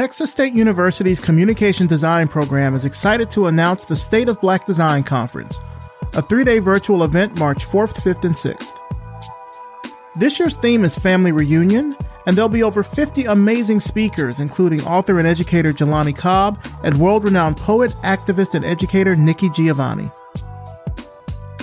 Texas 0.00 0.30
State 0.30 0.54
University's 0.54 1.20
Communication 1.20 1.86
Design 1.86 2.26
program 2.26 2.74
is 2.74 2.86
excited 2.86 3.30
to 3.32 3.48
announce 3.48 3.84
the 3.84 3.94
State 3.94 4.30
of 4.30 4.40
Black 4.40 4.64
Design 4.64 5.02
Conference, 5.02 5.60
a 6.14 6.22
three 6.22 6.42
day 6.42 6.58
virtual 6.58 7.04
event 7.04 7.38
March 7.38 7.66
4th, 7.66 8.00
5th, 8.00 8.24
and 8.24 8.34
6th. 8.34 8.78
This 10.16 10.38
year's 10.38 10.56
theme 10.56 10.86
is 10.86 10.96
Family 10.96 11.32
Reunion, 11.32 11.94
and 12.24 12.34
there'll 12.34 12.48
be 12.48 12.62
over 12.62 12.82
50 12.82 13.26
amazing 13.26 13.78
speakers, 13.78 14.40
including 14.40 14.82
author 14.86 15.18
and 15.18 15.28
educator 15.28 15.70
Jelani 15.70 16.16
Cobb 16.16 16.58
and 16.82 16.98
world 16.98 17.24
renowned 17.24 17.58
poet, 17.58 17.94
activist, 18.02 18.54
and 18.54 18.64
educator 18.64 19.14
Nikki 19.14 19.50
Giovanni. 19.50 20.10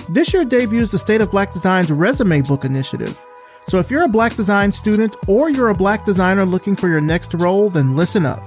This 0.08 0.32
year 0.32 0.44
debuts 0.44 0.92
the 0.92 0.98
State 0.98 1.22
of 1.22 1.32
Black 1.32 1.52
Design's 1.52 1.90
Resume 1.90 2.42
Book 2.42 2.64
Initiative. 2.64 3.20
So 3.68 3.78
if 3.78 3.90
you're 3.90 4.04
a 4.04 4.08
black 4.08 4.34
design 4.34 4.72
student 4.72 5.14
or 5.26 5.50
you're 5.50 5.68
a 5.68 5.74
black 5.74 6.02
designer 6.02 6.46
looking 6.46 6.74
for 6.74 6.88
your 6.88 7.02
next 7.02 7.34
role, 7.34 7.68
then 7.68 7.94
listen 7.94 8.24
up. 8.24 8.42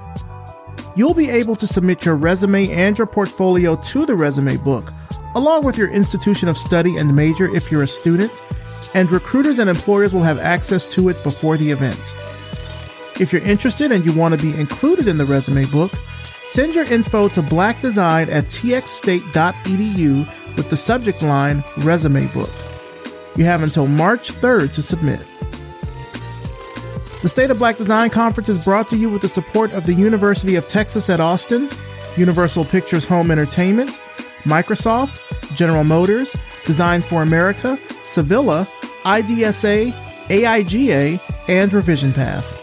You'll 0.96 1.14
be 1.14 1.30
able 1.30 1.56
to 1.58 1.68
submit 1.68 2.04
your 2.04 2.16
resume 2.16 2.72
and 2.72 2.98
your 2.98 3.06
portfolio 3.06 3.76
to 3.76 4.08
the 4.08 4.16
resume 4.16 4.58
book, 4.58 4.92
along 5.36 5.64
with 5.64 5.78
your 5.78 5.90
institution 5.90 6.50
of 6.50 6.58
study 6.58 6.98
and 6.98 7.16
major 7.16 7.56
if 7.56 7.72
you're 7.72 7.84
a 7.84 7.88
student, 7.88 8.42
and 8.96 9.12
recruiters 9.12 9.60
and 9.60 9.70
employers 9.70 10.12
will 10.12 10.24
have 10.24 10.40
access 10.40 10.92
to 10.96 11.10
it 11.10 11.24
before 11.24 11.56
the 11.56 11.70
event. 11.70 12.16
If 13.22 13.32
you're 13.32 13.44
interested 13.44 13.92
and 13.92 14.04
you 14.04 14.14
want 14.14 14.34
to 14.34 14.44
be 14.44 14.60
included 14.60 15.06
in 15.06 15.20
the 15.20 15.26
resume 15.26 15.66
book, 15.66 15.92
send 16.46 16.74
your 16.74 16.92
info 16.92 17.28
to 17.28 17.44
blackdesign 17.44 18.28
at 18.30 18.46
txstate.edu 18.46 20.18
with 20.58 20.70
the 20.72 20.78
subject 20.78 21.22
line 21.22 21.64
Resume 21.78 22.26
Book. 22.34 22.50
You 23.36 23.46
have 23.46 23.64
until 23.64 23.88
March 23.88 24.34
3rd 24.34 24.74
to 24.74 24.82
submit. 24.82 25.26
The 27.22 27.30
State 27.30 27.52
of 27.52 27.60
Black 27.60 27.78
Design 27.78 28.10
Conference 28.10 28.50
is 28.50 28.58
brought 28.58 28.88
to 28.90 28.98
you 28.98 29.10
with 29.10 29.22
the 29.22 29.28
support 29.28 29.74
of 29.74 29.86
the 29.86 29.94
University 29.94 30.56
of 30.56 30.66
Texas 30.66 31.10
at 31.10 31.20
Austin, 31.20 31.70
Universal 32.18 32.66
Pictures 32.66 33.06
Home 33.06 33.30
Entertainment, 33.30 33.92
Microsoft, 34.44 35.20
General 35.56 35.84
Motors, 35.84 36.36
Design 36.66 37.02
for 37.02 37.22
America, 37.22 37.78
Civilla, 38.04 38.68
IDSA, 39.04 39.92
AIGA, 40.30 41.20
and 41.48 41.72
Revision 41.72 42.12
Path. 42.12 42.58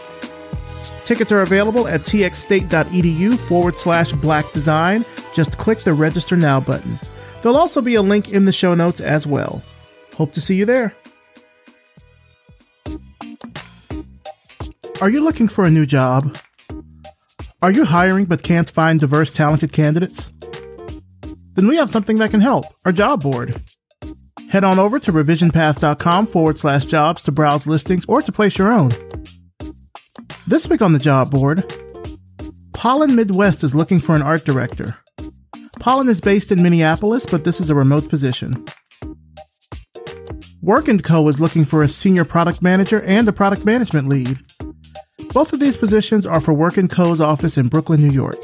Tickets 1.03 1.31
are 1.31 1.41
available 1.41 1.87
at 1.87 2.01
txstate.edu 2.01 3.37
forward 3.39 3.77
slash 3.77 4.11
black 4.11 4.51
design. 4.51 5.05
Just 5.33 5.57
click 5.57 5.79
the 5.79 5.93
register 5.93 6.35
now 6.35 6.59
button. 6.59 6.99
There'll 7.41 7.57
also 7.57 7.81
be 7.81 7.95
a 7.95 8.01
link 8.01 8.31
in 8.31 8.45
the 8.45 8.51
show 8.51 8.75
notes 8.75 8.99
as 8.99 9.25
well. 9.25 9.63
Hope 10.19 10.33
to 10.33 10.41
see 10.41 10.55
you 10.55 10.65
there. 10.65 10.93
Are 14.99 15.09
you 15.09 15.21
looking 15.21 15.47
for 15.47 15.63
a 15.63 15.71
new 15.71 15.85
job? 15.85 16.37
Are 17.61 17.71
you 17.71 17.85
hiring 17.85 18.25
but 18.25 18.43
can't 18.43 18.69
find 18.69 18.99
diverse, 18.99 19.31
talented 19.31 19.71
candidates? 19.71 20.33
Then 21.53 21.67
we 21.67 21.77
have 21.77 21.89
something 21.89 22.17
that 22.17 22.31
can 22.31 22.41
help 22.41 22.65
our 22.83 22.91
job 22.91 23.23
board. 23.23 23.61
Head 24.49 24.65
on 24.65 24.77
over 24.77 24.99
to 24.99 25.13
revisionpath.com 25.13 26.27
forward 26.27 26.57
slash 26.57 26.83
jobs 26.83 27.23
to 27.23 27.31
browse 27.31 27.65
listings 27.65 28.03
or 28.09 28.21
to 28.21 28.31
place 28.33 28.57
your 28.57 28.73
own. 28.73 28.91
This 30.47 30.67
week 30.67 30.81
on 30.81 30.91
the 30.91 30.99
job 30.99 31.31
board, 31.31 31.63
Pollen 32.73 33.15
Midwest 33.15 33.63
is 33.63 33.73
looking 33.73 34.01
for 34.01 34.17
an 34.17 34.21
art 34.21 34.43
director. 34.43 34.97
Pollen 35.79 36.09
is 36.09 36.19
based 36.19 36.51
in 36.51 36.61
Minneapolis, 36.61 37.25
but 37.25 37.45
this 37.45 37.61
is 37.61 37.69
a 37.69 37.75
remote 37.75 38.09
position. 38.09 38.65
Work 40.61 40.87
& 40.95 41.03
Co 41.03 41.27
is 41.29 41.39
looking 41.39 41.63
for 41.63 41.83
a 41.83 41.87
senior 41.87 42.25
product 42.25 42.61
manager 42.61 43.01
and 43.01 43.27
a 43.27 43.33
product 43.33 43.65
management 43.65 44.09
lead. 44.09 44.39
Both 45.33 45.53
of 45.53 45.59
these 45.61 45.77
positions 45.77 46.25
are 46.25 46.41
for 46.41 46.53
Work 46.53 46.75
& 46.83 46.89
Co.'s 46.89 47.21
office 47.21 47.57
in 47.57 47.69
Brooklyn, 47.69 48.01
New 48.01 48.11
York. 48.11 48.35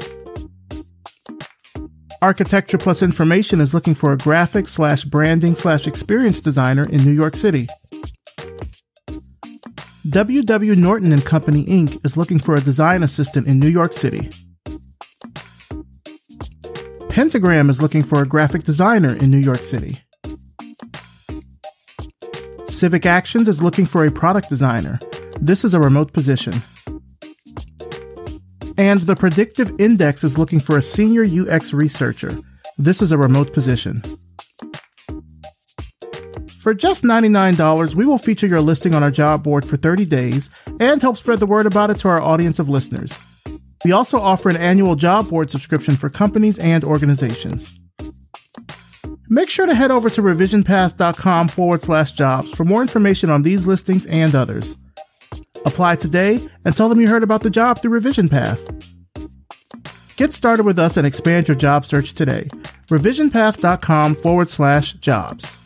Architecture 2.22 2.78
Plus 2.78 3.02
Information 3.02 3.60
is 3.60 3.74
looking 3.74 3.94
for 3.94 4.12
a 4.12 4.16
graphic 4.16 4.66
slash 4.66 5.04
branding 5.04 5.54
slash 5.54 5.86
experience 5.86 6.40
designer 6.40 6.88
in 6.88 7.04
New 7.04 7.12
York 7.12 7.36
City. 7.36 7.66
WW 10.08 10.76
Norton 10.76 11.12
and 11.12 11.24
Company 11.24 11.66
Inc. 11.66 12.02
is 12.04 12.16
looking 12.16 12.38
for 12.38 12.54
a 12.54 12.60
design 12.62 13.02
assistant 13.02 13.46
in 13.46 13.60
New 13.60 13.68
York 13.68 13.92
City. 13.92 14.30
Pentagram 17.10 17.68
is 17.68 17.82
looking 17.82 18.02
for 18.02 18.22
a 18.22 18.26
graphic 18.26 18.62
designer 18.62 19.14
in 19.14 19.30
New 19.30 19.38
York 19.38 19.62
City. 19.62 20.00
Civic 22.68 23.06
Actions 23.06 23.48
is 23.48 23.62
looking 23.62 23.86
for 23.86 24.04
a 24.04 24.10
product 24.10 24.48
designer. 24.48 24.98
This 25.40 25.64
is 25.64 25.72
a 25.72 25.80
remote 25.80 26.12
position. 26.12 26.54
And 28.76 29.00
the 29.00 29.16
Predictive 29.16 29.72
Index 29.78 30.24
is 30.24 30.36
looking 30.36 30.60
for 30.60 30.76
a 30.76 30.82
senior 30.82 31.24
UX 31.24 31.72
researcher. 31.72 32.38
This 32.76 33.00
is 33.00 33.12
a 33.12 33.18
remote 33.18 33.52
position. 33.52 34.02
For 36.58 36.74
just 36.74 37.04
$99, 37.04 37.94
we 37.94 38.04
will 38.04 38.18
feature 38.18 38.48
your 38.48 38.60
listing 38.60 38.92
on 38.92 39.02
our 39.02 39.12
job 39.12 39.44
board 39.44 39.64
for 39.64 39.76
30 39.76 40.04
days 40.04 40.50
and 40.80 41.00
help 41.00 41.16
spread 41.16 41.38
the 41.38 41.46
word 41.46 41.66
about 41.66 41.90
it 41.90 41.98
to 41.98 42.08
our 42.08 42.20
audience 42.20 42.58
of 42.58 42.68
listeners. 42.68 43.16
We 43.84 43.92
also 43.92 44.18
offer 44.18 44.50
an 44.50 44.56
annual 44.56 44.96
job 44.96 45.30
board 45.30 45.50
subscription 45.50 45.94
for 45.96 46.10
companies 46.10 46.58
and 46.58 46.82
organizations. 46.82 47.72
Make 49.28 49.48
sure 49.48 49.66
to 49.66 49.74
head 49.74 49.90
over 49.90 50.08
to 50.10 50.22
revisionpath.com 50.22 51.48
forward 51.48 51.82
slash 51.82 52.12
jobs 52.12 52.50
for 52.52 52.64
more 52.64 52.82
information 52.82 53.30
on 53.30 53.42
these 53.42 53.66
listings 53.66 54.06
and 54.06 54.34
others. 54.34 54.76
Apply 55.64 55.96
today 55.96 56.46
and 56.64 56.76
tell 56.76 56.88
them 56.88 57.00
you 57.00 57.08
heard 57.08 57.24
about 57.24 57.42
the 57.42 57.50
job 57.50 57.80
through 57.80 57.90
Revision 57.90 58.28
Path. 58.28 58.68
Get 60.16 60.32
started 60.32 60.64
with 60.64 60.78
us 60.78 60.96
and 60.96 61.06
expand 61.06 61.48
your 61.48 61.56
job 61.56 61.84
search 61.84 62.14
today. 62.14 62.48
Revisionpath.com 62.88 64.14
forward 64.16 64.48
slash 64.48 64.92
jobs. 64.94 65.58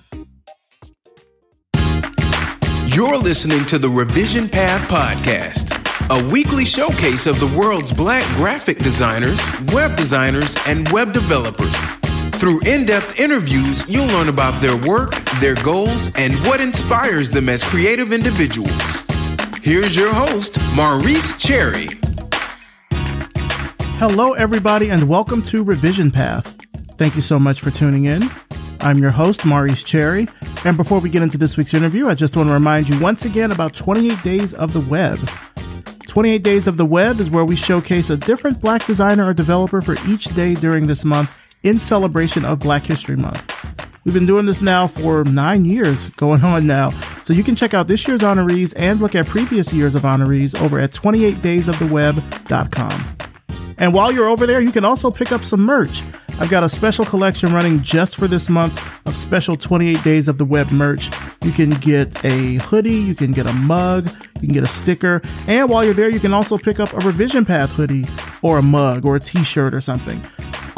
You're 2.87 3.19
listening 3.19 3.65
to 3.67 3.79
the 3.79 3.89
Revision 3.89 4.49
Path 4.49 4.89
Podcast, 4.91 5.77
a 6.11 6.33
weekly 6.33 6.65
showcase 6.65 7.27
of 7.27 7.39
the 7.39 7.47
world's 7.57 7.93
black 7.93 8.25
graphic 8.37 8.79
designers, 8.79 9.41
web 9.73 9.97
designers, 9.97 10.57
and 10.67 10.89
web 10.89 11.13
developers. 11.13 12.00
Through 12.41 12.61
in 12.61 12.87
depth 12.87 13.21
interviews, 13.21 13.87
you'll 13.87 14.07
learn 14.07 14.31
about 14.31 14.63
their 14.63 14.75
work, 14.75 15.11
their 15.43 15.57
goals, 15.57 16.09
and 16.17 16.35
what 16.47 16.59
inspires 16.59 17.29
them 17.29 17.51
as 17.51 17.63
creative 17.63 18.15
individuals. 18.15 18.73
Here's 19.63 19.95
your 19.95 20.11
host, 20.11 20.59
Maurice 20.73 21.37
Cherry. 21.37 21.89
Hello, 23.99 24.33
everybody, 24.33 24.89
and 24.89 25.07
welcome 25.07 25.43
to 25.43 25.63
Revision 25.63 26.11
Path. 26.11 26.57
Thank 26.97 27.15
you 27.15 27.21
so 27.21 27.39
much 27.39 27.61
for 27.61 27.71
tuning 27.71 28.07
in. 28.07 28.31
I'm 28.81 28.97
your 28.97 29.11
host, 29.11 29.45
Maurice 29.45 29.85
Cherry. 29.85 30.27
And 30.65 30.79
before 30.79 31.01
we 31.01 31.11
get 31.11 31.21
into 31.21 31.37
this 31.37 31.59
week's 31.59 31.75
interview, 31.75 32.09
I 32.09 32.15
just 32.15 32.39
want 32.39 32.49
to 32.49 32.55
remind 32.55 32.89
you 32.89 32.99
once 33.01 33.27
again 33.27 33.53
about 33.53 33.75
28 33.75 34.23
Days 34.23 34.55
of 34.55 34.73
the 34.73 34.81
Web. 34.81 35.19
28 36.07 36.43
Days 36.43 36.67
of 36.67 36.79
the 36.79 36.87
Web 36.87 37.21
is 37.21 37.29
where 37.29 37.45
we 37.45 37.55
showcase 37.55 38.09
a 38.09 38.17
different 38.17 38.63
black 38.63 38.87
designer 38.87 39.29
or 39.29 39.35
developer 39.35 39.83
for 39.83 39.97
each 40.09 40.25
day 40.35 40.55
during 40.55 40.87
this 40.87 41.05
month 41.05 41.31
in 41.63 41.79
celebration 41.79 42.45
of 42.45 42.59
Black 42.59 42.85
History 42.87 43.17
Month. 43.17 43.47
We've 44.05 44.15
been 44.15 44.27
doing 44.27 44.47
this 44.47 44.63
now 44.63 44.87
for 44.87 45.25
nine 45.25 45.67
years 45.67 46.09
going 46.11 46.43
on 46.43 46.67
now. 46.67 46.91
So 47.23 47.33
you 47.35 47.45
can 47.45 47.55
check 47.55 47.75
out 47.75 47.87
this 47.87 48.09
year's 48.09 48.23
honorees 48.23 48.73
and 48.77 49.01
look 49.01 49.15
at 49.15 49.27
previous 49.27 49.73
years 49.73 49.95
of 49.95 50.03
honorees 50.03 50.61
over 50.61 50.79
at 50.79 50.91
28daysoftheweb.com. 50.93 53.17
And 53.77 53.95
while 53.95 54.13
you're 54.13 54.29
over 54.29 54.47
there, 54.47 54.61
you 54.61 54.73
can 54.73 54.85
also 54.85 55.11
pick 55.11 55.33
up 55.33 55.45
some 55.45 55.61
merch. 55.61 56.03
I've 56.39 56.51
got 56.51 56.65
a 56.65 56.69
special 56.69 57.05
collection 57.05 57.53
running 57.53 57.83
just 57.83 58.17
for 58.17 58.27
this 58.27 58.49
month 58.49 58.81
of 59.07 59.15
special 59.15 59.57
28 59.57 60.03
Days 60.03 60.29
of 60.29 60.39
the 60.39 60.45
Web 60.45 60.71
merch. 60.71 61.11
You 61.43 61.53
can 61.53 61.71
get 61.71 62.25
a 62.25 62.55
hoodie, 62.55 62.95
you 62.95 63.15
can 63.15 63.33
get 63.33 63.47
a 63.47 63.53
mug, 63.53 64.07
you 64.37 64.49
can 64.49 64.55
get 64.55 64.65
a 64.65 64.69
sticker, 64.69 65.21
and 65.47 65.69
while 65.69 65.85
you're 65.85 65.93
there, 65.93 66.09
you 66.09 66.21
can 66.21 66.33
also 66.33 66.57
pick 66.57 66.81
up 66.81 66.95
a 66.95 66.99
Revision 66.99 67.45
Path 67.45 67.73
hoodie 67.73 68.07
or 68.41 68.57
a 68.59 68.63
mug 68.63 69.05
or 69.05 69.17
a 69.17 69.21
t 69.21 69.45
shirt 69.45 69.75
or 69.75 69.83
something. 69.83 70.23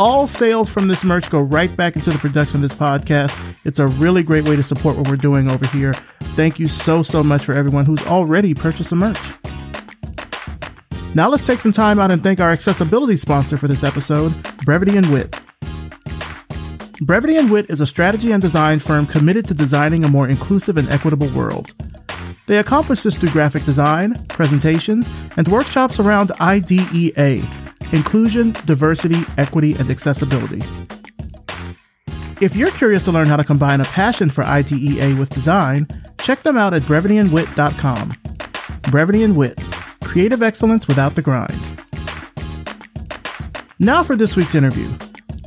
All 0.05 0.27
sales 0.27 0.69
from 0.69 0.89
this 0.89 1.05
merch 1.05 1.31
go 1.31 1.41
right 1.41 1.77
back 1.77 1.95
into 1.95 2.11
the 2.11 2.19
production 2.19 2.57
of 2.57 2.63
this 2.63 2.75
podcast. 2.75 3.39
It's 3.65 3.79
a 3.79 3.87
really 3.87 4.25
great 4.25 4.49
way 4.49 4.57
to 4.57 4.63
support 4.65 4.97
what 4.97 5.07
we're 5.07 5.15
doing 5.15 5.49
over 5.49 5.65
here. 5.69 5.93
Thank 6.35 6.59
you 6.59 6.67
so, 6.67 7.03
so 7.03 7.23
much 7.23 7.45
for 7.45 7.55
everyone 7.55 7.85
who's 7.85 8.03
already 8.07 8.53
purchased 8.53 8.91
some 8.91 8.99
merch. 8.99 9.33
Now 11.15 11.29
let's 11.29 11.47
take 11.47 11.61
some 11.61 11.71
time 11.71 12.01
out 12.01 12.11
and 12.11 12.21
thank 12.21 12.41
our 12.41 12.51
accessibility 12.51 13.15
sponsor 13.15 13.57
for 13.57 13.69
this 13.69 13.85
episode, 13.85 14.35
Brevity 14.65 14.97
and 14.97 15.09
Wit. 15.13 15.41
Brevity 17.03 17.37
and 17.37 17.49
Wit 17.49 17.71
is 17.71 17.81
a 17.81 17.87
strategy 17.87 18.33
and 18.33 18.43
design 18.43 18.81
firm 18.81 19.07
committed 19.07 19.47
to 19.47 19.55
designing 19.55 20.05
a 20.05 20.09
more 20.09 20.27
inclusive 20.27 20.79
and 20.79 20.89
equitable 20.89 21.29
world. 21.29 21.75
They 22.49 22.59
accomplish 22.59 23.05
this 23.05 23.17
through 23.17 23.31
graphic 23.31 23.63
design, 23.63 24.27
presentations, 24.27 25.09
and 25.37 25.47
workshops 25.47 26.01
around 26.01 26.33
IDEA, 26.41 27.62
inclusion, 27.93 28.53
diversity, 28.67 29.21
equity, 29.39 29.75
and 29.75 29.91
accessibility. 29.91 30.63
If 32.41 32.57
you're 32.57 32.73
curious 32.73 33.05
to 33.05 33.13
learn 33.13 33.29
how 33.29 33.37
to 33.37 33.45
combine 33.45 33.81
a 33.81 33.85
passion 33.85 34.29
for 34.29 34.43
IDEA 34.43 35.15
with 35.17 35.31
design, 35.31 35.87
check 36.19 36.43
them 36.43 36.57
out 36.57 36.75
at 36.75 36.83
brevityandwit.com. 36.83 38.15
Brevity 38.91 39.23
and 39.23 39.37
Wit, 39.37 39.61
creative 40.03 40.43
excellence 40.43 40.89
without 40.89 41.15
the 41.15 41.23
grind. 41.23 41.71
Now 43.79 44.03
for 44.03 44.17
this 44.17 44.37
week's 44.37 44.55
interview. 44.55 44.91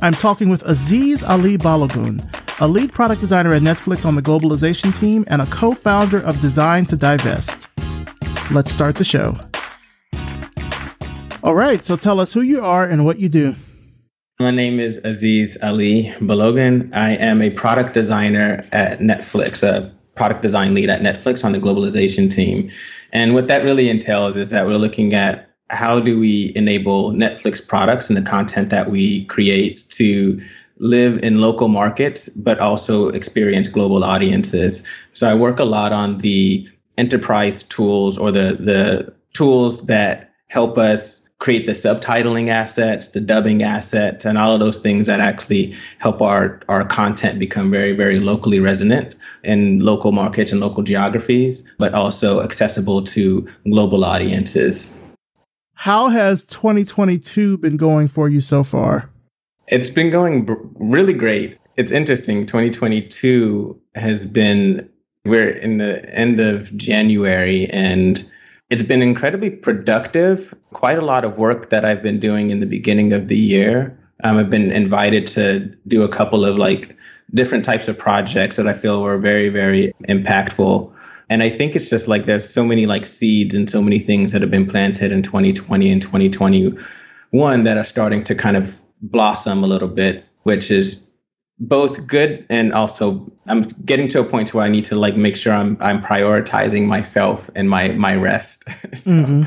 I'm 0.02 0.14
talking 0.14 0.48
with 0.48 0.62
Azeez 0.64 1.22
Alli-Balogun, 1.22 2.60
a 2.60 2.68
lead 2.68 2.92
product 2.92 3.20
designer 3.20 3.52
at 3.52 3.62
Netflix 3.62 4.04
on 4.04 4.14
the 4.14 4.22
globalization 4.22 4.98
team 4.98 5.24
and 5.28 5.42
a 5.42 5.46
co 5.46 5.72
founder 5.72 6.20
of 6.20 6.40
Design 6.40 6.84
to 6.86 6.96
Divest. 6.96 7.68
Let's 8.50 8.70
start 8.70 8.96
the 8.96 9.04
show. 9.04 9.36
All 11.46 11.54
right, 11.54 11.84
so 11.84 11.94
tell 11.94 12.18
us 12.20 12.32
who 12.32 12.40
you 12.40 12.60
are 12.60 12.84
and 12.84 13.04
what 13.04 13.20
you 13.20 13.28
do. 13.28 13.54
My 14.40 14.50
name 14.50 14.80
is 14.80 15.00
Azeez 15.02 15.56
Alli-Balogun. 15.62 16.92
I 16.92 17.10
am 17.12 17.40
a 17.40 17.50
product 17.50 17.94
designer 17.94 18.66
at 18.72 18.98
Netflix, 18.98 19.62
a 19.62 19.94
product 20.16 20.42
design 20.42 20.74
lead 20.74 20.90
at 20.90 21.02
Netflix 21.02 21.44
on 21.44 21.52
the 21.52 21.60
globalization 21.60 22.28
team. 22.28 22.68
And 23.12 23.32
what 23.32 23.46
that 23.46 23.62
really 23.62 23.88
entails 23.88 24.36
is 24.36 24.50
that 24.50 24.66
we're 24.66 24.76
looking 24.76 25.14
at 25.14 25.48
how 25.70 26.00
do 26.00 26.18
we 26.18 26.52
enable 26.56 27.12
Netflix 27.12 27.64
products 27.64 28.10
and 28.10 28.16
the 28.16 28.28
content 28.28 28.70
that 28.70 28.90
we 28.90 29.24
create 29.26 29.88
to 29.90 30.40
live 30.78 31.22
in 31.22 31.40
local 31.40 31.68
markets, 31.68 32.28
but 32.30 32.58
also 32.58 33.10
experience 33.10 33.68
global 33.68 34.02
audiences. 34.02 34.82
So 35.12 35.30
I 35.30 35.34
work 35.34 35.60
a 35.60 35.64
lot 35.64 35.92
on 35.92 36.18
the 36.18 36.68
enterprise 36.98 37.62
tools 37.62 38.18
or 38.18 38.32
the 38.32 38.56
the 38.58 39.14
tools 39.32 39.86
that 39.86 40.32
help 40.48 40.76
us 40.76 41.25
create 41.38 41.66
the 41.66 41.72
subtitling 41.72 42.48
assets, 42.48 43.08
the 43.08 43.20
dubbing 43.20 43.62
assets, 43.62 44.24
and 44.24 44.38
all 44.38 44.54
of 44.54 44.60
those 44.60 44.78
things 44.78 45.06
that 45.06 45.20
actually 45.20 45.74
help 45.98 46.22
our, 46.22 46.60
our 46.68 46.84
content 46.84 47.38
become 47.38 47.70
very, 47.70 47.92
very 47.92 48.20
locally 48.20 48.58
resonant 48.58 49.14
in 49.44 49.80
local 49.80 50.12
markets 50.12 50.50
and 50.50 50.60
local 50.60 50.82
geographies, 50.82 51.62
but 51.78 51.94
also 51.94 52.40
accessible 52.40 53.02
to 53.04 53.46
global 53.64 54.04
audiences. 54.04 55.02
How 55.74 56.08
has 56.08 56.46
2022 56.46 57.58
been 57.58 57.76
going 57.76 58.08
for 58.08 58.30
you 58.30 58.40
so 58.40 58.64
far? 58.64 59.10
It's 59.68 59.90
been 59.90 60.10
going 60.10 60.48
really 60.76 61.12
great. 61.12 61.58
It's 61.76 61.92
interesting. 61.92 62.46
2022 62.46 63.78
has 63.94 64.24
been, 64.24 64.88
we're 65.26 65.50
in 65.50 65.76
the 65.76 66.08
end 66.14 66.40
of 66.40 66.74
January 66.78 67.66
and 67.66 68.24
it's 68.70 68.82
been 68.82 69.02
incredibly 69.02 69.50
productive. 69.50 70.54
Quite 70.72 70.98
a 70.98 71.04
lot 71.04 71.24
of 71.24 71.38
work 71.38 71.70
that 71.70 71.84
I've 71.84 72.02
been 72.02 72.18
doing 72.18 72.50
in 72.50 72.60
the 72.60 72.66
beginning 72.66 73.12
of 73.12 73.28
the 73.28 73.36
year. 73.36 73.98
Um, 74.24 74.38
I've 74.38 74.50
been 74.50 74.70
invited 74.72 75.26
to 75.28 75.72
do 75.86 76.02
a 76.02 76.08
couple 76.08 76.44
of 76.44 76.56
like 76.56 76.96
different 77.34 77.64
types 77.64 77.88
of 77.88 77.98
projects 77.98 78.56
that 78.56 78.66
I 78.66 78.72
feel 78.72 79.02
were 79.02 79.18
very, 79.18 79.48
very 79.48 79.92
impactful. 80.08 80.92
And 81.28 81.42
I 81.42 81.50
think 81.50 81.76
it's 81.76 81.90
just 81.90 82.08
like 82.08 82.24
there's 82.24 82.48
so 82.48 82.64
many 82.64 82.86
like 82.86 83.04
seeds 83.04 83.54
and 83.54 83.68
so 83.68 83.82
many 83.82 83.98
things 83.98 84.32
that 84.32 84.40
have 84.40 84.50
been 84.50 84.66
planted 84.66 85.12
in 85.12 85.22
2020 85.22 85.90
and 85.90 86.02
2021 86.02 87.64
that 87.64 87.76
are 87.76 87.84
starting 87.84 88.24
to 88.24 88.34
kind 88.34 88.56
of 88.56 88.80
blossom 89.02 89.62
a 89.62 89.66
little 89.66 89.88
bit, 89.88 90.24
which 90.44 90.70
is 90.70 91.05
both 91.58 92.06
good 92.06 92.44
and 92.50 92.72
also 92.72 93.26
I'm 93.46 93.62
getting 93.62 94.08
to 94.08 94.20
a 94.20 94.24
point 94.24 94.52
where 94.52 94.64
I 94.64 94.68
need 94.68 94.84
to 94.86 94.96
like 94.96 95.16
make 95.16 95.36
sure 95.36 95.52
I'm 95.52 95.76
I'm 95.80 96.02
prioritizing 96.02 96.86
myself 96.86 97.50
and 97.54 97.70
my 97.70 97.88
my 97.90 98.14
rest. 98.14 98.64
so, 98.94 99.10
mm-hmm. 99.10 99.42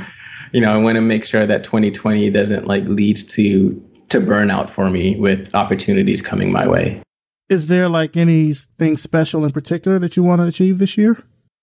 you 0.51 0.61
know, 0.61 0.73
I 0.73 0.81
want 0.81 0.95
to 0.95 1.01
make 1.01 1.23
sure 1.23 1.45
that 1.45 1.63
2020 1.63 2.29
doesn't 2.29 2.65
like 2.65 2.85
lead 2.85 3.17
to 3.29 3.85
to 4.09 4.19
burnout 4.19 4.69
for 4.69 4.89
me 4.89 5.17
with 5.17 5.53
opportunities 5.53 6.21
coming 6.21 6.51
my 6.51 6.67
way. 6.67 7.01
Is 7.49 7.67
there 7.67 7.89
like 7.89 8.17
anything 8.17 8.97
special 8.97 9.43
in 9.43 9.51
particular 9.51 9.99
that 9.99 10.15
you 10.15 10.23
want 10.23 10.41
to 10.41 10.47
achieve 10.47 10.77
this 10.79 10.97
year? 10.97 11.21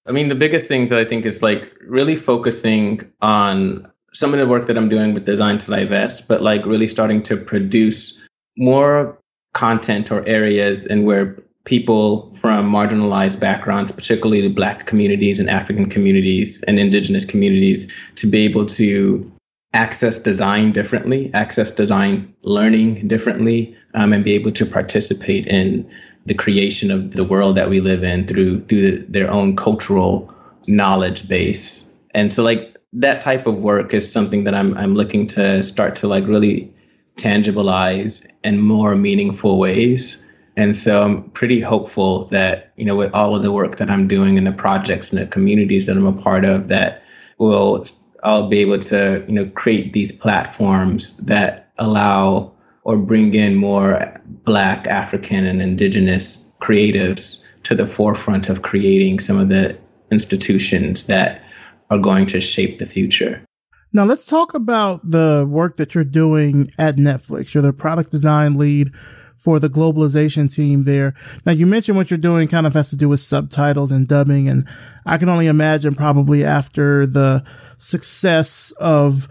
I 0.08 0.12
mean, 0.12 0.28
the 0.28 0.36
biggest 0.36 0.68
things 0.68 0.90
that 0.90 1.00
I 1.00 1.04
think 1.04 1.26
is 1.26 1.42
like 1.42 1.72
really 1.84 2.14
focusing 2.14 3.10
on 3.20 3.90
some 4.12 4.32
of 4.32 4.38
the 4.38 4.46
work 4.46 4.66
that 4.66 4.76
I'm 4.78 4.88
doing 4.88 5.14
with 5.14 5.26
Design 5.26 5.58
to 5.58 5.70
Divest, 5.70 6.28
but 6.28 6.42
like 6.42 6.64
really 6.64 6.88
starting 6.88 7.22
to 7.24 7.36
produce 7.36 8.18
more 8.56 9.15
content 9.56 10.12
or 10.12 10.22
areas 10.28 10.86
and 10.86 11.06
where 11.06 11.34
people 11.64 12.32
from 12.34 12.70
marginalized 12.70 13.40
backgrounds, 13.40 13.90
particularly 13.90 14.42
the 14.42 14.54
Black 14.54 14.86
communities 14.86 15.40
and 15.40 15.48
African 15.48 15.88
communities 15.88 16.62
and 16.64 16.78
Indigenous 16.78 17.24
communities, 17.24 17.90
to 18.16 18.26
be 18.26 18.44
able 18.44 18.66
to 18.66 19.32
access 19.72 20.18
design 20.18 20.72
differently, 20.72 21.30
access 21.32 21.70
design 21.70 22.32
learning 22.42 23.08
differently, 23.08 23.74
um, 23.94 24.12
and 24.12 24.22
be 24.22 24.34
able 24.34 24.52
to 24.52 24.66
participate 24.66 25.46
in 25.46 25.90
the 26.26 26.34
creation 26.34 26.90
of 26.90 27.12
the 27.12 27.24
world 27.24 27.56
that 27.56 27.70
we 27.70 27.80
live 27.80 28.04
in 28.04 28.26
through 28.26 28.60
through 28.60 28.82
the, 28.82 28.96
their 29.08 29.30
own 29.30 29.56
cultural 29.56 30.32
knowledge 30.66 31.28
base. 31.28 31.90
And 32.10 32.30
so, 32.30 32.42
like 32.42 32.76
that 32.92 33.22
type 33.22 33.46
of 33.46 33.56
work 33.56 33.94
is 33.94 34.10
something 34.10 34.44
that 34.44 34.54
I'm 34.54 34.76
I'm 34.76 34.94
looking 34.94 35.26
to 35.28 35.64
start 35.64 35.96
to 35.96 36.08
like 36.08 36.26
really 36.26 36.75
tangibilize 37.16 38.26
in 38.44 38.60
more 38.60 38.94
meaningful 38.94 39.58
ways. 39.58 40.24
And 40.56 40.74
so 40.74 41.02
I'm 41.02 41.30
pretty 41.30 41.60
hopeful 41.60 42.24
that, 42.26 42.72
you 42.76 42.84
know, 42.84 42.96
with 42.96 43.14
all 43.14 43.34
of 43.36 43.42
the 43.42 43.52
work 43.52 43.76
that 43.76 43.90
I'm 43.90 44.08
doing 44.08 44.38
and 44.38 44.46
the 44.46 44.52
projects 44.52 45.10
and 45.10 45.20
the 45.20 45.26
communities 45.26 45.86
that 45.86 45.96
I'm 45.96 46.06
a 46.06 46.12
part 46.12 46.44
of, 46.44 46.68
that 46.68 47.02
will 47.38 47.84
I'll 48.22 48.48
be 48.48 48.60
able 48.60 48.78
to, 48.78 49.24
you 49.26 49.34
know, 49.34 49.46
create 49.50 49.92
these 49.92 50.12
platforms 50.12 51.18
that 51.18 51.72
allow 51.78 52.52
or 52.84 52.96
bring 52.96 53.34
in 53.34 53.54
more 53.54 54.20
Black, 54.44 54.86
African, 54.86 55.44
and 55.44 55.60
Indigenous 55.60 56.52
creatives 56.60 57.44
to 57.64 57.74
the 57.74 57.86
forefront 57.86 58.48
of 58.48 58.62
creating 58.62 59.18
some 59.18 59.38
of 59.38 59.48
the 59.48 59.76
institutions 60.10 61.06
that 61.06 61.42
are 61.90 61.98
going 61.98 62.26
to 62.26 62.40
shape 62.40 62.78
the 62.78 62.86
future. 62.86 63.44
Now 63.92 64.04
let's 64.04 64.24
talk 64.24 64.54
about 64.54 65.08
the 65.08 65.46
work 65.48 65.76
that 65.76 65.94
you're 65.94 66.04
doing 66.04 66.70
at 66.78 66.96
Netflix. 66.96 67.54
You're 67.54 67.62
the 67.62 67.72
product 67.72 68.10
design 68.10 68.58
lead 68.58 68.92
for 69.38 69.58
the 69.58 69.68
globalization 69.68 70.52
team 70.52 70.84
there. 70.84 71.14
Now 71.44 71.52
you 71.52 71.66
mentioned 71.66 71.96
what 71.96 72.10
you're 72.10 72.18
doing 72.18 72.48
kind 72.48 72.66
of 72.66 72.74
has 72.74 72.90
to 72.90 72.96
do 72.96 73.08
with 73.08 73.20
subtitles 73.20 73.92
and 73.92 74.08
dubbing. 74.08 74.48
And 74.48 74.66
I 75.04 75.18
can 75.18 75.28
only 75.28 75.46
imagine 75.46 75.94
probably 75.94 76.44
after 76.44 77.06
the 77.06 77.44
success 77.78 78.72
of 78.78 79.28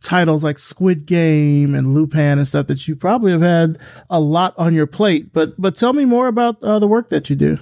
titles 0.00 0.44
like 0.44 0.58
Squid 0.58 1.06
Game 1.06 1.74
and 1.74 1.94
Lupin 1.94 2.38
and 2.38 2.46
stuff 2.46 2.68
that 2.68 2.86
you 2.86 2.96
probably 2.96 3.32
have 3.32 3.40
had 3.40 3.78
a 4.10 4.20
lot 4.20 4.54
on 4.56 4.74
your 4.74 4.86
plate. 4.86 5.32
But, 5.32 5.60
but 5.60 5.74
tell 5.74 5.92
me 5.92 6.04
more 6.04 6.28
about 6.28 6.62
uh, 6.62 6.78
the 6.78 6.88
work 6.88 7.08
that 7.08 7.28
you 7.30 7.36
do. 7.36 7.58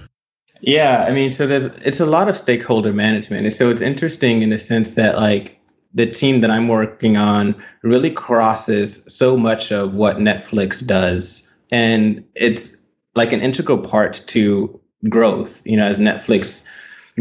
Yeah, 0.61 1.05
I 1.07 1.11
mean, 1.11 1.31
so 1.31 1.45
there's 1.45 1.65
it's 1.65 1.99
a 1.99 2.05
lot 2.05 2.27
of 2.27 2.35
stakeholder 2.35 2.91
management, 2.91 3.45
and 3.45 3.53
so 3.53 3.69
it's 3.69 3.81
interesting 3.81 4.41
in 4.41 4.49
the 4.49 4.57
sense 4.57 4.95
that 4.95 5.15
like 5.15 5.59
the 5.95 6.05
team 6.05 6.41
that 6.41 6.51
I'm 6.51 6.67
working 6.67 7.17
on 7.17 7.55
really 7.81 8.11
crosses 8.11 9.03
so 9.07 9.35
much 9.37 9.71
of 9.71 9.95
what 9.95 10.17
Netflix 10.17 10.85
does. 10.85 11.57
And 11.71 12.23
it's 12.35 12.75
like 13.15 13.31
an 13.31 13.41
integral 13.41 13.79
part 13.79 14.21
to 14.27 14.79
growth. 15.09 15.61
You 15.65 15.77
know, 15.77 15.85
as 15.85 15.97
Netflix 15.97 16.65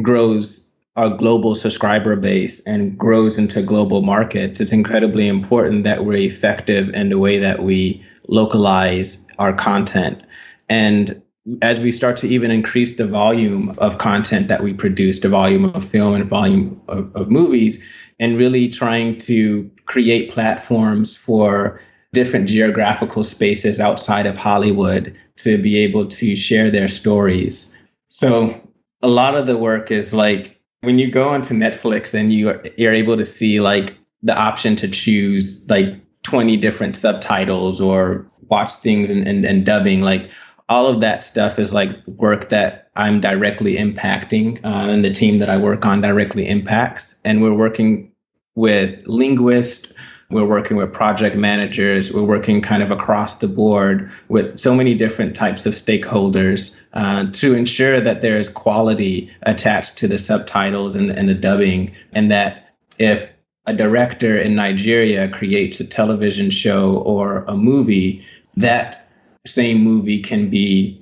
grows 0.02 0.60
our 0.96 1.08
global 1.08 1.54
subscriber 1.54 2.16
base 2.16 2.60
and 2.66 2.98
grows 2.98 3.38
into 3.38 3.62
global 3.62 4.02
markets, 4.02 4.60
it's 4.60 4.72
incredibly 4.72 5.28
important 5.28 5.84
that 5.84 6.04
we're 6.04 6.18
effective 6.18 6.90
in 6.90 7.08
the 7.08 7.18
way 7.18 7.38
that 7.38 7.62
we 7.62 8.04
localize 8.28 9.24
our 9.38 9.52
content. 9.52 10.20
And 10.68 11.22
as 11.60 11.78
we 11.80 11.92
start 11.92 12.16
to 12.16 12.28
even 12.28 12.50
increase 12.50 12.96
the 12.96 13.06
volume 13.06 13.74
of 13.78 13.98
content 13.98 14.48
that 14.48 14.62
we 14.62 14.72
produce, 14.72 15.20
the 15.20 15.28
volume 15.28 15.66
of 15.66 15.84
film 15.84 16.14
and 16.14 16.24
volume 16.24 16.80
of, 16.88 17.14
of 17.14 17.30
movies, 17.30 17.84
and 18.18 18.38
really 18.38 18.68
trying 18.68 19.16
to 19.18 19.70
create 19.86 20.30
platforms 20.30 21.16
for 21.16 21.80
different 22.12 22.48
geographical 22.48 23.22
spaces 23.22 23.80
outside 23.80 24.26
of 24.26 24.36
Hollywood 24.36 25.14
to 25.36 25.58
be 25.58 25.78
able 25.78 26.06
to 26.06 26.36
share 26.36 26.70
their 26.70 26.88
stories. 26.88 27.76
So 28.08 28.58
a 29.02 29.08
lot 29.08 29.34
of 29.34 29.46
the 29.46 29.58
work 29.58 29.90
is 29.90 30.14
like 30.14 30.58
when 30.80 30.98
you 30.98 31.10
go 31.10 31.28
onto 31.28 31.54
Netflix 31.54 32.14
and 32.14 32.32
you 32.32 32.50
are, 32.50 32.64
you're 32.76 32.92
able 32.92 33.16
to 33.16 33.26
see 33.26 33.60
like 33.60 33.98
the 34.22 34.36
option 34.38 34.76
to 34.76 34.88
choose 34.88 35.68
like 35.68 36.00
20 36.22 36.56
different 36.56 36.96
subtitles 36.96 37.80
or 37.80 38.26
watch 38.48 38.72
things 38.74 39.10
and, 39.10 39.26
and, 39.26 39.44
and 39.44 39.66
dubbing 39.66 40.00
like 40.00 40.30
all 40.68 40.86
of 40.86 41.00
that 41.00 41.24
stuff 41.24 41.58
is 41.58 41.74
like 41.74 42.06
work 42.06 42.48
that 42.48 42.90
I'm 42.96 43.20
directly 43.20 43.76
impacting, 43.76 44.64
uh, 44.64 44.90
and 44.90 45.04
the 45.04 45.12
team 45.12 45.38
that 45.38 45.50
I 45.50 45.56
work 45.56 45.84
on 45.84 46.00
directly 46.00 46.48
impacts. 46.48 47.16
And 47.24 47.42
we're 47.42 47.54
working 47.54 48.12
with 48.54 49.06
linguists, 49.06 49.92
we're 50.30 50.46
working 50.46 50.76
with 50.76 50.92
project 50.92 51.36
managers, 51.36 52.12
we're 52.12 52.22
working 52.22 52.62
kind 52.62 52.82
of 52.82 52.90
across 52.90 53.38
the 53.38 53.48
board 53.48 54.10
with 54.28 54.58
so 54.58 54.74
many 54.74 54.94
different 54.94 55.36
types 55.36 55.66
of 55.66 55.74
stakeholders 55.74 56.78
uh, 56.94 57.30
to 57.32 57.54
ensure 57.54 58.00
that 58.00 58.22
there 58.22 58.38
is 58.38 58.48
quality 58.48 59.30
attached 59.42 59.98
to 59.98 60.08
the 60.08 60.18
subtitles 60.18 60.94
and, 60.94 61.10
and 61.10 61.28
the 61.28 61.34
dubbing, 61.34 61.94
and 62.12 62.30
that 62.30 62.74
if 62.98 63.28
a 63.66 63.74
director 63.74 64.36
in 64.36 64.54
Nigeria 64.54 65.28
creates 65.28 65.80
a 65.80 65.86
television 65.86 66.50
show 66.50 66.96
or 66.98 67.44
a 67.44 67.56
movie, 67.56 68.24
that 68.56 69.03
same 69.46 69.82
movie 69.82 70.20
can 70.20 70.48
be 70.48 71.00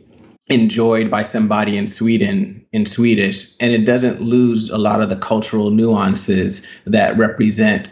enjoyed 0.49 1.11
by 1.11 1.23
somebody 1.23 1.77
in 1.77 1.87
Sweden 1.87 2.65
in 2.73 2.87
Swedish, 2.87 3.55
and 3.61 3.73
it 3.73 3.85
doesn't 3.85 4.21
lose 4.21 4.71
a 4.71 4.79
lot 4.79 5.01
of 5.01 5.09
the 5.09 5.17
cultural 5.17 5.71
nuances 5.71 6.67
that 6.87 7.17
represent 7.17 7.89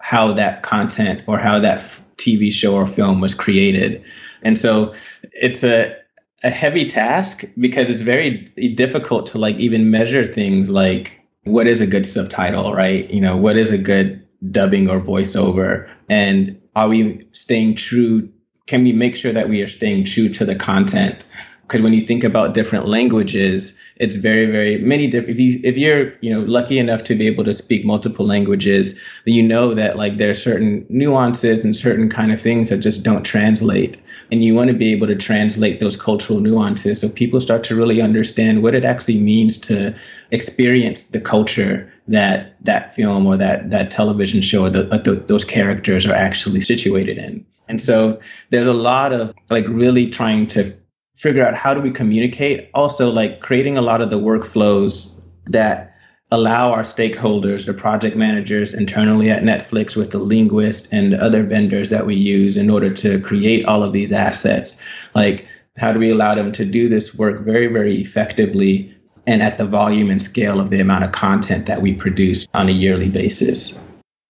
how 0.00 0.32
that 0.32 0.62
content 0.62 1.22
or 1.26 1.38
how 1.38 1.58
that 1.58 1.80
TV 2.16 2.52
show 2.52 2.74
or 2.74 2.86
film 2.86 3.20
was 3.20 3.34
created. 3.34 4.02
And 4.42 4.58
so 4.58 4.94
it's 5.32 5.64
a 5.64 5.96
a 6.44 6.50
heavy 6.50 6.86
task 6.86 7.42
because 7.58 7.90
it's 7.90 8.02
very 8.02 8.30
difficult 8.76 9.26
to 9.26 9.38
like 9.38 9.56
even 9.56 9.90
measure 9.90 10.24
things 10.24 10.70
like 10.70 11.20
what 11.44 11.66
is 11.66 11.80
a 11.80 11.86
good 11.86 12.06
subtitle, 12.06 12.72
right? 12.74 13.10
You 13.10 13.20
know, 13.20 13.36
what 13.36 13.56
is 13.56 13.72
a 13.72 13.78
good 13.78 14.24
dubbing 14.52 14.88
or 14.88 15.00
voiceover 15.00 15.88
and 16.08 16.60
are 16.76 16.86
we 16.86 17.26
staying 17.32 17.74
true 17.74 18.28
can 18.68 18.84
we 18.84 18.92
make 18.92 19.16
sure 19.16 19.32
that 19.32 19.48
we 19.48 19.60
are 19.62 19.68
staying 19.68 20.04
true 20.04 20.28
to 20.28 20.44
the 20.44 20.54
content? 20.54 21.28
Because 21.62 21.82
when 21.82 21.92
you 21.92 22.02
think 22.02 22.22
about 22.22 22.54
different 22.54 22.86
languages 22.86 23.76
it's 23.98 24.14
very 24.14 24.46
very 24.46 24.78
many 24.78 25.06
different 25.08 25.30
if 25.30 25.40
you 25.40 25.60
if 25.64 25.76
you're 25.76 26.12
you 26.20 26.32
know 26.32 26.40
lucky 26.40 26.78
enough 26.78 27.04
to 27.04 27.14
be 27.14 27.26
able 27.26 27.44
to 27.44 27.52
speak 27.52 27.84
multiple 27.84 28.24
languages 28.24 28.98
then 29.24 29.34
you 29.34 29.42
know 29.42 29.74
that 29.74 29.96
like 29.96 30.16
there 30.16 30.30
are 30.30 30.34
certain 30.34 30.86
nuances 30.88 31.64
and 31.64 31.76
certain 31.76 32.08
kind 32.08 32.32
of 32.32 32.40
things 32.40 32.68
that 32.68 32.78
just 32.78 33.02
don't 33.02 33.24
translate. 33.24 34.00
And 34.30 34.44
you 34.44 34.54
want 34.54 34.68
to 34.68 34.76
be 34.76 34.92
able 34.92 35.06
to 35.06 35.16
translate 35.16 35.80
those 35.80 35.96
cultural 35.96 36.40
nuances 36.40 37.00
so 37.00 37.08
people 37.08 37.40
start 37.40 37.64
to 37.64 37.74
really 37.74 38.02
understand 38.02 38.62
what 38.62 38.74
it 38.74 38.84
actually 38.84 39.18
means 39.18 39.56
to 39.58 39.94
experience 40.30 41.04
the 41.04 41.20
culture 41.20 41.90
that 42.08 42.54
that 42.64 42.94
film 42.94 43.26
or 43.26 43.36
that 43.38 43.70
that 43.70 43.90
television 43.90 44.42
show 44.42 44.66
or 44.66 44.70
the, 44.70 44.86
uh, 44.94 44.98
the, 44.98 45.14
those 45.14 45.44
characters 45.44 46.06
are 46.06 46.14
actually 46.14 46.60
situated 46.60 47.16
in 47.16 47.44
and 47.68 47.82
so 47.82 48.20
there's 48.50 48.66
a 48.66 48.72
lot 48.72 49.12
of 49.12 49.34
like 49.50 49.66
really 49.68 50.10
trying 50.10 50.46
to 50.48 50.74
figure 51.14 51.46
out 51.46 51.54
how 51.54 51.74
do 51.74 51.80
we 51.80 51.90
communicate 51.90 52.70
also 52.74 53.10
like 53.10 53.40
creating 53.40 53.76
a 53.76 53.82
lot 53.82 54.00
of 54.00 54.10
the 54.10 54.18
workflows 54.18 55.14
that 55.46 55.94
allow 56.30 56.72
our 56.72 56.82
stakeholders, 56.82 57.66
the 57.66 57.72
project 57.72 58.16
managers 58.16 58.74
internally 58.74 59.30
at 59.30 59.42
Netflix 59.42 59.96
with 59.96 60.10
the 60.10 60.18
linguist 60.18 60.92
and 60.92 61.14
other 61.14 61.42
vendors 61.42 61.90
that 61.90 62.06
we 62.06 62.14
use 62.14 62.56
in 62.56 62.68
order 62.68 62.92
to 62.92 63.18
create 63.20 63.64
all 63.64 63.82
of 63.82 63.92
these 63.92 64.12
assets. 64.12 64.82
Like, 65.14 65.46
how 65.78 65.92
do 65.92 65.98
we 65.98 66.10
allow 66.10 66.34
them 66.34 66.52
to 66.52 66.64
do 66.64 66.88
this 66.88 67.14
work 67.14 67.44
very, 67.44 67.66
very 67.68 67.96
effectively 67.96 68.94
and 69.26 69.42
at 69.42 69.58
the 69.58 69.64
volume 69.64 70.10
and 70.10 70.20
scale 70.20 70.60
of 70.60 70.70
the 70.70 70.80
amount 70.80 71.04
of 71.04 71.12
content 71.12 71.66
that 71.66 71.82
we 71.82 71.94
produce 71.94 72.46
on 72.52 72.68
a 72.68 72.72
yearly 72.72 73.08
basis? 73.08 73.82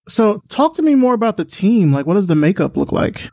So, 0.09 0.43
talk 0.49 0.75
to 0.77 0.83
me 0.83 0.95
more 0.95 1.15
about 1.15 1.37
the 1.37 1.45
team. 1.45 1.93
Like, 1.93 2.07
what 2.07 2.15
does 2.15 2.27
the 2.27 2.35
makeup 2.35 2.77
look 2.77 2.93
like? 2.93 3.29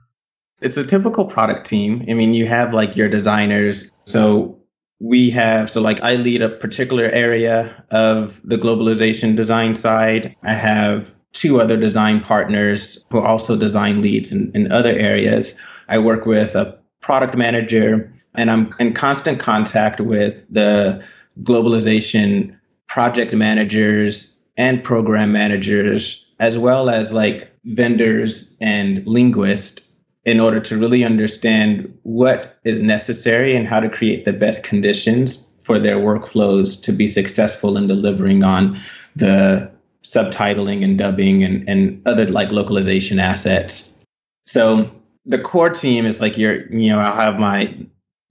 It's 0.62 0.78
a 0.78 0.86
typical 0.86 1.26
product 1.26 1.66
team. 1.66 2.04
I 2.10 2.14
mean, 2.14 2.34
you 2.34 2.46
have 2.48 2.74
like 2.74 2.96
your 2.96 3.10
designers. 3.10 3.92
So, 4.06 4.60
we 5.00 5.30
have 5.30 5.70
so 5.70 5.82
like 5.82 6.02
i 6.02 6.16
lead 6.16 6.42
a 6.42 6.50
particular 6.50 7.06
area 7.06 7.84
of 7.92 8.40
the 8.44 8.58
globalization 8.58 9.36
design 9.36 9.76
side 9.76 10.36
i 10.44 10.54
have 10.54 11.14
two 11.34 11.60
other 11.60 11.76
design 11.76 12.20
partners 12.20 13.06
who 13.12 13.18
are 13.18 13.28
also 13.28 13.58
design 13.58 14.02
leads 14.02 14.32
in, 14.32 14.52
in 14.56 14.72
other 14.72 14.92
areas 14.92 15.60
i 15.90 15.98
work 15.98 16.26
with 16.26 16.56
a 16.56 16.78
product 17.02 17.36
manager 17.36 18.10
and 18.36 18.50
i'm 18.50 18.74
in 18.80 18.94
constant 18.94 19.40
contact 19.40 20.00
with 20.00 20.46
the 20.50 21.04
globalization 21.44 22.58
project 22.88 23.34
managers 23.34 24.40
and 24.56 24.82
program 24.82 25.34
managers 25.34 26.25
as 26.40 26.58
well 26.58 26.90
as 26.90 27.14
like 27.14 27.52
vendors 27.66 28.56
and 28.62 29.06
linguists 29.08 29.82
in 30.26 30.40
order 30.40 30.60
to 30.60 30.78
really 30.78 31.04
understand 31.04 31.98
what 32.04 32.58
is 32.64 32.80
necessary 32.80 33.56
and 33.56 33.68
how 33.68 33.80
to 33.80 33.90
create 33.90 34.26
the 34.26 34.34
best 34.34 34.64
conditions 34.64 35.54
for 35.62 35.80
their 35.80 35.98
workflows 35.98 36.82
to 36.82 36.92
be 36.92 37.08
successful 37.08 37.78
in 37.78 37.88
delivering 37.88 38.44
on 38.44 38.80
the 39.16 39.72
subtitling 40.04 40.84
and 40.84 40.98
dubbing 40.98 41.44
and, 41.44 41.68
and 41.68 42.02
other 42.08 42.28
like 42.28 42.52
localization 42.52 43.20
assets. 43.20 44.04
So 44.44 44.92
the 45.26 45.40
core 45.40 45.70
team 45.70 46.06
is 46.06 46.22
like 46.22 46.38
your, 46.38 46.72
you 46.72 46.92
know, 46.92 47.00
I'll 47.00 47.20
have 47.20 47.40
my 47.40 47.76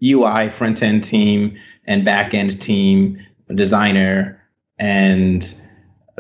UI 0.03 0.51
front 0.51 0.83
end 0.83 1.03
team 1.03 1.59
and 1.87 2.05
back 2.05 2.35
end 2.35 2.61
team, 2.61 3.25
designer, 3.55 4.41
and 4.79 5.45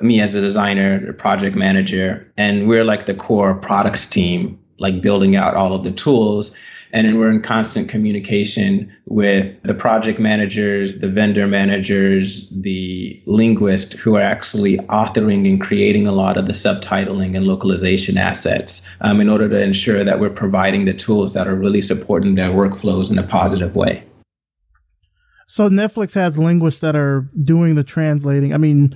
me 0.04 0.20
as 0.20 0.34
a 0.34 0.40
designer, 0.40 1.08
a 1.08 1.12
project 1.14 1.56
manager. 1.56 2.30
And 2.36 2.68
we're 2.68 2.84
like 2.84 3.06
the 3.06 3.14
core 3.14 3.54
product 3.54 4.10
team 4.10 4.58
like 4.78 5.00
building 5.00 5.36
out 5.36 5.54
all 5.54 5.72
of 5.72 5.82
the 5.82 5.90
tools. 5.90 6.54
And 6.92 7.08
then 7.08 7.18
we're 7.18 7.30
in 7.30 7.42
constant 7.42 7.88
communication 7.88 8.92
with 9.06 9.60
the 9.62 9.74
project 9.74 10.20
managers, 10.20 11.00
the 11.00 11.08
vendor 11.08 11.48
managers, 11.48 12.48
the 12.50 13.20
linguists 13.26 13.94
who 13.94 14.14
are 14.14 14.22
actually 14.22 14.76
authoring 14.76 15.48
and 15.48 15.60
creating 15.60 16.06
a 16.06 16.12
lot 16.12 16.36
of 16.36 16.46
the 16.46 16.52
subtitling 16.52 17.36
and 17.36 17.48
localization 17.48 18.16
assets 18.16 18.88
um, 19.00 19.20
in 19.20 19.28
order 19.28 19.48
to 19.48 19.60
ensure 19.60 20.04
that 20.04 20.20
we're 20.20 20.30
providing 20.30 20.84
the 20.84 20.94
tools 20.94 21.34
that 21.34 21.48
are 21.48 21.56
really 21.56 21.82
supporting 21.82 22.36
their 22.36 22.50
workflows 22.50 23.10
in 23.10 23.18
a 23.18 23.24
positive 23.24 23.74
way. 23.74 24.04
So 25.48 25.68
Netflix 25.68 26.14
has 26.14 26.38
linguists 26.38 26.80
that 26.80 26.94
are 26.94 27.28
doing 27.42 27.74
the 27.74 27.84
translating. 27.84 28.54
I 28.54 28.58
mean, 28.58 28.94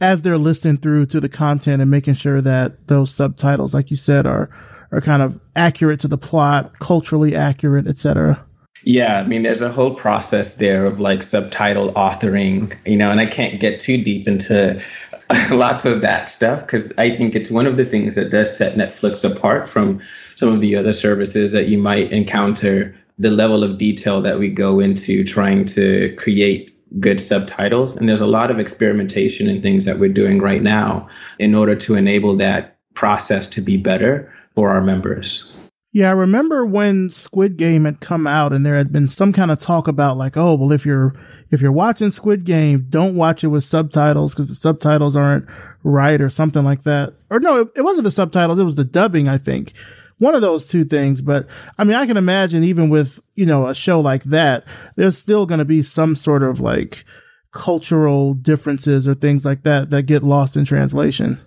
as 0.00 0.22
they're 0.22 0.38
listening 0.38 0.76
through 0.76 1.06
to 1.06 1.20
the 1.20 1.28
content 1.28 1.80
and 1.80 1.90
making 1.90 2.14
sure 2.14 2.40
that 2.40 2.86
those 2.88 3.10
subtitles, 3.10 3.74
like 3.74 3.90
you 3.90 3.96
said, 3.96 4.26
are 4.26 4.50
are 4.92 5.00
kind 5.00 5.22
of 5.22 5.40
accurate 5.56 6.00
to 6.00 6.08
the 6.08 6.18
plot, 6.18 6.78
culturally 6.78 7.34
accurate, 7.34 7.86
etc. 7.86 8.46
Yeah, 8.84 9.18
I 9.18 9.24
mean, 9.24 9.42
there's 9.42 9.62
a 9.62 9.72
whole 9.72 9.94
process 9.94 10.54
there 10.54 10.86
of 10.86 11.00
like 11.00 11.22
subtitle 11.22 11.92
authoring, 11.94 12.76
you 12.86 12.96
know, 12.96 13.10
and 13.10 13.18
I 13.18 13.26
can't 13.26 13.58
get 13.58 13.80
too 13.80 14.00
deep 14.00 14.28
into 14.28 14.80
lots 15.50 15.84
of 15.84 16.02
that 16.02 16.28
stuff 16.28 16.60
because 16.60 16.96
I 16.96 17.16
think 17.16 17.34
it's 17.34 17.50
one 17.50 17.66
of 17.66 17.76
the 17.76 17.84
things 17.84 18.14
that 18.14 18.30
does 18.30 18.56
set 18.56 18.76
Netflix 18.76 19.28
apart 19.28 19.68
from 19.68 20.00
some 20.36 20.50
of 20.50 20.60
the 20.60 20.76
other 20.76 20.92
services 20.92 21.50
that 21.52 21.68
you 21.68 21.78
might 21.78 22.12
encounter. 22.12 22.94
The 23.18 23.30
level 23.30 23.64
of 23.64 23.78
detail 23.78 24.20
that 24.20 24.38
we 24.38 24.50
go 24.50 24.78
into 24.78 25.24
trying 25.24 25.64
to 25.64 26.14
create 26.16 26.75
good 27.00 27.20
subtitles. 27.20 27.96
And 27.96 28.08
there's 28.08 28.20
a 28.20 28.26
lot 28.26 28.50
of 28.50 28.58
experimentation 28.58 29.48
and 29.48 29.62
things 29.62 29.84
that 29.84 29.98
we're 29.98 30.12
doing 30.12 30.40
right 30.40 30.62
now 30.62 31.08
in 31.38 31.54
order 31.54 31.74
to 31.74 31.94
enable 31.94 32.36
that 32.36 32.78
process 32.94 33.46
to 33.48 33.60
be 33.60 33.76
better 33.76 34.32
for 34.54 34.70
our 34.70 34.82
members. 34.82 35.52
Yeah, 35.92 36.10
I 36.10 36.12
remember 36.12 36.66
when 36.66 37.08
Squid 37.08 37.56
Game 37.56 37.86
had 37.86 38.00
come 38.00 38.26
out 38.26 38.52
and 38.52 38.66
there 38.66 38.74
had 38.74 38.92
been 38.92 39.08
some 39.08 39.32
kind 39.32 39.50
of 39.50 39.58
talk 39.58 39.88
about 39.88 40.18
like, 40.18 40.36
oh, 40.36 40.54
well 40.54 40.72
if 40.72 40.84
you're 40.84 41.14
if 41.50 41.62
you're 41.62 41.72
watching 41.72 42.10
Squid 42.10 42.44
Game, 42.44 42.86
don't 42.88 43.16
watch 43.16 43.44
it 43.44 43.48
with 43.48 43.64
subtitles 43.64 44.34
because 44.34 44.48
the 44.48 44.54
subtitles 44.54 45.16
aren't 45.16 45.46
right 45.84 46.20
or 46.20 46.28
something 46.28 46.64
like 46.64 46.82
that. 46.82 47.14
Or 47.30 47.40
no, 47.40 47.60
it, 47.60 47.68
it 47.76 47.82
wasn't 47.82 48.04
the 48.04 48.10
subtitles, 48.10 48.58
it 48.58 48.64
was 48.64 48.74
the 48.74 48.84
dubbing, 48.84 49.26
I 49.26 49.38
think. 49.38 49.72
One 50.18 50.34
of 50.34 50.40
those 50.40 50.68
two 50.68 50.84
things, 50.84 51.20
but 51.20 51.46
I 51.78 51.84
mean, 51.84 51.96
I 51.96 52.06
can 52.06 52.16
imagine 52.16 52.64
even 52.64 52.88
with, 52.88 53.20
you 53.34 53.44
know, 53.44 53.66
a 53.66 53.74
show 53.74 54.00
like 54.00 54.24
that, 54.24 54.64
there's 54.96 55.18
still 55.18 55.44
going 55.44 55.58
to 55.58 55.64
be 55.64 55.82
some 55.82 56.16
sort 56.16 56.42
of 56.42 56.60
like 56.60 57.04
cultural 57.52 58.34
differences 58.34 59.08
or 59.08 59.14
things 59.14 59.44
like 59.44 59.62
that 59.62 59.90
that 59.90 60.04
get 60.04 60.22
lost 60.22 60.56
in 60.56 60.64
translation. 60.64 61.38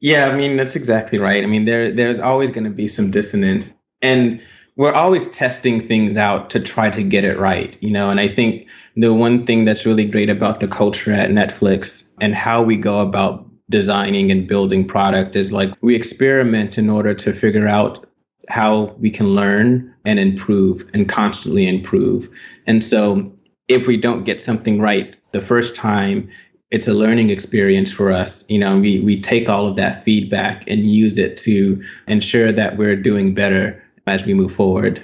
Yeah, 0.00 0.28
I 0.28 0.36
mean 0.36 0.56
that's 0.56 0.76
exactly 0.76 1.18
right. 1.18 1.42
I 1.42 1.46
mean 1.46 1.64
there 1.64 1.92
there's 1.92 2.18
always 2.18 2.50
going 2.50 2.64
to 2.64 2.70
be 2.70 2.88
some 2.88 3.10
dissonance 3.10 3.74
and 4.02 4.42
we're 4.76 4.92
always 4.92 5.28
testing 5.28 5.80
things 5.80 6.18
out 6.18 6.50
to 6.50 6.60
try 6.60 6.90
to 6.90 7.02
get 7.02 7.24
it 7.24 7.38
right, 7.38 7.76
you 7.80 7.90
know, 7.90 8.10
and 8.10 8.20
I 8.20 8.28
think 8.28 8.68
the 8.94 9.14
one 9.14 9.46
thing 9.46 9.64
that's 9.64 9.86
really 9.86 10.04
great 10.04 10.28
about 10.28 10.60
the 10.60 10.68
culture 10.68 11.12
at 11.12 11.30
Netflix 11.30 12.06
and 12.20 12.34
how 12.34 12.62
we 12.62 12.76
go 12.76 13.00
about 13.00 13.45
designing 13.70 14.30
and 14.30 14.46
building 14.46 14.86
product 14.86 15.36
is 15.36 15.52
like 15.52 15.72
we 15.80 15.94
experiment 15.94 16.78
in 16.78 16.88
order 16.88 17.14
to 17.14 17.32
figure 17.32 17.66
out 17.66 18.06
how 18.48 18.84
we 18.98 19.10
can 19.10 19.28
learn 19.28 19.92
and 20.04 20.18
improve 20.18 20.88
and 20.94 21.08
constantly 21.08 21.66
improve. 21.66 22.28
And 22.66 22.84
so 22.84 23.32
if 23.68 23.86
we 23.86 23.96
don't 23.96 24.24
get 24.24 24.40
something 24.40 24.80
right 24.80 25.16
the 25.32 25.40
first 25.40 25.74
time, 25.74 26.30
it's 26.70 26.88
a 26.88 26.94
learning 26.94 27.30
experience 27.30 27.92
for 27.92 28.12
us. 28.12 28.48
You 28.48 28.58
know, 28.58 28.78
we 28.78 29.00
we 29.00 29.20
take 29.20 29.48
all 29.48 29.66
of 29.66 29.76
that 29.76 30.04
feedback 30.04 30.68
and 30.68 30.90
use 30.90 31.18
it 31.18 31.36
to 31.38 31.82
ensure 32.06 32.52
that 32.52 32.76
we're 32.76 32.96
doing 32.96 33.34
better 33.34 33.82
as 34.06 34.24
we 34.24 34.34
move 34.34 34.52
forward. 34.52 35.02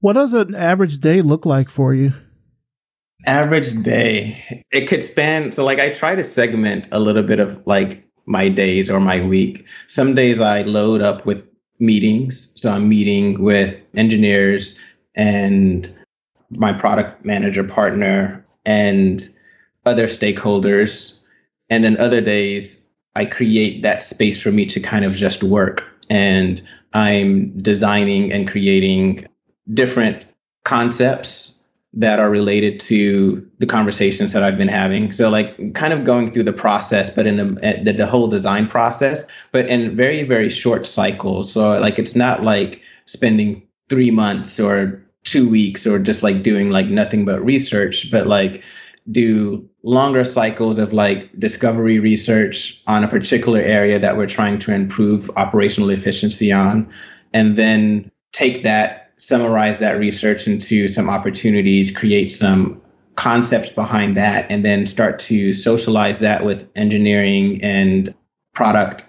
What 0.00 0.14
does 0.14 0.34
an 0.34 0.54
average 0.54 0.98
day 0.98 1.22
look 1.22 1.46
like 1.46 1.68
for 1.68 1.94
you? 1.94 2.12
Average 3.26 3.82
day. 3.82 4.64
It 4.72 4.88
could 4.88 5.02
span 5.02 5.52
so 5.52 5.64
like 5.64 5.78
I 5.78 5.90
try 5.90 6.14
to 6.14 6.24
segment 6.24 6.88
a 6.92 6.98
little 6.98 7.22
bit 7.22 7.40
of 7.40 7.64
like 7.66 8.04
my 8.26 8.48
days 8.48 8.90
or 8.90 9.00
my 9.00 9.24
week. 9.24 9.66
Some 9.86 10.14
days 10.14 10.40
I 10.40 10.62
load 10.62 11.02
up 11.02 11.26
with 11.26 11.44
meetings. 11.82 12.52
So 12.56 12.70
I'm 12.70 12.88
meeting 12.88 13.42
with 13.42 13.82
engineers 13.94 14.78
and 15.14 15.88
my 16.50 16.72
product 16.72 17.24
manager 17.24 17.64
partner 17.64 18.46
and 18.64 19.28
other 19.84 20.06
stakeholders. 20.06 21.20
And 21.68 21.82
then 21.82 21.98
other 21.98 22.20
days, 22.20 22.88
I 23.14 23.24
create 23.24 23.82
that 23.82 24.00
space 24.00 24.40
for 24.40 24.52
me 24.52 24.64
to 24.66 24.80
kind 24.80 25.04
of 25.04 25.14
just 25.14 25.42
work. 25.42 25.82
And 26.08 26.62
I'm 26.92 27.58
designing 27.60 28.32
and 28.32 28.48
creating 28.48 29.26
different 29.72 30.26
concepts 30.64 31.61
that 31.94 32.18
are 32.18 32.30
related 32.30 32.80
to 32.80 33.46
the 33.58 33.66
conversations 33.66 34.32
that 34.32 34.42
I've 34.42 34.56
been 34.56 34.68
having. 34.68 35.12
So 35.12 35.28
like 35.28 35.74
kind 35.74 35.92
of 35.92 36.04
going 36.04 36.32
through 36.32 36.44
the 36.44 36.52
process, 36.52 37.10
but 37.10 37.26
in 37.26 37.36
the, 37.36 37.64
eh, 37.64 37.82
the, 37.82 37.92
the 37.92 38.06
whole 38.06 38.28
design 38.28 38.66
process, 38.66 39.24
but 39.50 39.66
in 39.66 39.94
very 39.94 40.22
very 40.22 40.48
short 40.48 40.86
cycles. 40.86 41.52
So 41.52 41.78
like 41.78 41.98
it's 41.98 42.16
not 42.16 42.42
like 42.42 42.80
spending 43.06 43.62
three 43.88 44.10
months 44.10 44.58
or 44.58 45.02
two 45.24 45.48
weeks 45.48 45.86
or 45.86 45.98
just 45.98 46.22
like 46.22 46.42
doing 46.42 46.70
like 46.70 46.86
nothing 46.86 47.24
but 47.24 47.44
research, 47.44 48.10
but 48.10 48.26
like 48.26 48.64
do 49.10 49.68
longer 49.82 50.24
cycles 50.24 50.78
of 50.78 50.92
like 50.92 51.30
discovery 51.38 51.98
research 51.98 52.80
on 52.86 53.02
a 53.04 53.08
particular 53.08 53.60
area 53.60 53.98
that 53.98 54.16
we're 54.16 54.26
trying 54.26 54.58
to 54.60 54.72
improve 54.72 55.30
operational 55.36 55.90
efficiency 55.90 56.52
on, 56.52 56.90
and 57.32 57.56
then 57.56 58.10
take 58.32 58.62
that, 58.62 59.01
summarize 59.22 59.78
that 59.78 59.98
research 59.98 60.48
into 60.48 60.88
some 60.88 61.08
opportunities, 61.08 61.96
create 61.96 62.28
some 62.28 62.82
concepts 63.14 63.70
behind 63.70 64.16
that, 64.16 64.50
and 64.50 64.64
then 64.64 64.84
start 64.84 65.20
to 65.20 65.54
socialize 65.54 66.18
that 66.18 66.44
with 66.44 66.68
engineering 66.74 67.62
and 67.62 68.12
product 68.52 69.08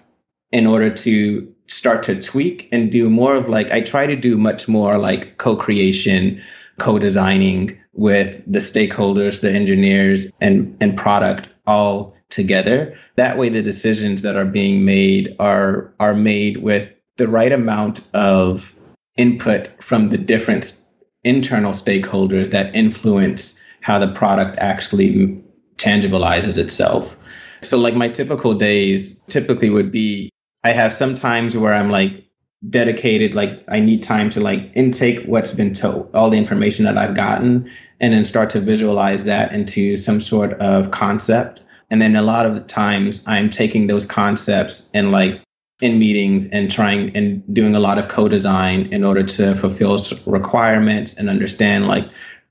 in 0.52 0.68
order 0.68 0.88
to 0.88 1.52
start 1.66 2.04
to 2.04 2.20
tweak 2.20 2.68
and 2.70 2.92
do 2.92 3.10
more 3.10 3.34
of 3.34 3.48
like 3.48 3.72
I 3.72 3.80
try 3.80 4.06
to 4.06 4.14
do 4.14 4.38
much 4.38 4.68
more 4.68 4.98
like 4.98 5.38
co-creation, 5.38 6.40
co-designing 6.78 7.76
with 7.92 8.40
the 8.46 8.60
stakeholders, 8.60 9.40
the 9.40 9.50
engineers 9.50 10.30
and 10.40 10.76
and 10.80 10.96
product 10.96 11.48
all 11.66 12.14
together. 12.30 12.96
That 13.16 13.36
way 13.36 13.48
the 13.48 13.62
decisions 13.62 14.22
that 14.22 14.36
are 14.36 14.44
being 14.44 14.84
made 14.84 15.34
are 15.40 15.92
are 15.98 16.14
made 16.14 16.58
with 16.58 16.88
the 17.16 17.26
right 17.26 17.52
amount 17.52 18.08
of 18.14 18.74
input 19.16 19.70
from 19.82 20.08
the 20.08 20.18
different 20.18 20.80
internal 21.22 21.72
stakeholders 21.72 22.50
that 22.50 22.74
influence 22.74 23.60
how 23.80 23.98
the 23.98 24.08
product 24.08 24.58
actually 24.58 25.42
tangibilizes 25.76 26.58
itself. 26.58 27.16
So 27.62 27.78
like 27.78 27.94
my 27.94 28.08
typical 28.08 28.54
days 28.54 29.20
typically 29.28 29.70
would 29.70 29.90
be 29.90 30.30
I 30.64 30.70
have 30.70 30.92
some 30.92 31.14
times 31.14 31.56
where 31.56 31.74
I'm 31.74 31.90
like 31.90 32.24
dedicated, 32.70 33.34
like 33.34 33.62
I 33.68 33.80
need 33.80 34.02
time 34.02 34.30
to 34.30 34.40
like 34.40 34.70
intake 34.74 35.24
what's 35.26 35.54
been 35.54 35.74
told, 35.74 36.14
all 36.14 36.30
the 36.30 36.38
information 36.38 36.84
that 36.86 36.96
I've 36.96 37.14
gotten, 37.14 37.70
and 38.00 38.12
then 38.12 38.24
start 38.24 38.50
to 38.50 38.60
visualize 38.60 39.24
that 39.24 39.52
into 39.52 39.96
some 39.96 40.20
sort 40.20 40.54
of 40.54 40.90
concept. 40.90 41.60
And 41.90 42.00
then 42.00 42.16
a 42.16 42.22
lot 42.22 42.46
of 42.46 42.54
the 42.54 42.62
times 42.62 43.22
I'm 43.26 43.50
taking 43.50 43.86
those 43.86 44.06
concepts 44.06 44.90
and 44.94 45.12
like 45.12 45.42
in 45.80 45.98
meetings 45.98 46.48
and 46.50 46.70
trying 46.70 47.14
and 47.16 47.42
doing 47.52 47.74
a 47.74 47.80
lot 47.80 47.98
of 47.98 48.08
co-design 48.08 48.86
in 48.92 49.04
order 49.04 49.22
to 49.22 49.54
fulfill 49.56 49.98
requirements 50.26 51.14
and 51.14 51.28
understand 51.28 51.88
like 51.88 52.08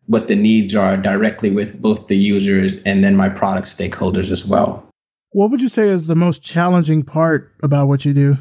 what 0.08 0.28
the 0.28 0.36
needs 0.36 0.76
are 0.76 0.98
directly 0.98 1.50
with 1.50 1.82
both 1.82 2.08
the 2.08 2.18
users 2.18 2.82
and 2.84 3.04
then 3.04 3.16
my 3.16 3.30
product 3.30 3.68
stakeholders 3.68 4.32
as 4.32 4.46
well. 4.46 4.86
What 5.32 5.50
would 5.50 5.62
you 5.62 5.70
say 5.70 5.88
is 5.88 6.08
the 6.08 6.16
most 6.16 6.44
challenging 6.44 7.04
part 7.04 7.52
about 7.64 7.88
what 7.88 8.06
you 8.06 8.14
do? 8.14 8.38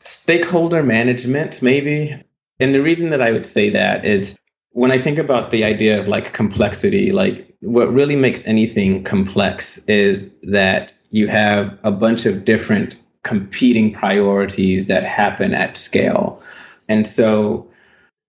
Stakeholder 0.00 0.82
management, 0.82 1.62
maybe. 1.62 2.20
And 2.58 2.74
the 2.74 2.82
reason 2.82 3.10
that 3.10 3.22
I 3.22 3.30
would 3.30 3.46
say 3.46 3.70
that 3.70 4.04
is 4.04 4.36
when 4.72 4.90
I 4.90 4.98
think 4.98 5.18
about 5.18 5.50
the 5.50 5.64
idea 5.64 5.98
of 5.98 6.08
like 6.08 6.32
complexity, 6.32 7.12
like 7.12 7.54
what 7.60 7.92
really 7.92 8.16
makes 8.16 8.46
anything 8.46 9.04
complex 9.04 9.78
is 9.86 10.34
that 10.42 10.92
you 11.10 11.28
have 11.28 11.78
a 11.84 11.92
bunch 11.92 12.26
of 12.26 12.44
different 12.44 12.96
competing 13.22 13.92
priorities 13.92 14.86
that 14.86 15.04
happen 15.04 15.54
at 15.54 15.76
scale. 15.76 16.42
And 16.88 17.06
so 17.06 17.70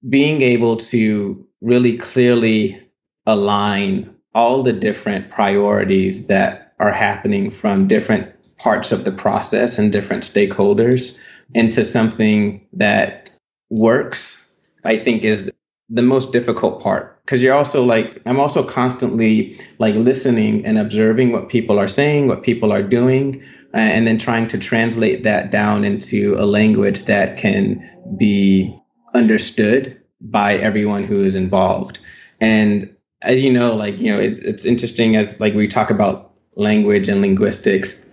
being 0.08 0.42
able 0.42 0.78
to 0.78 1.46
really 1.62 1.98
clearly 1.98 2.82
align 3.26 4.14
all 4.34 4.64
the 4.64 4.74
different 4.74 5.30
priorities 5.30 6.28
that 6.28 6.74
are 6.80 6.92
happening 6.92 7.52
from 7.52 7.88
different 7.88 8.28
parts 8.58 8.92
of 8.92 9.04
the 9.04 9.12
process 9.12 9.78
and 9.78 9.92
different 9.92 10.24
stakeholders 10.24 11.18
into 11.54 11.84
something 11.84 12.66
that 12.74 13.32
works, 13.70 14.46
I 14.84 14.98
think 14.98 15.24
is 15.24 15.52
the 15.90 16.02
most 16.02 16.32
difficult 16.32 16.82
part. 16.82 17.20
Because 17.26 17.44
you're 17.44 17.54
also 17.54 17.84
like, 17.84 18.22
I'm 18.26 18.40
also 18.40 18.64
constantly 18.64 19.60
like 19.78 19.96
listening 19.96 20.66
and 20.66 20.78
observing 20.78 21.32
what 21.32 21.50
people 21.50 21.78
are 21.80 21.88
saying, 21.88 22.28
what 22.28 22.44
people 22.44 22.72
are 22.72 22.84
doing, 22.84 23.44
Uh, 23.74 23.78
and 23.78 24.06
then 24.06 24.18
trying 24.18 24.48
to 24.50 24.58
translate 24.58 25.24
that 25.24 25.50
down 25.50 25.86
into 25.86 26.36
a 26.38 26.46
language 26.46 27.04
that 27.04 27.38
can 27.38 27.90
be 28.18 28.78
understood 29.14 30.02
by 30.20 30.56
everyone 30.56 31.06
who 31.06 31.24
is 31.24 31.36
involved. 31.36 32.00
And 32.42 32.94
as 33.22 33.42
you 33.42 33.54
know, 33.54 33.76
like, 33.76 34.00
you 34.00 34.12
know, 34.12 34.20
it, 34.20 34.40
it's 34.40 34.66
interesting 34.66 35.16
as 35.16 35.40
like 35.40 35.54
we 35.54 35.68
talk 35.68 35.90
about 35.90 36.34
language 36.56 37.08
and 37.08 37.22
linguistics 37.22 38.10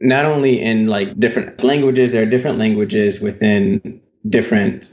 not 0.00 0.24
only 0.24 0.60
in 0.60 0.86
like 0.86 1.18
different 1.18 1.62
languages 1.62 2.12
there 2.12 2.22
are 2.22 2.30
different 2.30 2.58
languages 2.58 3.20
within 3.20 4.00
different 4.28 4.88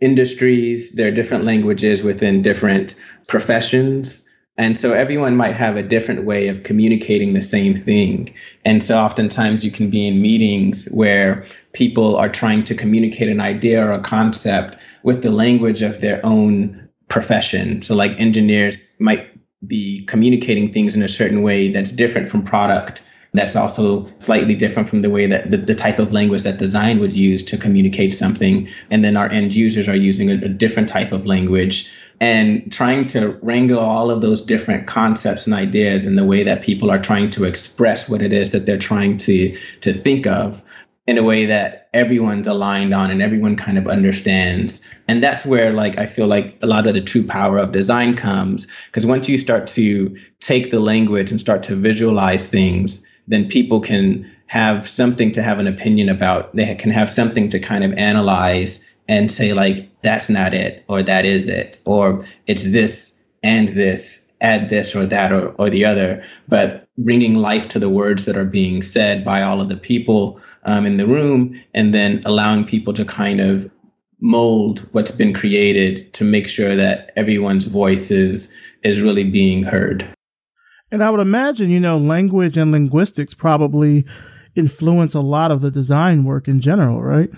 industries 0.00 0.92
there 0.92 1.08
are 1.08 1.14
different 1.14 1.44
languages 1.44 2.02
within 2.02 2.42
different 2.42 2.94
professions 3.28 4.28
and 4.60 4.76
so 4.76 4.92
everyone 4.92 5.36
might 5.36 5.56
have 5.56 5.78
a 5.78 5.82
different 5.82 6.26
way 6.26 6.48
of 6.48 6.64
communicating 6.64 7.32
the 7.32 7.40
same 7.40 7.74
thing. 7.74 8.30
And 8.66 8.84
so 8.84 8.98
oftentimes 8.98 9.64
you 9.64 9.70
can 9.70 9.88
be 9.88 10.06
in 10.06 10.20
meetings 10.20 10.84
where 10.90 11.46
people 11.72 12.14
are 12.16 12.28
trying 12.28 12.64
to 12.64 12.74
communicate 12.74 13.30
an 13.30 13.40
idea 13.40 13.82
or 13.82 13.90
a 13.92 14.00
concept 14.00 14.76
with 15.02 15.22
the 15.22 15.30
language 15.30 15.80
of 15.80 16.02
their 16.02 16.20
own 16.26 16.90
profession. 17.08 17.80
So 17.80 17.94
like 17.94 18.20
engineers 18.20 18.76
might 18.98 19.26
be 19.66 20.04
communicating 20.04 20.70
things 20.70 20.94
in 20.94 21.02
a 21.02 21.08
certain 21.08 21.40
way 21.40 21.72
that's 21.72 21.90
different 21.90 22.28
from 22.28 22.42
product 22.42 23.00
that's 23.32 23.54
also 23.54 24.10
slightly 24.18 24.54
different 24.54 24.88
from 24.88 25.00
the 25.00 25.10
way 25.10 25.26
that 25.26 25.50
the, 25.50 25.56
the 25.56 25.74
type 25.74 25.98
of 25.98 26.12
language 26.12 26.42
that 26.42 26.58
design 26.58 26.98
would 26.98 27.14
use 27.14 27.44
to 27.44 27.56
communicate 27.56 28.12
something 28.12 28.68
and 28.90 29.04
then 29.04 29.16
our 29.16 29.30
end 29.30 29.54
users 29.54 29.88
are 29.88 29.96
using 29.96 30.30
a, 30.30 30.34
a 30.34 30.48
different 30.48 30.88
type 30.88 31.12
of 31.12 31.26
language 31.26 31.88
and 32.20 32.70
trying 32.70 33.06
to 33.06 33.38
wrangle 33.42 33.80
all 33.80 34.10
of 34.10 34.20
those 34.20 34.42
different 34.42 34.86
concepts 34.86 35.46
and 35.46 35.54
ideas 35.54 36.04
in 36.04 36.16
the 36.16 36.24
way 36.24 36.42
that 36.44 36.62
people 36.62 36.90
are 36.90 37.00
trying 37.00 37.30
to 37.30 37.44
express 37.44 38.08
what 38.08 38.20
it 38.20 38.32
is 38.32 38.52
that 38.52 38.66
they're 38.66 38.78
trying 38.78 39.16
to 39.16 39.56
to 39.80 39.92
think 39.92 40.26
of 40.26 40.62
in 41.06 41.18
a 41.18 41.22
way 41.22 41.46
that 41.46 41.88
everyone's 41.92 42.46
aligned 42.46 42.94
on 42.94 43.10
and 43.10 43.20
everyone 43.20 43.56
kind 43.56 43.76
of 43.78 43.88
understands. 43.88 44.86
And 45.08 45.22
that's 45.22 45.44
where 45.44 45.72
like 45.72 45.98
I 45.98 46.06
feel 46.06 46.26
like 46.26 46.56
a 46.62 46.66
lot 46.66 46.86
of 46.86 46.94
the 46.94 47.00
true 47.00 47.26
power 47.26 47.58
of 47.58 47.72
design 47.72 48.14
comes 48.14 48.68
because 48.86 49.06
once 49.06 49.28
you 49.28 49.38
start 49.38 49.66
to 49.68 50.16
take 50.38 50.70
the 50.70 50.78
language 50.78 51.30
and 51.30 51.40
start 51.40 51.62
to 51.64 51.74
visualize 51.74 52.46
things, 52.48 53.04
then 53.26 53.48
people 53.48 53.80
can 53.80 54.30
have 54.46 54.88
something 54.88 55.32
to 55.32 55.42
have 55.42 55.58
an 55.58 55.66
opinion 55.66 56.08
about. 56.08 56.54
They 56.54 56.74
can 56.74 56.90
have 56.90 57.10
something 57.10 57.48
to 57.50 57.58
kind 57.58 57.84
of 57.84 57.92
analyze 57.94 58.84
and 59.10 59.30
say 59.30 59.52
like 59.52 59.90
that's 60.02 60.30
not 60.30 60.54
it 60.54 60.84
or 60.88 61.02
that 61.02 61.24
is 61.24 61.48
it 61.48 61.78
or 61.84 62.24
it's 62.46 62.70
this 62.72 63.22
and 63.42 63.68
this 63.70 64.32
add 64.40 64.70
this 64.70 64.96
or 64.96 65.04
that 65.04 65.32
or, 65.32 65.48
or 65.58 65.68
the 65.68 65.84
other 65.84 66.24
but 66.48 66.88
bringing 66.96 67.36
life 67.36 67.68
to 67.68 67.78
the 67.78 67.90
words 67.90 68.24
that 68.24 68.36
are 68.36 68.44
being 68.44 68.80
said 68.80 69.24
by 69.24 69.42
all 69.42 69.60
of 69.60 69.68
the 69.68 69.76
people 69.76 70.40
um, 70.64 70.86
in 70.86 70.96
the 70.96 71.06
room, 71.06 71.58
and 71.74 71.94
then 71.94 72.22
allowing 72.24 72.64
people 72.64 72.92
to 72.94 73.04
kind 73.04 73.40
of 73.40 73.70
mold 74.20 74.86
what's 74.92 75.10
been 75.10 75.32
created 75.32 76.12
to 76.12 76.24
make 76.24 76.46
sure 76.46 76.76
that 76.76 77.10
everyone's 77.16 77.64
voice 77.64 78.10
is, 78.10 78.52
is 78.82 79.00
really 79.00 79.24
being 79.24 79.62
heard. 79.62 80.06
And 80.92 81.02
I 81.02 81.10
would 81.10 81.20
imagine, 81.20 81.70
you 81.70 81.80
know, 81.80 81.96
language 81.96 82.56
and 82.56 82.72
linguistics 82.72 83.32
probably 83.32 84.04
influence 84.56 85.14
a 85.14 85.20
lot 85.20 85.50
of 85.50 85.60
the 85.60 85.70
design 85.70 86.24
work 86.24 86.48
in 86.48 86.60
general, 86.60 87.02
right? 87.02 87.30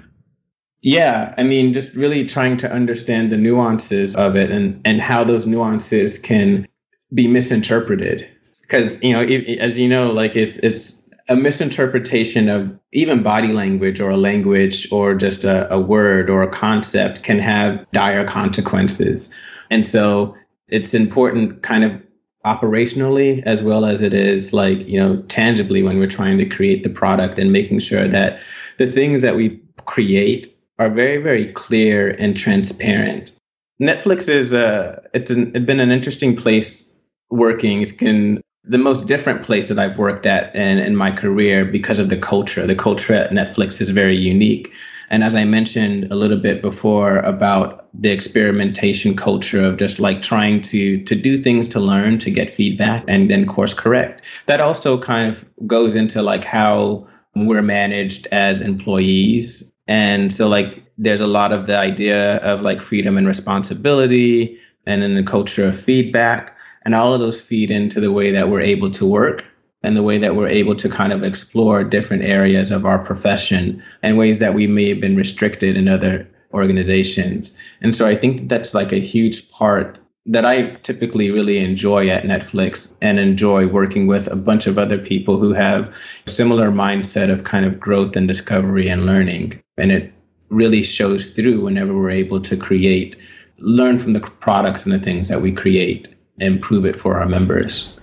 Yeah, 0.82 1.34
I 1.38 1.44
mean, 1.44 1.72
just 1.72 1.94
really 1.94 2.26
trying 2.26 2.56
to 2.58 2.70
understand 2.70 3.30
the 3.30 3.36
nuances 3.36 4.16
of 4.16 4.34
it 4.34 4.50
and, 4.50 4.80
and 4.84 5.00
how 5.00 5.22
those 5.22 5.46
nuances 5.46 6.18
can 6.18 6.66
be 7.14 7.28
misinterpreted. 7.28 8.28
Because, 8.62 9.02
you 9.02 9.12
know, 9.12 9.22
as 9.60 9.78
you 9.78 9.88
know, 9.88 10.10
like 10.10 10.34
it's, 10.34 10.56
it's 10.56 11.08
a 11.28 11.36
misinterpretation 11.36 12.48
of 12.48 12.76
even 12.92 13.22
body 13.22 13.52
language 13.52 14.00
or 14.00 14.10
a 14.10 14.16
language 14.16 14.90
or 14.90 15.14
just 15.14 15.44
a, 15.44 15.72
a 15.72 15.78
word 15.78 16.28
or 16.28 16.42
a 16.42 16.50
concept 16.50 17.22
can 17.22 17.38
have 17.38 17.88
dire 17.92 18.26
consequences. 18.26 19.32
And 19.70 19.86
so 19.86 20.36
it's 20.68 20.94
important 20.94 21.62
kind 21.62 21.84
of 21.84 22.02
operationally 22.44 23.40
as 23.44 23.62
well 23.62 23.84
as 23.84 24.00
it 24.00 24.12
is 24.12 24.52
like 24.52 24.88
you 24.88 24.98
know 24.98 25.22
tangibly 25.28 25.80
when 25.80 26.00
we're 26.00 26.08
trying 26.08 26.38
to 26.38 26.44
create 26.44 26.82
the 26.82 26.90
product 26.90 27.38
and 27.38 27.52
making 27.52 27.78
sure 27.78 28.08
that 28.08 28.40
the 28.78 28.86
things 28.86 29.22
that 29.22 29.36
we 29.36 29.60
create 29.84 30.51
are 30.82 30.90
very 30.90 31.18
very 31.18 31.46
clear 31.52 32.14
and 32.18 32.36
transparent 32.36 33.38
netflix 33.80 34.28
is 34.28 34.52
a 34.52 35.02
it's, 35.14 35.30
an, 35.30 35.52
it's 35.54 35.66
been 35.66 35.80
an 35.80 35.90
interesting 35.90 36.36
place 36.36 36.96
working 37.30 37.82
it's 37.82 37.92
been 37.92 38.42
the 38.64 38.78
most 38.78 39.08
different 39.08 39.42
place 39.42 39.68
that 39.68 39.78
I've 39.78 39.98
worked 39.98 40.24
at 40.26 40.54
in, 40.54 40.78
in 40.78 40.94
my 40.96 41.10
career 41.10 41.64
because 41.64 41.98
of 41.98 42.08
the 42.10 42.16
culture. 42.16 42.66
The 42.66 42.76
culture 42.76 43.14
at 43.14 43.30
Netflix 43.32 43.80
is 43.80 43.90
very 43.90 44.16
unique. 44.16 44.72
And 45.10 45.24
as 45.24 45.34
I 45.34 45.44
mentioned 45.44 46.10
a 46.10 46.14
little 46.14 46.38
bit 46.38 46.62
before 46.62 47.18
about 47.18 47.86
the 47.92 48.10
experimentation 48.10 49.14
culture 49.14 49.62
of 49.62 49.76
just 49.76 50.00
like 50.00 50.22
trying 50.22 50.62
to 50.62 51.02
to 51.04 51.14
do 51.14 51.42
things 51.42 51.68
to 51.68 51.80
learn, 51.80 52.18
to 52.20 52.30
get 52.30 52.48
feedback 52.48 53.04
and 53.08 53.30
then 53.30 53.46
course 53.46 53.74
correct. 53.74 54.24
That 54.46 54.60
also 54.60 54.96
kind 54.96 55.30
of 55.30 55.44
goes 55.66 55.94
into 55.94 56.22
like 56.22 56.44
how 56.44 57.06
we're 57.34 57.62
managed 57.62 58.26
as 58.32 58.60
employees. 58.60 59.71
And 59.92 60.32
so 60.32 60.48
like 60.48 60.82
there's 60.96 61.20
a 61.20 61.26
lot 61.26 61.52
of 61.52 61.66
the 61.66 61.76
idea 61.76 62.36
of 62.36 62.62
like 62.62 62.80
freedom 62.80 63.18
and 63.18 63.28
responsibility 63.28 64.58
and 64.86 65.02
then 65.02 65.16
the 65.16 65.22
culture 65.22 65.66
of 65.66 65.78
feedback 65.78 66.56
and 66.86 66.94
all 66.94 67.12
of 67.12 67.20
those 67.20 67.42
feed 67.42 67.70
into 67.70 68.00
the 68.00 68.10
way 68.10 68.30
that 68.30 68.48
we're 68.48 68.62
able 68.62 68.90
to 68.92 69.06
work 69.06 69.44
and 69.82 69.94
the 69.94 70.02
way 70.02 70.16
that 70.16 70.34
we're 70.34 70.48
able 70.48 70.74
to 70.76 70.88
kind 70.88 71.12
of 71.12 71.22
explore 71.22 71.84
different 71.84 72.24
areas 72.24 72.70
of 72.70 72.86
our 72.86 72.98
profession 73.04 73.82
and 74.02 74.16
ways 74.16 74.38
that 74.38 74.54
we 74.54 74.66
may 74.66 74.88
have 74.88 75.00
been 75.00 75.14
restricted 75.14 75.76
in 75.76 75.88
other 75.88 76.26
organizations. 76.54 77.52
And 77.82 77.94
so 77.94 78.08
I 78.08 78.14
think 78.14 78.48
that's 78.48 78.72
like 78.72 78.92
a 78.92 78.98
huge 78.98 79.50
part 79.50 79.98
that 80.26 80.46
I 80.46 80.74
typically 80.82 81.30
really 81.30 81.58
enjoy 81.58 82.08
at 82.08 82.22
Netflix 82.22 82.94
and 83.02 83.18
enjoy 83.18 83.66
working 83.66 84.06
with 84.06 84.28
a 84.28 84.36
bunch 84.36 84.66
of 84.66 84.78
other 84.78 84.98
people 84.98 85.38
who 85.38 85.52
have 85.52 85.92
similar 86.26 86.70
mindset 86.70 87.30
of 87.30 87.44
kind 87.44 87.66
of 87.66 87.80
growth 87.80 88.14
and 88.14 88.28
discovery 88.28 88.88
and 88.88 89.04
learning. 89.04 89.60
And 89.76 89.90
it 89.90 90.12
really 90.48 90.82
shows 90.84 91.30
through 91.30 91.62
whenever 91.62 91.94
we're 91.94 92.10
able 92.10 92.40
to 92.42 92.56
create, 92.56 93.16
learn 93.58 93.98
from 93.98 94.12
the 94.12 94.20
products 94.20 94.84
and 94.84 94.92
the 94.92 95.00
things 95.00 95.28
that 95.28 95.42
we 95.42 95.50
create, 95.50 96.14
and 96.40 96.54
improve 96.54 96.84
it 96.84 96.94
for 96.94 97.18
our 97.18 97.26
members. 97.26 97.98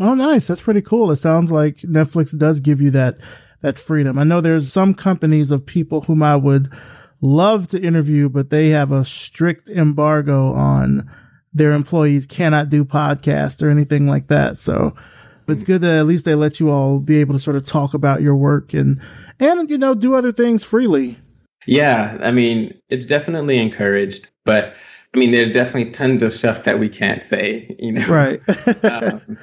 Oh, 0.00 0.14
nice. 0.14 0.48
That's 0.48 0.62
pretty 0.62 0.82
cool. 0.82 1.12
It 1.12 1.16
sounds 1.16 1.52
like 1.52 1.76
Netflix 1.78 2.36
does 2.36 2.58
give 2.58 2.80
you 2.80 2.90
that 2.90 3.18
that 3.60 3.78
freedom. 3.78 4.18
I 4.18 4.24
know 4.24 4.42
there's 4.42 4.70
some 4.70 4.92
companies 4.92 5.50
of 5.50 5.64
people 5.64 6.02
whom 6.02 6.22
I 6.22 6.36
would 6.36 6.70
love 7.22 7.66
to 7.68 7.80
interview, 7.80 8.28
but 8.28 8.50
they 8.50 8.68
have 8.68 8.92
a 8.92 9.06
strict 9.06 9.70
embargo 9.70 10.52
on 10.52 11.08
their 11.54 11.72
employees 11.72 12.26
cannot 12.26 12.68
do 12.68 12.84
podcasts 12.84 13.62
or 13.62 13.70
anything 13.70 14.06
like 14.06 14.26
that. 14.26 14.56
So 14.56 14.94
it's 15.48 15.62
good 15.62 15.80
that 15.82 15.98
at 15.98 16.06
least 16.06 16.24
they 16.24 16.34
let 16.34 16.60
you 16.60 16.70
all 16.70 17.00
be 17.00 17.20
able 17.20 17.34
to 17.34 17.38
sort 17.38 17.56
of 17.56 17.64
talk 17.64 17.94
about 17.94 18.22
your 18.22 18.36
work 18.36 18.74
and 18.74 19.00
and 19.40 19.70
you 19.70 19.78
know 19.78 19.94
do 19.94 20.14
other 20.14 20.32
things 20.32 20.64
freely. 20.64 21.18
Yeah, 21.66 22.18
I 22.20 22.30
mean, 22.30 22.78
it's 22.88 23.06
definitely 23.06 23.58
encouraged, 23.58 24.30
but 24.44 24.76
I 25.14 25.18
mean, 25.18 25.30
there's 25.30 25.50
definitely 25.50 25.92
tons 25.92 26.22
of 26.22 26.32
stuff 26.32 26.64
that 26.64 26.78
we 26.78 26.88
can't 26.88 27.22
say, 27.22 27.74
you 27.78 27.92
know. 27.92 28.06
Right. 28.06 28.40
um, 28.84 29.38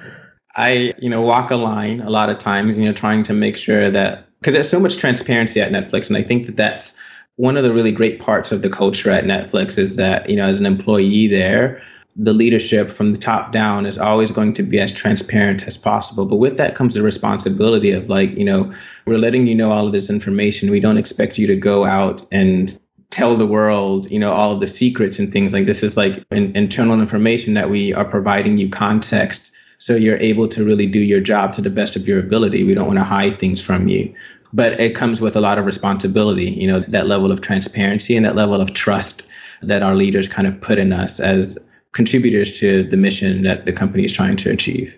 I, 0.55 0.93
you 0.99 1.09
know, 1.09 1.21
walk 1.21 1.49
a 1.49 1.55
line 1.55 2.01
a 2.01 2.09
lot 2.09 2.29
of 2.29 2.37
times, 2.37 2.77
you 2.77 2.85
know, 2.85 2.93
trying 2.93 3.23
to 3.23 3.33
make 3.33 3.55
sure 3.55 3.89
that 3.89 4.27
because 4.39 4.53
there's 4.53 4.69
so 4.69 4.79
much 4.79 4.97
transparency 4.97 5.61
at 5.61 5.71
Netflix, 5.71 6.09
and 6.09 6.17
I 6.17 6.23
think 6.23 6.45
that 6.47 6.57
that's 6.57 6.95
one 7.37 7.57
of 7.57 7.63
the 7.63 7.73
really 7.73 7.91
great 7.91 8.19
parts 8.19 8.51
of 8.51 8.61
the 8.61 8.69
culture 8.69 9.09
at 9.09 9.23
Netflix 9.23 9.77
is 9.77 9.95
that 9.95 10.29
you 10.29 10.35
know, 10.35 10.45
as 10.45 10.59
an 10.59 10.65
employee 10.65 11.27
there, 11.27 11.81
the 12.15 12.33
leadership 12.33 12.91
from 12.91 13.13
the 13.13 13.19
top 13.19 13.51
down 13.51 13.85
is 13.85 13.97
always 13.97 14.31
going 14.31 14.53
to 14.53 14.63
be 14.63 14.79
as 14.79 14.91
transparent 14.91 15.63
as 15.63 15.77
possible. 15.77 16.25
But 16.25 16.37
with 16.37 16.57
that 16.57 16.75
comes 16.75 16.93
the 16.93 17.01
responsibility 17.01 17.91
of 17.91 18.09
like, 18.09 18.35
you 18.35 18.43
know, 18.43 18.73
we're 19.05 19.17
letting 19.17 19.47
you 19.47 19.55
know 19.55 19.71
all 19.71 19.87
of 19.87 19.93
this 19.93 20.09
information. 20.09 20.71
We 20.71 20.81
don't 20.81 20.97
expect 20.97 21.37
you 21.37 21.47
to 21.47 21.55
go 21.55 21.85
out 21.85 22.27
and 22.31 22.77
tell 23.11 23.35
the 23.35 23.47
world, 23.47 24.09
you 24.11 24.19
know, 24.19 24.31
all 24.31 24.51
of 24.51 24.59
the 24.59 24.67
secrets 24.67 25.19
and 25.19 25.31
things 25.31 25.53
like 25.53 25.65
this 25.65 25.83
is 25.83 25.97
like 25.97 26.23
internal 26.31 26.99
information 26.99 27.53
that 27.53 27.69
we 27.69 27.93
are 27.93 28.05
providing 28.05 28.57
you 28.57 28.69
context 28.69 29.51
so 29.81 29.95
you're 29.95 30.17
able 30.17 30.47
to 30.47 30.63
really 30.63 30.85
do 30.85 30.99
your 30.99 31.19
job 31.19 31.53
to 31.53 31.61
the 31.61 31.69
best 31.71 31.95
of 31.95 32.07
your 32.07 32.19
ability. 32.19 32.63
We 32.63 32.75
don't 32.75 32.85
want 32.85 32.99
to 32.99 33.03
hide 33.03 33.39
things 33.39 33.59
from 33.59 33.87
you. 33.87 34.13
But 34.53 34.79
it 34.79 34.95
comes 34.95 35.21
with 35.21 35.35
a 35.35 35.41
lot 35.41 35.57
of 35.57 35.65
responsibility, 35.65 36.51
you 36.51 36.67
know, 36.67 36.81
that 36.89 37.07
level 37.07 37.31
of 37.31 37.41
transparency 37.41 38.15
and 38.15 38.23
that 38.23 38.35
level 38.35 38.61
of 38.61 38.73
trust 38.73 39.27
that 39.63 39.81
our 39.81 39.95
leaders 39.95 40.27
kind 40.27 40.47
of 40.47 40.61
put 40.61 40.77
in 40.77 40.93
us 40.93 41.19
as 41.19 41.57
contributors 41.93 42.59
to 42.59 42.83
the 42.83 42.97
mission 42.97 43.43
that 43.43 43.65
the 43.65 43.73
company 43.73 44.03
is 44.03 44.13
trying 44.13 44.35
to 44.37 44.49
achieve. 44.49 44.97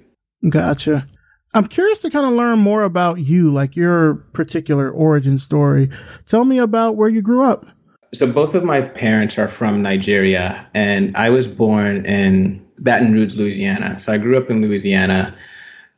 Gotcha. 0.49 1.07
I'm 1.55 1.67
curious 1.67 2.01
to 2.01 2.09
kind 2.09 2.25
of 2.25 2.33
learn 2.33 2.59
more 2.59 2.83
about 2.83 3.19
you, 3.19 3.51
like 3.51 3.75
your 3.75 4.15
particular 4.33 4.89
origin 4.89 5.37
story. 5.37 5.89
Tell 6.25 6.45
me 6.45 6.57
about 6.57 6.95
where 6.95 7.09
you 7.09 7.21
grew 7.21 7.43
up. 7.43 7.65
So, 8.13 8.31
both 8.31 8.53
of 8.53 8.63
my 8.63 8.81
parents 8.81 9.37
are 9.39 9.47
from 9.47 9.81
Nigeria, 9.81 10.67
and 10.73 11.15
I 11.17 11.29
was 11.29 11.47
born 11.47 12.05
in 12.05 12.63
Baton 12.79 13.13
Rouge, 13.13 13.35
Louisiana. 13.35 13.99
So 13.99 14.13
I 14.13 14.17
grew 14.17 14.37
up 14.37 14.49
in 14.49 14.61
Louisiana, 14.61 15.35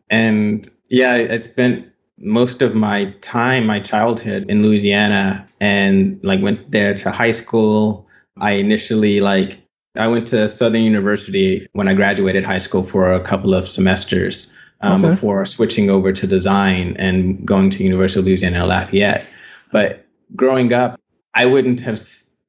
and 0.09 0.69
yeah, 0.89 1.27
I 1.31 1.37
spent 1.37 1.87
most 2.17 2.61
of 2.61 2.75
my 2.75 3.05
time, 3.21 3.65
my 3.65 3.79
childhood 3.79 4.45
in 4.49 4.61
Louisiana, 4.61 5.45
and 5.59 6.19
like 6.23 6.41
went 6.41 6.71
there 6.71 6.93
to 6.95 7.11
high 7.11 7.31
school. 7.31 8.07
I 8.37 8.51
initially 8.51 9.19
like 9.19 9.64
I 9.97 10.07
went 10.07 10.27
to 10.29 10.47
Southern 10.47 10.81
University 10.81 11.67
when 11.73 11.87
I 11.87 11.93
graduated 11.93 12.43
high 12.43 12.57
school 12.57 12.83
for 12.83 13.13
a 13.13 13.19
couple 13.19 13.53
of 13.53 13.67
semesters 13.67 14.53
um, 14.81 15.03
okay. 15.03 15.13
before 15.13 15.45
switching 15.45 15.89
over 15.89 16.11
to 16.11 16.27
design 16.27 16.95
and 16.97 17.45
going 17.45 17.69
to 17.71 17.83
University 17.83 18.19
of 18.19 18.25
Louisiana 18.25 18.65
Lafayette. 18.65 19.25
But 19.71 20.05
growing 20.35 20.73
up, 20.73 20.99
I 21.33 21.45
wouldn't 21.45 21.81
have 21.81 21.99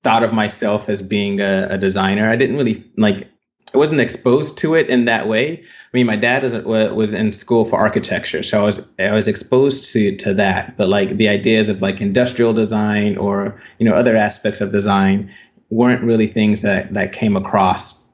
thought 0.03 0.23
of 0.23 0.33
myself 0.33 0.89
as 0.89 1.03
being 1.03 1.41
a, 1.41 1.69
a 1.71 1.79
designer. 1.79 2.31
I 2.31 2.37
didn't 2.37 2.57
really 2.57 2.85
like 2.97 3.29
I 3.75 3.79
wasn't 3.79 4.01
exposed 4.01 4.57
to 4.59 4.75
it 4.75 4.89
in 4.89 5.05
that 5.07 5.29
way. 5.29 5.59
I 5.59 5.65
mean, 5.93 6.07
my 6.07 6.17
dad 6.17 6.43
was 6.43 6.55
was 6.65 7.13
in 7.13 7.33
school 7.33 7.65
for 7.65 7.79
architecture, 7.79 8.43
so 8.43 8.63
I 8.63 8.65
was 8.65 8.95
I 8.99 9.13
was 9.13 9.27
exposed 9.27 9.93
to 9.93 10.17
to 10.17 10.35
that. 10.35 10.77
But 10.77 10.89
like 10.89 11.17
the 11.17 11.29
ideas 11.29 11.69
of 11.69 11.83
like 11.83 12.01
industrial 12.01 12.53
design 12.53 13.17
or 13.17 13.61
you 13.79 13.85
know 13.85 13.95
other 13.95 14.17
aspects 14.17 14.61
of 14.61 14.73
design 14.73 15.33
weren't 15.71 16.03
really 16.03 16.27
things 16.27 16.63
that 16.63 16.93
that 16.95 17.13
came 17.13 17.37
across. 17.37 18.05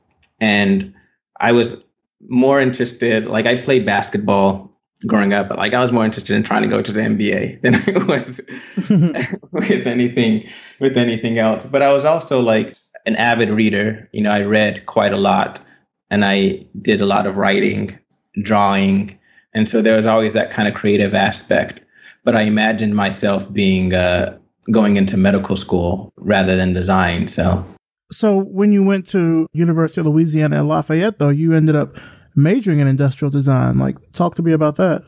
And 0.40 0.94
I 1.40 1.52
was 1.52 1.82
more 2.28 2.60
interested. 2.60 3.26
Like 3.26 3.46
I 3.46 3.56
played 3.62 3.84
basketball 3.84 4.70
growing 5.06 5.32
up, 5.32 5.48
but 5.48 5.58
like 5.58 5.74
I 5.74 5.82
was 5.82 5.92
more 5.92 6.04
interested 6.04 6.36
in 6.36 6.42
trying 6.42 6.62
to 6.62 6.68
go 6.68 6.80
to 6.80 6.92
the 6.92 7.00
NBA 7.00 7.62
than 7.62 7.74
I 7.86 8.04
was 8.04 8.40
with 9.52 9.86
anything 9.86 10.48
with 10.80 10.96
anything 10.96 11.38
else. 11.38 11.66
But 11.66 11.82
I 11.82 11.92
was 11.92 12.04
also 12.04 12.40
like 12.40 12.76
an 13.06 13.16
avid 13.16 13.50
reader. 13.50 14.08
You 14.12 14.22
know, 14.22 14.32
I 14.32 14.42
read 14.42 14.86
quite 14.86 15.12
a 15.12 15.16
lot 15.16 15.60
and 16.10 16.24
I 16.24 16.64
did 16.80 17.00
a 17.00 17.06
lot 17.06 17.26
of 17.26 17.36
writing, 17.36 17.98
drawing. 18.42 19.18
And 19.54 19.68
so 19.68 19.82
there 19.82 19.96
was 19.96 20.06
always 20.06 20.32
that 20.34 20.50
kind 20.50 20.68
of 20.68 20.74
creative 20.74 21.14
aspect. 21.14 21.80
But 22.24 22.36
I 22.36 22.42
imagined 22.42 22.94
myself 22.94 23.52
being 23.52 23.94
uh, 23.94 24.38
going 24.70 24.96
into 24.96 25.16
medical 25.16 25.56
school 25.56 26.12
rather 26.16 26.56
than 26.56 26.72
design. 26.72 27.28
So, 27.28 27.66
so 28.10 28.38
when 28.38 28.72
you 28.72 28.84
went 28.84 29.06
to 29.08 29.46
University 29.52 30.00
of 30.00 30.06
Louisiana 30.06 30.58
at 30.58 30.64
Lafayette, 30.64 31.18
though, 31.18 31.30
you 31.30 31.52
ended 31.54 31.76
up 31.76 31.96
majoring 32.36 32.78
in 32.78 32.86
industrial 32.86 33.30
design. 33.30 33.78
Like, 33.78 33.96
talk 34.12 34.34
to 34.36 34.42
me 34.42 34.52
about 34.52 34.76
that. 34.76 35.02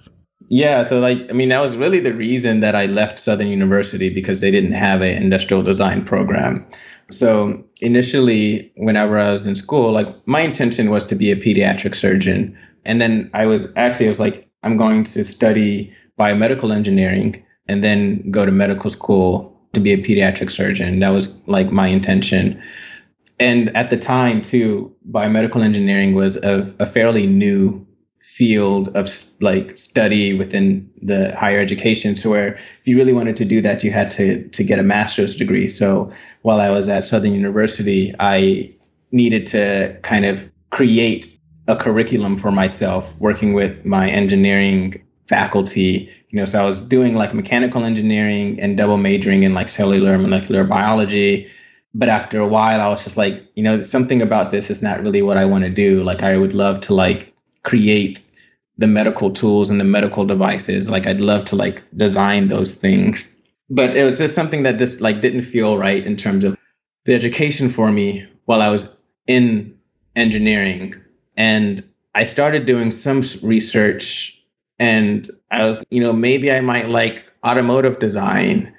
Yeah, 0.49 0.83
so 0.83 1.01
like 1.01 1.31
I 1.31 1.33
mean 1.33 1.49
that 1.49 1.63
was 1.63 1.75
really 1.75 2.01
the 2.01 2.13
reason 2.13 2.61
that 2.61 2.75
I 2.75 2.85
left 2.85 3.19
Southern 3.19 3.47
University 3.47 4.11
because 4.11 4.41
they 4.41 4.51
didn't 4.51 4.73
have 4.73 5.01
an 5.01 5.23
industrial 5.23 5.63
design 5.63 6.05
program. 6.05 6.67
So 7.11 7.63
initially, 7.81 8.73
whenever 8.77 9.19
I 9.19 9.33
was 9.33 9.47
in 9.47 9.55
school, 9.55 9.93
like 9.93 10.07
my 10.27 10.41
intention 10.41 10.91
was 10.91 11.05
to 11.05 11.15
be 11.15 11.31
a 11.31 11.37
pediatric 11.37 11.95
surgeon. 11.95 12.57
And 12.85 13.01
then 13.01 13.31
I 13.35 13.47
was 13.47 13.69
actually, 13.77 14.07
I 14.07 14.09
was 14.11 14.21
like, 14.21 14.49
I'm 14.63 14.77
going 14.77 15.05
to 15.05 15.25
study 15.25 15.93
biomedical 16.19 16.75
engineering 16.75 17.44
and 17.69 17.83
then 17.83 18.31
go 18.31 18.45
to 18.45 18.53
medical 18.53 18.91
school 18.91 19.55
to 19.73 19.81
be 19.81 19.93
a 19.93 19.99
pediatric 19.99 20.51
surgeon. 20.51 21.01
That 21.01 21.11
was 21.11 21.41
like 21.49 21.71
my 21.71 21.89
intention. 21.89 22.63
And 23.41 23.77
at 23.77 23.91
the 23.91 23.97
time, 23.97 24.43
too, 24.43 24.95
biomedical 25.11 25.63
engineering 25.63 26.15
was 26.15 26.37
a, 26.37 26.73
a 26.79 26.87
fairly 26.87 27.27
new 27.27 27.85
field 28.35 28.89
of 28.97 29.09
like 29.41 29.79
study 29.79 30.35
within 30.35 30.91
the 31.03 31.33
higher 31.37 31.61
education 31.61 32.17
to 32.17 32.31
where 32.31 32.55
if 32.55 32.81
you 32.85 32.97
really 32.97 33.13
wanted 33.13 33.37
to 33.37 33.45
do 33.45 33.61
that 33.61 33.85
you 33.85 33.93
had 33.93 34.11
to 34.11 34.49
to 34.49 34.65
get 34.65 34.81
a 34.81 34.83
master's 34.83 35.37
degree 35.37 35.69
so 35.69 36.11
while 36.43 36.59
i 36.59 36.69
was 36.69 36.89
at 36.89 37.05
southern 37.05 37.33
university 37.33 38.13
i 38.19 38.69
needed 39.13 39.47
to 39.47 39.97
kind 40.03 40.25
of 40.25 40.51
create 40.71 41.39
a 41.69 41.77
curriculum 41.77 42.37
for 42.37 42.51
myself 42.51 43.15
working 43.21 43.53
with 43.53 43.85
my 43.85 44.11
engineering 44.11 45.01
faculty 45.27 46.11
you 46.29 46.39
know 46.39 46.45
so 46.45 46.63
i 46.63 46.65
was 46.65 46.81
doing 46.81 47.15
like 47.15 47.35
mechanical 47.35 47.85
engineering 47.85 48.61
and 48.61 48.77
double 48.77 48.99
majoring 48.99 49.43
in 49.43 49.55
like 49.55 49.69
cellular 49.69 50.19
molecular 50.19 50.65
biology 50.65 51.51
but 51.95 52.09
after 52.09 52.39
a 52.39 52.47
while 52.47 52.81
i 52.81 52.89
was 52.89 53.05
just 53.05 53.17
like 53.17 53.43
you 53.55 53.63
know 53.63 53.81
something 53.83 54.21
about 54.21 54.51
this 54.51 54.71
is 54.71 54.83
not 54.83 55.03
really 55.03 55.23
what 55.23 55.37
i 55.37 55.45
want 55.45 55.65
to 55.65 55.71
do 55.71 56.03
like 56.03 56.23
i 56.23 56.37
would 56.37 56.53
love 56.53 56.79
to 56.81 56.93
like 56.93 57.35
create 57.63 58.21
the 58.79 58.87
medical 58.87 59.31
tools 59.31 59.71
and 59.71 59.81
the 59.81 59.85
medical 59.85 60.25
devices. 60.25 60.91
Like 60.91 61.07
I'd 61.07 61.21
love 61.21 61.45
to 61.47 61.57
like 61.57 61.83
design 61.97 62.49
those 62.49 62.75
things. 62.75 63.29
But 63.71 63.97
it 63.97 64.05
was 64.05 64.19
just 64.19 64.35
something 64.35 64.65
that 64.65 64.79
just 64.79 65.01
like 65.01 65.21
didn't 65.21 65.43
feel 65.43 65.79
right 65.79 66.05
in 66.05 66.17
terms 66.17 66.45
of 66.45 66.57
the 67.05 67.15
education 67.15 67.71
for 67.71 67.91
me 67.91 68.27
while 68.45 68.63
I 68.63 68.69
was 68.69 68.97
in 69.27 69.77
engineering. 70.17 70.95
And 71.37 71.85
I 72.15 72.25
started 72.25 72.67
doing 72.67 72.91
some 72.91 73.23
research 73.43 74.41
and 74.79 75.31
I 75.51 75.67
was, 75.67 75.83
you 75.91 76.01
know, 76.01 76.13
maybe 76.13 76.51
I 76.51 76.61
might 76.61 76.89
like 76.89 77.31
automotive 77.45 77.99
design. 77.99 78.75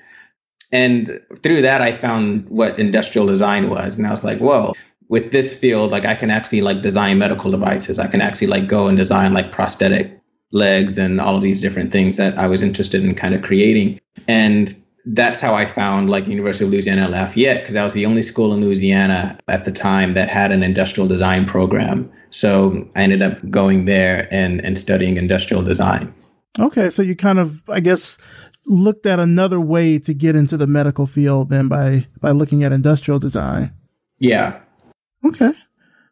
And 0.71 1.21
through 1.41 1.61
that, 1.61 1.81
I 1.81 1.93
found 1.93 2.49
what 2.49 2.79
industrial 2.79 3.27
design 3.27 3.69
was. 3.69 3.97
And 3.97 4.05
I 4.07 4.11
was 4.11 4.23
like, 4.23 4.39
whoa, 4.39 4.73
with 5.07 5.31
this 5.31 5.57
field, 5.57 5.91
like 5.91 6.05
I 6.05 6.15
can 6.15 6.29
actually 6.29 6.61
like 6.61 6.81
design 6.81 7.17
medical 7.17 7.51
devices. 7.51 7.99
I 7.99 8.07
can 8.07 8.21
actually 8.21 8.47
like 8.47 8.67
go 8.67 8.87
and 8.87 8.97
design 8.97 9.33
like 9.33 9.51
prosthetic 9.51 10.19
legs 10.51 10.97
and 10.97 11.21
all 11.21 11.35
of 11.35 11.41
these 11.41 11.61
different 11.61 11.91
things 11.91 12.17
that 12.17 12.37
I 12.37 12.47
was 12.47 12.61
interested 12.61 13.03
in 13.03 13.15
kind 13.15 13.33
of 13.33 13.41
creating. 13.41 13.99
And 14.27 14.73
that's 15.05 15.39
how 15.39 15.53
I 15.53 15.65
found 15.65 16.09
like 16.09 16.27
University 16.27 16.65
of 16.65 16.71
Louisiana 16.71 17.07
Lafayette 17.07 17.61
because 17.61 17.75
I 17.75 17.83
was 17.83 17.93
the 17.93 18.05
only 18.05 18.23
school 18.23 18.53
in 18.53 18.61
Louisiana 18.61 19.37
at 19.47 19.65
the 19.65 19.71
time 19.71 20.13
that 20.15 20.29
had 20.29 20.51
an 20.51 20.63
industrial 20.63 21.07
design 21.07 21.45
program. 21.45 22.11
So 22.31 22.87
I 22.95 23.03
ended 23.03 23.21
up 23.21 23.49
going 23.49 23.85
there 23.85 24.27
and 24.31 24.63
and 24.65 24.77
studying 24.77 25.17
industrial 25.17 25.63
design. 25.63 26.13
Okay, 26.59 26.89
so 26.89 27.01
you 27.01 27.15
kind 27.15 27.39
of 27.39 27.63
I 27.69 27.79
guess 27.79 28.17
looked 28.65 29.05
at 29.05 29.19
another 29.19 29.59
way 29.59 29.99
to 29.99 30.13
get 30.13 30.35
into 30.35 30.57
the 30.57 30.67
medical 30.67 31.05
field 31.05 31.49
than 31.49 31.67
by 31.67 32.07
by 32.19 32.31
looking 32.31 32.63
at 32.63 32.71
industrial 32.71 33.19
design. 33.19 33.71
Yeah. 34.19 34.59
Okay. 35.23 35.51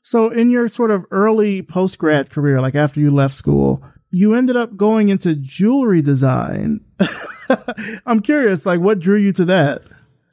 So 0.03 0.29
in 0.29 0.49
your 0.49 0.67
sort 0.67 0.91
of 0.91 1.05
early 1.11 1.61
post 1.61 1.97
grad 1.97 2.29
career, 2.29 2.61
like 2.61 2.75
after 2.75 2.99
you 2.99 3.09
left 3.09 3.33
school, 3.33 3.83
you 4.13 4.35
ended 4.35 4.55
up 4.55 4.77
going 4.77 5.09
into 5.09 5.35
jewelry 5.35 5.99
design. 6.03 6.79
I'm 8.05 8.21
curious, 8.21 8.63
like 8.63 8.79
what 8.79 8.99
drew 8.99 9.17
you 9.17 9.33
to 9.33 9.45
that? 9.45 9.81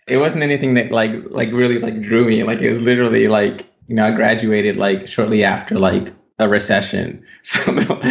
It 0.07 0.19
wasn't 0.19 0.45
anything 0.45 0.75
that 0.75 0.93
like 0.93 1.13
like 1.31 1.51
really 1.51 1.79
like 1.79 2.03
drew 2.03 2.27
me. 2.27 2.43
Like 2.45 2.61
it 2.61 2.69
was 2.69 2.81
literally 2.83 3.27
like, 3.27 3.67
you 3.87 3.95
know, 3.95 4.05
I 4.05 4.11
graduated 4.11 4.77
like 4.77 5.09
shortly 5.09 5.45
after 5.45 5.79
like 5.79 6.13
a 6.39 6.49
recession. 6.49 7.25
So 7.43 8.03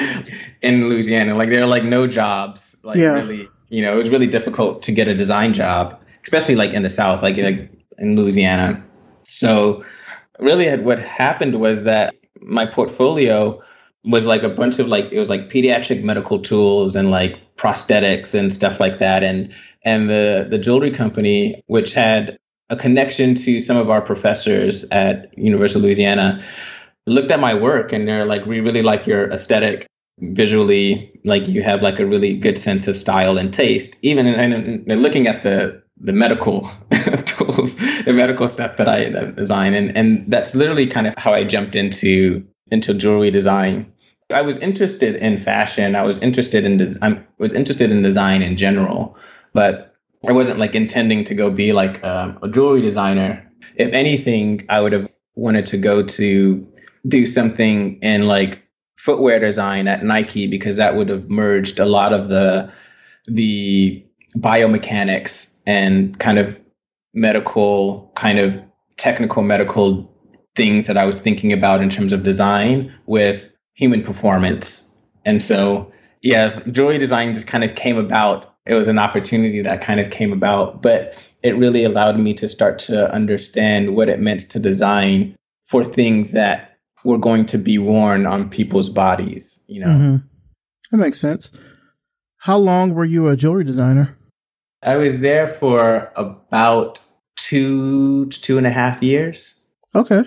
in 0.63 0.89
Louisiana, 0.89 1.35
like 1.35 1.49
there 1.49 1.61
are 1.61 1.67
like 1.67 1.83
no 1.83 2.07
jobs. 2.07 2.75
Like 2.81 2.97
yeah. 2.97 3.13
really, 3.13 3.47
you 3.67 3.83
know, 3.83 3.93
it 3.93 3.97
was 3.97 4.09
really 4.09 4.25
difficult 4.25 4.81
to 4.83 4.91
get 4.91 5.07
a 5.07 5.13
design 5.13 5.53
job, 5.53 6.01
especially 6.23 6.55
like 6.55 6.71
in 6.71 6.81
the 6.81 6.89
South, 6.89 7.21
like, 7.21 7.37
like 7.37 7.71
in 7.99 8.15
Louisiana. 8.15 8.83
So 9.25 9.85
really 10.39 10.75
what 10.81 10.97
happened 10.97 11.61
was 11.61 11.83
that 11.83 12.15
my 12.41 12.65
portfolio 12.65 13.61
was 14.05 14.25
like 14.25 14.43
a 14.43 14.49
bunch 14.49 14.79
of 14.79 14.87
like 14.87 15.11
it 15.11 15.19
was 15.19 15.29
like 15.29 15.49
pediatric 15.49 16.03
medical 16.03 16.39
tools 16.39 16.95
and 16.95 17.11
like 17.11 17.37
prosthetics 17.57 18.33
and 18.33 18.51
stuff 18.53 18.79
like 18.79 18.99
that. 18.99 19.23
And 19.23 19.53
and 19.83 20.09
the 20.09 20.47
the 20.49 20.57
jewelry 20.57 20.91
company 20.91 21.61
which 21.67 21.93
had 21.93 22.37
a 22.69 22.75
connection 22.75 23.35
to 23.35 23.59
some 23.59 23.77
of 23.77 23.89
our 23.89 24.01
professors 24.01 24.85
at 24.91 25.35
University 25.37 25.79
of 25.79 25.83
Louisiana 25.83 26.43
looked 27.07 27.31
at 27.31 27.39
my 27.39 27.53
work 27.53 27.91
and 27.91 28.07
they're 28.07 28.25
like 28.25 28.45
we 28.45 28.59
really 28.59 28.81
like 28.81 29.05
your 29.05 29.29
aesthetic. 29.31 29.85
Visually 30.21 31.09
like 31.23 31.47
you 31.47 31.63
have 31.63 31.81
like 31.81 31.97
a 31.97 32.05
really 32.05 32.37
good 32.37 32.57
sense 32.57 32.89
of 32.89 32.97
style 32.97 33.37
and 33.37 33.53
taste. 33.53 33.95
Even 34.01 34.27
and 34.27 34.85
they're 34.85 34.97
looking 34.97 35.27
at 35.27 35.43
the 35.43 35.81
the 35.97 36.11
medical 36.13 36.69
tools 37.25 37.75
the 38.03 38.13
medical 38.13 38.49
stuff 38.49 38.75
that 38.77 38.89
I 38.89 39.09
design. 39.31 39.73
And 39.73 39.95
and 39.95 40.29
that's 40.29 40.55
literally 40.55 40.87
kind 40.87 41.07
of 41.07 41.13
how 41.17 41.33
I 41.33 41.45
jumped 41.45 41.75
into 41.75 42.45
into 42.71 42.93
jewelry 42.93 43.31
design. 43.31 43.91
I 44.31 44.41
was 44.41 44.57
interested 44.59 45.15
in 45.15 45.37
fashion. 45.37 45.95
I 45.95 46.03
was 46.03 46.17
interested 46.19 46.63
in 46.63 46.77
des- 46.77 46.99
I 47.01 47.19
was 47.39 47.53
interested 47.53 47.91
in 47.91 48.03
design 48.03 48.41
in 48.41 48.57
general, 48.57 49.17
but 49.53 49.95
I 50.27 50.31
wasn't 50.31 50.59
like 50.59 50.75
intending 50.75 51.23
to 51.25 51.35
go 51.35 51.49
be 51.49 51.73
like 51.73 52.03
a, 52.03 52.37
a 52.43 52.49
jewelry 52.49 52.81
designer. 52.81 53.45
If 53.75 53.91
anything, 53.93 54.65
I 54.69 54.81
would 54.81 54.93
have 54.93 55.09
wanted 55.35 55.65
to 55.67 55.77
go 55.77 56.03
to 56.03 56.67
do 57.07 57.25
something 57.25 57.99
in 58.01 58.27
like 58.27 58.61
footwear 58.97 59.39
design 59.39 59.87
at 59.87 60.03
Nike 60.03 60.45
because 60.45 60.75
that 60.77 60.95
would 60.95 61.09
have 61.09 61.29
merged 61.29 61.79
a 61.79 61.85
lot 61.85 62.13
of 62.13 62.29
the 62.29 62.71
the 63.27 64.05
biomechanics 64.35 65.57
and 65.65 66.19
kind 66.19 66.37
of 66.37 66.55
medical 67.13 68.11
kind 68.15 68.37
of 68.37 68.53
technical 68.97 69.41
medical 69.41 70.08
things 70.59 70.87
that 70.87 70.97
I 70.97 71.05
was 71.05 71.21
thinking 71.21 71.53
about 71.53 71.81
in 71.81 71.89
terms 71.89 72.11
of 72.11 72.23
design 72.23 72.93
with 73.05 73.49
human 73.75 74.03
performance. 74.03 74.93
And 75.23 75.41
so, 75.41 75.89
yeah, 76.21 76.59
jewelry 76.69 76.97
design 76.97 77.33
just 77.33 77.47
kind 77.47 77.63
of 77.63 77.75
came 77.75 77.97
about. 77.97 78.53
It 78.65 78.73
was 78.73 78.89
an 78.89 78.99
opportunity 78.99 79.61
that 79.61 79.79
kind 79.79 80.01
of 80.01 80.11
came 80.11 80.33
about, 80.33 80.81
but 80.81 81.17
it 81.43 81.51
really 81.51 81.85
allowed 81.85 82.19
me 82.19 82.33
to 82.33 82.49
start 82.49 82.77
to 82.79 83.09
understand 83.13 83.95
what 83.95 84.09
it 84.09 84.19
meant 84.19 84.49
to 84.49 84.59
design 84.59 85.33
for 85.65 85.85
things 85.85 86.33
that 86.33 86.77
were 87.05 87.17
going 87.17 87.45
to 87.45 87.57
be 87.57 87.77
worn 87.77 88.25
on 88.25 88.49
people's 88.49 88.89
bodies, 88.89 89.61
you 89.67 89.79
know. 89.79 89.87
Mm-hmm. 89.87 90.15
That 90.91 90.97
makes 90.97 91.21
sense. 91.21 91.53
How 92.35 92.57
long 92.57 92.93
were 92.93 93.05
you 93.05 93.29
a 93.29 93.37
jewelry 93.37 93.63
designer? 93.63 94.17
I 94.83 94.97
was 94.97 95.21
there 95.21 95.47
for 95.47 96.11
about 96.17 96.99
two 97.37 98.25
to 98.25 98.41
two 98.41 98.57
and 98.57 98.67
a 98.67 98.71
half 98.71 99.01
years. 99.01 99.53
Okay 99.95 100.23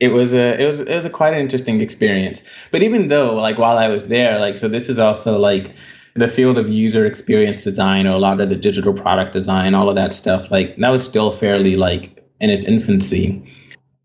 it 0.00 0.12
was 0.12 0.34
a 0.34 0.60
it 0.60 0.66
was 0.66 0.80
it 0.80 0.94
was 0.94 1.04
a 1.04 1.10
quite 1.10 1.34
an 1.34 1.40
interesting 1.40 1.80
experience. 1.80 2.44
But 2.70 2.82
even 2.82 3.08
though 3.08 3.34
like 3.34 3.58
while 3.58 3.78
I 3.78 3.88
was 3.88 4.08
there, 4.08 4.38
like 4.38 4.58
so 4.58 4.68
this 4.68 4.88
is 4.88 4.98
also 4.98 5.38
like 5.38 5.74
the 6.14 6.28
field 6.28 6.58
of 6.58 6.68
user 6.68 7.04
experience 7.06 7.62
design 7.62 8.06
or 8.06 8.12
a 8.12 8.18
lot 8.18 8.40
of 8.40 8.48
the 8.48 8.56
digital 8.56 8.92
product 8.92 9.32
design, 9.32 9.74
all 9.74 9.88
of 9.88 9.96
that 9.96 10.12
stuff, 10.12 10.50
like 10.50 10.76
that 10.76 10.90
was 10.90 11.04
still 11.04 11.32
fairly 11.32 11.76
like 11.76 12.24
in 12.40 12.50
its 12.50 12.64
infancy. 12.64 13.42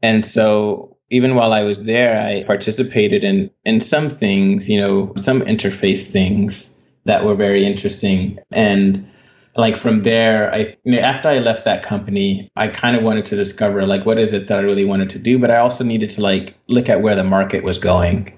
And 0.01 0.25
so 0.25 0.97
even 1.10 1.36
while 1.36 1.53
I 1.53 1.63
was 1.63 1.84
there, 1.84 2.19
I 2.19 2.43
participated 2.43 3.23
in 3.23 3.51
in 3.65 3.79
some 3.79 4.10
things, 4.10 4.67
you 4.67 4.79
know, 4.79 5.13
some 5.17 5.41
interface 5.41 6.08
things 6.08 6.79
that 7.06 7.25
were 7.25 7.36
very 7.36 7.65
interesting. 7.65 8.39
And 8.51 9.08
like 9.55 9.77
from 9.77 10.03
there 10.03 10.53
i 10.53 10.75
you 10.83 10.93
know, 10.93 10.99
after 10.99 11.29
i 11.29 11.39
left 11.39 11.65
that 11.65 11.83
company 11.83 12.49
i 12.55 12.67
kind 12.67 12.95
of 12.95 13.03
wanted 13.03 13.25
to 13.25 13.35
discover 13.35 13.85
like 13.85 14.05
what 14.05 14.17
is 14.17 14.33
it 14.33 14.47
that 14.47 14.59
i 14.59 14.61
really 14.61 14.85
wanted 14.85 15.09
to 15.09 15.19
do 15.19 15.37
but 15.37 15.51
i 15.51 15.57
also 15.57 15.83
needed 15.83 16.09
to 16.09 16.21
like 16.21 16.55
look 16.67 16.89
at 16.89 17.01
where 17.01 17.15
the 17.15 17.23
market 17.23 17.63
was 17.63 17.79
going. 17.79 18.37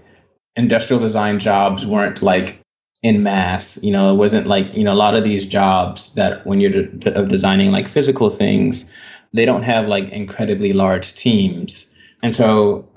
Industrial 0.57 1.01
design 1.01 1.39
jobs 1.39 1.85
weren't 1.85 2.21
like 2.21 2.61
in 3.03 3.23
mass 3.23 3.77
you 3.83 3.91
know 3.91 4.13
it 4.13 4.17
wasn't 4.17 4.47
like 4.47 4.73
you 4.73 4.83
know 4.83 4.93
a 4.93 4.95
lot 4.95 5.15
of 5.15 5.23
these 5.23 5.45
jobs 5.45 6.13
that 6.15 6.45
when 6.47 6.61
you're 6.61 6.83
de- 6.83 7.13
uh, 7.13 7.23
designing 7.23 7.71
like 7.71 7.89
physical 7.89 8.29
things 8.29 8.89
they 9.33 9.45
don't 9.45 9.63
have 9.63 9.87
like 9.87 10.09
incredibly 10.09 10.71
large 10.71 11.13
teams. 11.15 11.93
And 12.23 12.35
so 12.35 12.87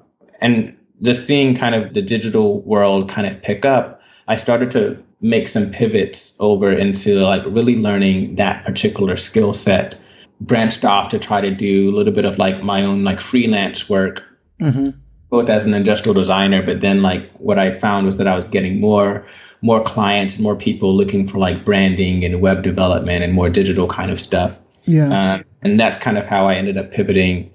and 0.41 0.77
just 1.03 1.27
seeing 1.27 1.57
kind 1.57 1.75
of 1.75 1.95
the 1.95 2.03
digital 2.03 2.61
world 2.63 3.09
kind 3.09 3.27
of 3.27 3.43
pick 3.43 3.65
up 3.65 4.01
i 4.29 4.37
started 4.37 4.71
to 4.71 4.97
make 5.21 5.49
some 5.49 5.71
pivots 5.71 6.37
over 6.41 6.73
into 6.73 7.19
like 7.21 7.43
really 7.47 7.77
learning 7.77 8.37
that 8.37 8.65
particular 8.65 9.17
skill 9.17 9.53
set 9.53 9.97
branched 10.41 10.85
off 10.85 11.09
to 11.09 11.19
try 11.19 11.41
to 11.41 11.51
do 11.51 11.91
a 11.91 11.95
little 11.95 12.13
bit 12.13 12.25
of 12.25 12.39
like 12.39 12.63
my 12.63 12.83
own 12.83 13.03
like 13.03 13.21
freelance 13.21 13.89
work 13.89 14.23
mm-hmm. 14.61 14.91
both 15.31 15.49
as 15.49 15.67
an 15.67 15.75
industrial 15.75 16.15
designer 16.15 16.63
but 16.65 16.81
then 16.81 17.03
like 17.03 17.29
what 17.39 17.59
i 17.59 17.77
found 17.79 18.07
was 18.07 18.17
that 18.17 18.29
i 18.29 18.37
was 18.37 18.47
getting 18.47 18.81
more 18.81 19.27
more 19.61 19.83
clients 19.83 20.39
more 20.39 20.55
people 20.55 20.95
looking 20.95 21.27
for 21.27 21.39
like 21.39 21.65
branding 21.65 22.25
and 22.25 22.41
web 22.41 22.63
development 22.63 23.25
and 23.25 23.33
more 23.33 23.51
digital 23.51 23.89
kind 23.89 24.13
of 24.13 24.21
stuff 24.21 24.57
yeah 24.85 25.35
um, 25.35 25.45
and 25.63 25.81
that's 25.81 25.99
kind 25.99 26.17
of 26.17 26.27
how 26.27 26.47
i 26.47 26.55
ended 26.55 26.77
up 26.77 26.93
pivoting 26.93 27.51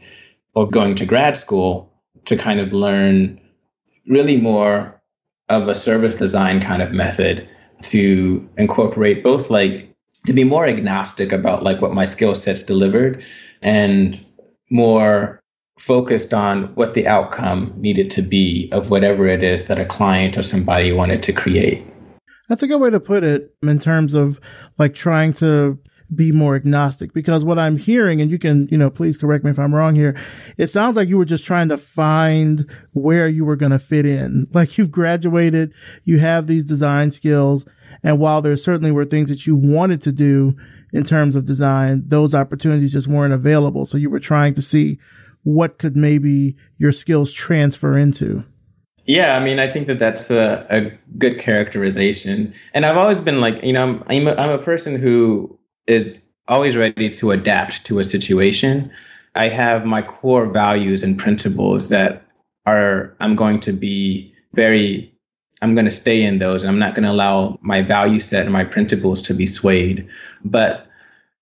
or 0.53 0.69
going 0.69 0.95
to 0.95 1.05
grad 1.05 1.37
school 1.37 1.89
to 2.25 2.35
kind 2.35 2.59
of 2.59 2.73
learn 2.73 3.39
really 4.07 4.35
more 4.35 5.01
of 5.47 5.69
a 5.69 5.75
service 5.75 6.15
design 6.15 6.59
kind 6.59 6.81
of 6.81 6.91
method 6.91 7.47
to 7.83 8.47
incorporate 8.57 9.23
both 9.23 9.49
like 9.49 9.89
to 10.25 10.33
be 10.33 10.43
more 10.43 10.65
agnostic 10.65 11.31
about 11.31 11.63
like 11.63 11.81
what 11.81 11.93
my 11.93 12.05
skill 12.05 12.35
sets 12.35 12.63
delivered 12.63 13.23
and 13.61 14.25
more 14.69 15.39
focused 15.79 16.33
on 16.33 16.65
what 16.75 16.93
the 16.93 17.07
outcome 17.07 17.73
needed 17.77 18.09
to 18.11 18.21
be 18.21 18.69
of 18.71 18.89
whatever 18.89 19.27
it 19.27 19.43
is 19.43 19.65
that 19.65 19.79
a 19.79 19.85
client 19.85 20.37
or 20.37 20.43
somebody 20.43 20.91
wanted 20.91 21.21
to 21.23 21.33
create. 21.33 21.85
That's 22.47 22.63
a 22.63 22.67
good 22.67 22.79
way 22.79 22.89
to 22.89 22.99
put 22.99 23.23
it 23.23 23.53
in 23.63 23.79
terms 23.79 24.13
of 24.13 24.39
like 24.77 24.93
trying 24.93 25.33
to 25.33 25.77
be 26.15 26.31
more 26.31 26.55
agnostic 26.55 27.13
because 27.13 27.43
what 27.43 27.59
I'm 27.59 27.77
hearing, 27.77 28.21
and 28.21 28.29
you 28.31 28.39
can, 28.39 28.67
you 28.69 28.77
know, 28.77 28.89
please 28.89 29.17
correct 29.17 29.43
me 29.43 29.51
if 29.51 29.59
I'm 29.59 29.73
wrong 29.73 29.95
here. 29.95 30.15
It 30.57 30.67
sounds 30.67 30.95
like 30.95 31.09
you 31.09 31.17
were 31.17 31.25
just 31.25 31.45
trying 31.45 31.69
to 31.69 31.77
find 31.77 32.69
where 32.93 33.27
you 33.27 33.45
were 33.45 33.55
going 33.55 33.71
to 33.71 33.79
fit 33.79 34.05
in. 34.05 34.47
Like 34.53 34.77
you've 34.77 34.91
graduated, 34.91 35.73
you 36.03 36.19
have 36.19 36.45
these 36.45 36.63
design 36.63 37.11
skills. 37.11 37.65
And 38.03 38.19
while 38.19 38.41
there 38.41 38.55
certainly 38.55 38.91
were 38.91 39.03
things 39.03 39.29
that 39.29 39.47
you 39.47 39.55
wanted 39.55 39.99
to 40.01 40.11
do 40.11 40.55
in 40.93 41.03
terms 41.03 41.35
of 41.35 41.45
design, 41.45 42.03
those 42.05 42.35
opportunities 42.35 42.93
just 42.93 43.07
weren't 43.07 43.33
available. 43.33 43.83
So 43.85 43.97
you 43.97 44.11
were 44.11 44.19
trying 44.19 44.53
to 44.53 44.61
see 44.61 44.99
what 45.43 45.79
could 45.79 45.97
maybe 45.97 46.55
your 46.77 46.91
skills 46.91 47.31
transfer 47.31 47.97
into. 47.97 48.45
Yeah, 49.05 49.35
I 49.35 49.43
mean, 49.43 49.59
I 49.59 49.69
think 49.69 49.87
that 49.87 49.99
that's 49.99 50.31
a, 50.31 50.65
a 50.69 50.91
good 51.17 51.37
characterization. 51.37 52.53
And 52.73 52.85
I've 52.85 52.97
always 52.97 53.19
been 53.19 53.41
like, 53.41 53.61
you 53.61 53.73
know, 53.73 53.83
I'm, 53.83 54.03
I'm 54.07 54.27
a, 54.27 54.35
I'm 54.35 54.49
a 54.49 54.57
person 54.59 54.97
who 54.97 55.59
is 55.87 56.19
always 56.47 56.75
ready 56.75 57.09
to 57.09 57.31
adapt 57.31 57.85
to 57.85 57.99
a 57.99 58.03
situation. 58.03 58.91
I 59.35 59.49
have 59.49 59.85
my 59.85 60.01
core 60.01 60.45
values 60.45 61.03
and 61.03 61.17
principles 61.17 61.89
that 61.89 62.25
are 62.65 63.15
I'm 63.19 63.35
going 63.35 63.59
to 63.61 63.73
be 63.73 64.33
very 64.53 65.13
I'm 65.61 65.75
going 65.75 65.85
to 65.85 65.91
stay 65.91 66.23
in 66.23 66.39
those 66.39 66.63
and 66.63 66.69
I'm 66.69 66.79
not 66.79 66.93
going 66.93 67.03
to 67.03 67.11
allow 67.11 67.57
my 67.61 67.81
value 67.81 68.19
set 68.19 68.43
and 68.43 68.53
my 68.53 68.65
principles 68.65 69.21
to 69.23 69.33
be 69.33 69.47
swayed. 69.47 70.07
But 70.43 70.87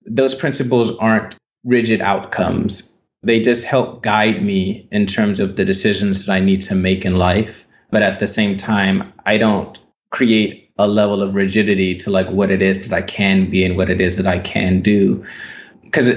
those 0.06 0.36
principles 0.36 0.96
aren't 0.98 1.36
rigid 1.64 2.02
outcomes. 2.02 2.92
They 3.24 3.40
just 3.40 3.66
help 3.66 4.04
guide 4.04 4.42
me 4.42 4.88
in 4.92 5.08
terms 5.08 5.40
of 5.40 5.56
the 5.56 5.66
decisions 5.66 6.26
that 6.26 6.32
I 6.32 6.40
need 6.40 6.62
to 6.62 6.76
make 6.76 7.04
in 7.04 7.16
life. 7.16 7.66
But 7.90 8.04
at 8.04 8.20
the 8.20 8.28
same 8.28 8.58
time, 8.58 9.12
I 9.26 9.38
don't 9.38 9.80
create 10.12 10.61
a 10.84 10.88
level 10.88 11.22
of 11.22 11.36
rigidity 11.36 11.96
to 11.96 12.10
like 12.10 12.30
what 12.30 12.52
it 12.52 12.62
is 12.62 12.88
that 12.88 12.96
I 12.96 13.02
can 13.02 13.50
be 13.50 13.64
and 13.64 13.78
what 13.78 13.90
it 13.90 14.02
is 14.02 14.18
that 14.18 14.28
I 14.28 14.40
can 14.40 14.82
do. 14.82 15.26
Because 15.84 16.10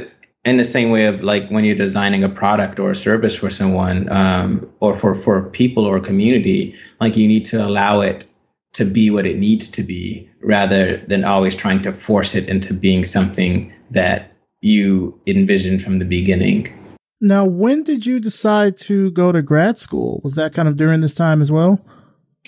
in 0.44 0.56
the 0.56 0.64
same 0.64 0.90
way 0.90 1.06
of 1.06 1.22
like 1.22 1.48
when 1.48 1.64
you're 1.64 1.76
designing 1.76 2.22
a 2.22 2.28
product 2.28 2.78
or 2.78 2.90
a 2.90 2.94
service 2.94 3.36
for 3.36 3.50
someone 3.50 4.10
um, 4.12 4.70
or 4.80 4.94
for 4.94 5.14
for 5.14 5.48
people 5.50 5.84
or 5.84 5.96
a 5.96 6.00
community, 6.00 6.74
like 7.00 7.16
you 7.16 7.26
need 7.26 7.44
to 7.46 7.64
allow 7.64 8.00
it 8.00 8.26
to 8.74 8.84
be 8.84 9.10
what 9.10 9.26
it 9.26 9.38
needs 9.38 9.68
to 9.70 9.82
be 9.82 10.28
rather 10.42 10.98
than 11.06 11.24
always 11.24 11.54
trying 11.54 11.80
to 11.82 11.92
force 11.92 12.34
it 12.34 12.48
into 12.48 12.74
being 12.74 13.04
something 13.04 13.72
that 13.90 14.32
you 14.60 15.18
envisioned 15.26 15.82
from 15.82 15.98
the 15.98 16.04
beginning. 16.04 16.72
Now, 17.20 17.46
when 17.46 17.84
did 17.84 18.04
you 18.04 18.20
decide 18.20 18.76
to 18.78 19.10
go 19.12 19.32
to 19.32 19.40
grad 19.40 19.78
school? 19.78 20.20
Was 20.24 20.34
that 20.34 20.52
kind 20.52 20.68
of 20.68 20.76
during 20.76 21.00
this 21.00 21.14
time 21.14 21.40
as 21.40 21.50
well? 21.50 21.84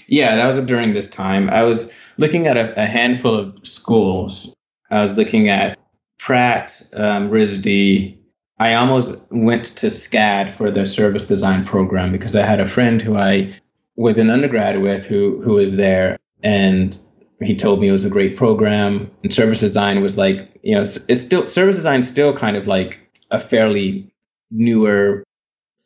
Yeah, 0.08 0.36
that 0.36 0.46
was 0.46 0.58
during 0.66 0.92
this 0.92 1.08
time. 1.08 1.48
I 1.50 1.62
was 1.62 1.90
looking 2.18 2.46
at 2.46 2.56
a, 2.56 2.82
a 2.82 2.86
handful 2.86 3.34
of 3.34 3.54
schools. 3.62 4.54
I 4.90 5.00
was 5.00 5.18
looking 5.18 5.48
at 5.48 5.78
Pratt, 6.18 6.80
um, 6.92 7.30
RISD. 7.30 8.18
I 8.58 8.74
almost 8.74 9.14
went 9.30 9.66
to 9.76 9.88
SCAD 9.88 10.52
for 10.52 10.70
the 10.70 10.86
service 10.86 11.26
design 11.26 11.64
program 11.64 12.12
because 12.12 12.34
I 12.34 12.46
had 12.46 12.60
a 12.60 12.68
friend 12.68 13.02
who 13.02 13.16
I 13.16 13.54
was 13.96 14.18
an 14.18 14.30
undergrad 14.30 14.80
with 14.80 15.04
who 15.04 15.40
who 15.42 15.54
was 15.54 15.76
there, 15.76 16.16
and 16.42 16.98
he 17.40 17.54
told 17.54 17.80
me 17.80 17.88
it 17.88 17.92
was 17.92 18.04
a 18.04 18.10
great 18.10 18.36
program. 18.36 19.10
And 19.22 19.32
service 19.32 19.60
design 19.60 20.02
was 20.02 20.16
like, 20.16 20.58
you 20.62 20.74
know, 20.74 20.82
it's 20.82 21.20
still 21.20 21.48
service 21.48 21.76
design 21.76 22.00
is 22.00 22.08
still 22.08 22.34
kind 22.34 22.56
of 22.56 22.66
like 22.66 22.98
a 23.30 23.40
fairly 23.40 24.10
newer 24.50 25.24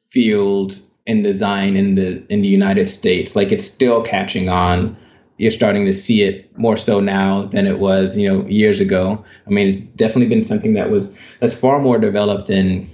field 0.08 0.78
in 1.06 1.22
design 1.22 1.76
in 1.76 1.94
the 1.96 2.24
in 2.32 2.42
the 2.42 2.48
United 2.48 2.88
States. 2.88 3.34
Like 3.34 3.52
it's 3.52 3.64
still 3.64 4.02
catching 4.02 4.48
on. 4.48 4.96
You're 5.40 5.50
starting 5.50 5.86
to 5.86 5.92
see 5.92 6.22
it 6.22 6.56
more 6.58 6.76
so 6.76 7.00
now 7.00 7.46
than 7.46 7.66
it 7.66 7.78
was, 7.78 8.14
you 8.14 8.28
know, 8.28 8.46
years 8.46 8.78
ago. 8.78 9.24
I 9.46 9.50
mean, 9.50 9.68
it's 9.68 9.86
definitely 9.86 10.26
been 10.26 10.44
something 10.44 10.74
that 10.74 10.90
was 10.90 11.16
that's 11.40 11.54
far 11.54 11.80
more 11.80 11.98
developed 11.98 12.50
in 12.50 12.86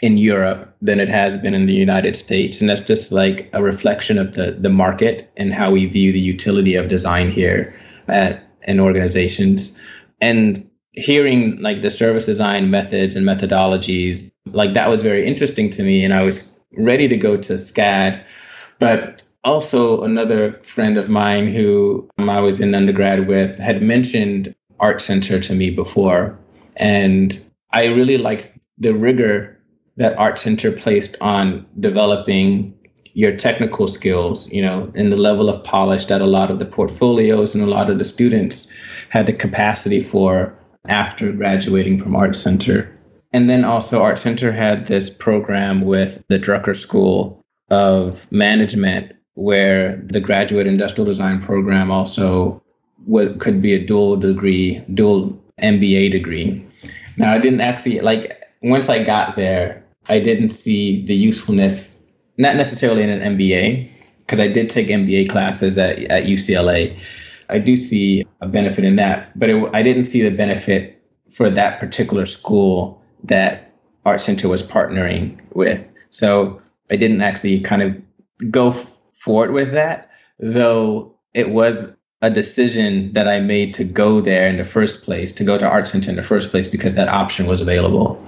in 0.00 0.16
Europe 0.16 0.74
than 0.80 0.98
it 0.98 1.10
has 1.10 1.36
been 1.36 1.52
in 1.52 1.66
the 1.66 1.74
United 1.74 2.16
States, 2.16 2.58
and 2.58 2.70
that's 2.70 2.80
just 2.80 3.12
like 3.12 3.50
a 3.52 3.62
reflection 3.62 4.18
of 4.18 4.32
the 4.32 4.52
the 4.52 4.70
market 4.70 5.30
and 5.36 5.52
how 5.52 5.70
we 5.70 5.84
view 5.84 6.10
the 6.10 6.20
utility 6.20 6.74
of 6.74 6.88
design 6.88 7.30
here 7.30 7.74
at 8.08 8.48
in 8.66 8.80
organizations. 8.80 9.78
And 10.22 10.66
hearing 10.92 11.60
like 11.60 11.82
the 11.82 11.90
service 11.90 12.24
design 12.24 12.70
methods 12.70 13.14
and 13.14 13.26
methodologies, 13.26 14.30
like 14.52 14.72
that 14.72 14.88
was 14.88 15.02
very 15.02 15.26
interesting 15.26 15.68
to 15.70 15.82
me, 15.82 16.02
and 16.02 16.14
I 16.14 16.22
was 16.22 16.50
ready 16.78 17.08
to 17.08 17.16
go 17.16 17.36
to 17.36 17.54
SCAD, 17.58 18.22
but 18.78 19.22
also 19.44 20.02
another 20.02 20.54
friend 20.62 20.96
of 20.96 21.08
mine 21.08 21.52
who 21.52 22.08
um, 22.18 22.28
I 22.28 22.40
was 22.40 22.60
in 22.60 22.74
undergrad 22.74 23.26
with 23.26 23.56
had 23.56 23.82
mentioned 23.82 24.54
Art 24.78 25.00
Center 25.00 25.40
to 25.40 25.54
me 25.54 25.70
before. 25.70 26.38
And 26.76 27.38
I 27.72 27.86
really 27.86 28.18
liked 28.18 28.50
the 28.78 28.94
rigor 28.94 29.58
that 29.96 30.18
Art 30.18 30.38
Center 30.38 30.72
placed 30.72 31.16
on 31.20 31.66
developing 31.78 32.74
your 33.12 33.36
technical 33.36 33.86
skills, 33.86 34.50
you 34.52 34.62
know, 34.62 34.90
and 34.94 35.12
the 35.12 35.16
level 35.16 35.48
of 35.48 35.64
polish 35.64 36.06
that 36.06 36.20
a 36.20 36.26
lot 36.26 36.50
of 36.50 36.58
the 36.58 36.64
portfolios 36.64 37.54
and 37.54 37.62
a 37.62 37.66
lot 37.66 37.90
of 37.90 37.98
the 37.98 38.04
students 38.04 38.72
had 39.08 39.26
the 39.26 39.32
capacity 39.32 40.02
for 40.02 40.56
after 40.86 41.32
graduating 41.32 42.00
from 42.00 42.16
Art 42.16 42.36
Center. 42.36 42.96
And 43.32 43.48
then 43.48 43.64
also, 43.64 44.02
Art 44.02 44.18
Center 44.18 44.52
had 44.52 44.86
this 44.86 45.10
program 45.10 45.82
with 45.82 46.22
the 46.28 46.38
Drucker 46.38 46.76
School 46.76 47.42
of 47.70 48.30
Management, 48.32 49.12
where 49.34 49.96
the 49.96 50.20
graduate 50.20 50.66
industrial 50.66 51.06
design 51.06 51.40
program 51.42 51.90
also 51.90 52.62
what 53.04 53.38
could 53.38 53.62
be 53.62 53.72
a 53.72 53.84
dual 53.84 54.16
degree, 54.16 54.82
dual 54.92 55.40
MBA 55.62 56.10
degree. 56.10 56.66
Now, 57.16 57.32
I 57.32 57.38
didn't 57.38 57.60
actually 57.60 58.00
like 58.00 58.42
once 58.62 58.88
I 58.88 59.02
got 59.02 59.36
there, 59.36 59.84
I 60.08 60.20
didn't 60.20 60.50
see 60.50 61.04
the 61.06 61.14
usefulness, 61.14 62.02
not 62.36 62.56
necessarily 62.56 63.02
in 63.02 63.10
an 63.10 63.36
MBA, 63.36 63.90
because 64.18 64.40
I 64.40 64.48
did 64.48 64.70
take 64.70 64.88
MBA 64.88 65.28
classes 65.28 65.78
at, 65.78 65.98
at 66.04 66.24
UCLA. 66.24 66.98
I 67.48 67.58
do 67.58 67.76
see 67.76 68.24
a 68.40 68.46
benefit 68.46 68.84
in 68.84 68.96
that, 68.96 69.36
but 69.38 69.50
it, 69.50 69.70
I 69.74 69.82
didn't 69.82 70.04
see 70.04 70.22
the 70.22 70.34
benefit 70.34 71.02
for 71.30 71.50
that 71.50 71.80
particular 71.80 72.26
school 72.26 73.02
that 73.24 73.72
Art 74.04 74.20
Center 74.20 74.48
was 74.48 74.62
partnering 74.62 75.40
with. 75.54 75.86
So 76.10 76.60
I 76.90 76.96
didn't 76.96 77.22
actually 77.22 77.60
kind 77.60 77.82
of 77.82 78.50
go 78.50 78.72
forward 79.20 79.52
with 79.52 79.72
that, 79.72 80.10
though 80.38 81.14
it 81.34 81.50
was 81.50 81.96
a 82.22 82.30
decision 82.30 83.12
that 83.12 83.28
I 83.28 83.40
made 83.40 83.74
to 83.74 83.84
go 83.84 84.20
there 84.20 84.48
in 84.48 84.56
the 84.56 84.64
first 84.64 85.04
place, 85.04 85.32
to 85.32 85.44
go 85.44 85.56
to 85.56 85.66
Art 85.66 85.88
Center 85.88 86.10
in 86.10 86.16
the 86.16 86.22
first 86.22 86.50
place, 86.50 86.66
because 86.66 86.94
that 86.94 87.08
option 87.08 87.46
was 87.46 87.60
available. 87.60 88.22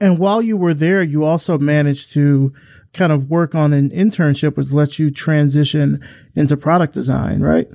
And 0.00 0.18
while 0.18 0.42
you 0.42 0.56
were 0.56 0.74
there, 0.74 1.02
you 1.02 1.24
also 1.24 1.58
managed 1.58 2.12
to 2.14 2.52
kind 2.92 3.12
of 3.12 3.30
work 3.30 3.54
on 3.54 3.72
an 3.72 3.90
internship 3.90 4.56
which 4.56 4.72
let 4.72 4.98
you 4.98 5.10
transition 5.10 6.04
into 6.34 6.56
product 6.56 6.92
design, 6.92 7.40
right? 7.40 7.68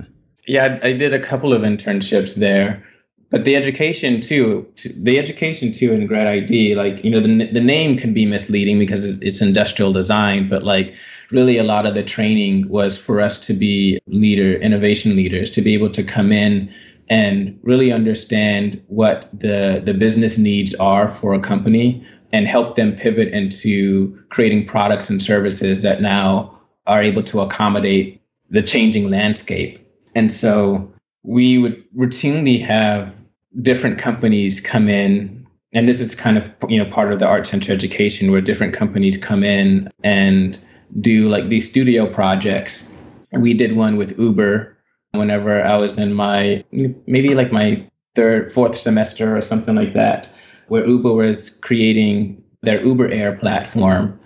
Yeah, 0.46 0.78
I 0.82 0.92
did 0.92 1.12
a 1.12 1.20
couple 1.20 1.52
of 1.52 1.62
internships 1.62 2.36
there 2.36 2.86
but 3.30 3.44
the 3.44 3.56
education 3.56 4.20
too 4.20 4.66
the 4.96 5.18
education 5.18 5.72
too 5.72 5.92
in 5.92 6.06
grad 6.06 6.26
id 6.26 6.74
like 6.74 7.04
you 7.04 7.10
know 7.10 7.20
the, 7.20 7.50
the 7.52 7.60
name 7.60 7.96
can 7.96 8.14
be 8.14 8.24
misleading 8.26 8.78
because 8.78 9.04
it's, 9.04 9.22
it's, 9.22 9.42
industrial 9.42 9.92
design 9.92 10.48
but 10.48 10.62
like 10.62 10.94
really 11.30 11.58
a 11.58 11.62
lot 11.62 11.86
of 11.86 11.94
the 11.94 12.02
training 12.02 12.68
was 12.68 12.96
for 12.96 13.20
us 13.20 13.38
to 13.38 13.52
be 13.52 13.98
leader 14.06 14.54
innovation 14.54 15.14
leaders 15.16 15.50
to 15.50 15.62
be 15.62 15.74
able 15.74 15.90
to 15.90 16.02
come 16.02 16.32
in 16.32 16.72
and 17.10 17.58
really 17.62 17.92
understand 17.92 18.82
what 18.88 19.28
the 19.32 19.80
the 19.84 19.94
business 19.94 20.38
needs 20.38 20.74
are 20.76 21.08
for 21.08 21.34
a 21.34 21.40
company 21.40 22.06
and 22.32 22.46
help 22.46 22.76
them 22.76 22.94
pivot 22.94 23.28
into 23.28 24.18
creating 24.28 24.66
products 24.66 25.08
and 25.08 25.22
services 25.22 25.82
that 25.82 26.02
now 26.02 26.58
are 26.86 27.02
able 27.02 27.22
to 27.22 27.40
accommodate 27.40 28.20
the 28.50 28.62
changing 28.62 29.10
landscape. 29.10 29.86
And 30.14 30.32
so 30.32 30.92
we 31.22 31.58
would 31.58 31.84
routinely 31.94 32.60
have 32.64 33.14
different 33.62 33.98
companies 33.98 34.60
come 34.60 34.88
in 34.88 35.46
and 35.72 35.88
this 35.88 36.00
is 36.00 36.14
kind 36.14 36.38
of 36.38 36.44
you 36.68 36.82
know 36.82 36.90
part 36.90 37.12
of 37.12 37.18
the 37.18 37.26
art 37.26 37.46
center 37.46 37.72
education 37.72 38.30
where 38.30 38.40
different 38.40 38.74
companies 38.74 39.16
come 39.16 39.44
in 39.44 39.90
and 40.02 40.58
do 41.00 41.28
like 41.28 41.48
these 41.48 41.68
studio 41.68 42.12
projects. 42.12 43.00
We 43.32 43.52
did 43.54 43.76
one 43.76 43.96
with 43.96 44.18
uber 44.18 44.74
whenever 45.12 45.64
i 45.64 45.74
was 45.74 45.98
in 45.98 46.12
my 46.12 46.62
maybe 47.06 47.34
like 47.34 47.50
my 47.50 47.86
third 48.14 48.52
fourth 48.52 48.76
semester 48.76 49.36
or 49.36 49.40
something 49.40 49.74
like 49.74 49.94
that 49.94 50.28
where 50.68 50.86
uber 50.86 51.12
was 51.12 51.50
creating 51.50 52.42
their 52.62 52.82
uber 52.84 53.08
air 53.08 53.36
platform. 53.36 54.18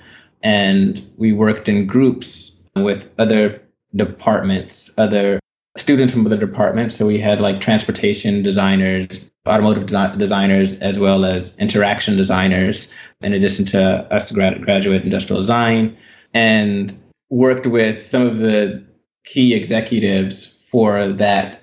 And 0.42 1.08
we 1.16 1.32
worked 1.32 1.68
in 1.68 1.86
groups 1.86 2.56
with 2.74 3.08
other 3.18 3.62
departments 3.94 4.90
other 4.96 5.38
students 5.76 6.12
from 6.12 6.26
other 6.26 6.36
departments. 6.36 6.96
So 6.96 7.06
we 7.06 7.18
had 7.18 7.40
like 7.40 7.60
transportation 7.60 8.42
designers, 8.42 9.32
automotive 9.46 9.86
de- 9.86 10.16
designers, 10.18 10.76
as 10.76 10.98
well 10.98 11.24
as 11.24 11.58
interaction 11.58 12.16
designers, 12.16 12.92
in 13.22 13.32
addition 13.32 13.64
to 13.66 13.80
us 14.12 14.30
grad- 14.32 14.62
graduate 14.62 15.02
industrial 15.02 15.40
design, 15.40 15.96
and 16.34 16.94
worked 17.30 17.66
with 17.66 18.04
some 18.04 18.26
of 18.26 18.38
the 18.38 18.84
key 19.24 19.54
executives 19.54 20.46
for 20.70 21.08
that 21.08 21.62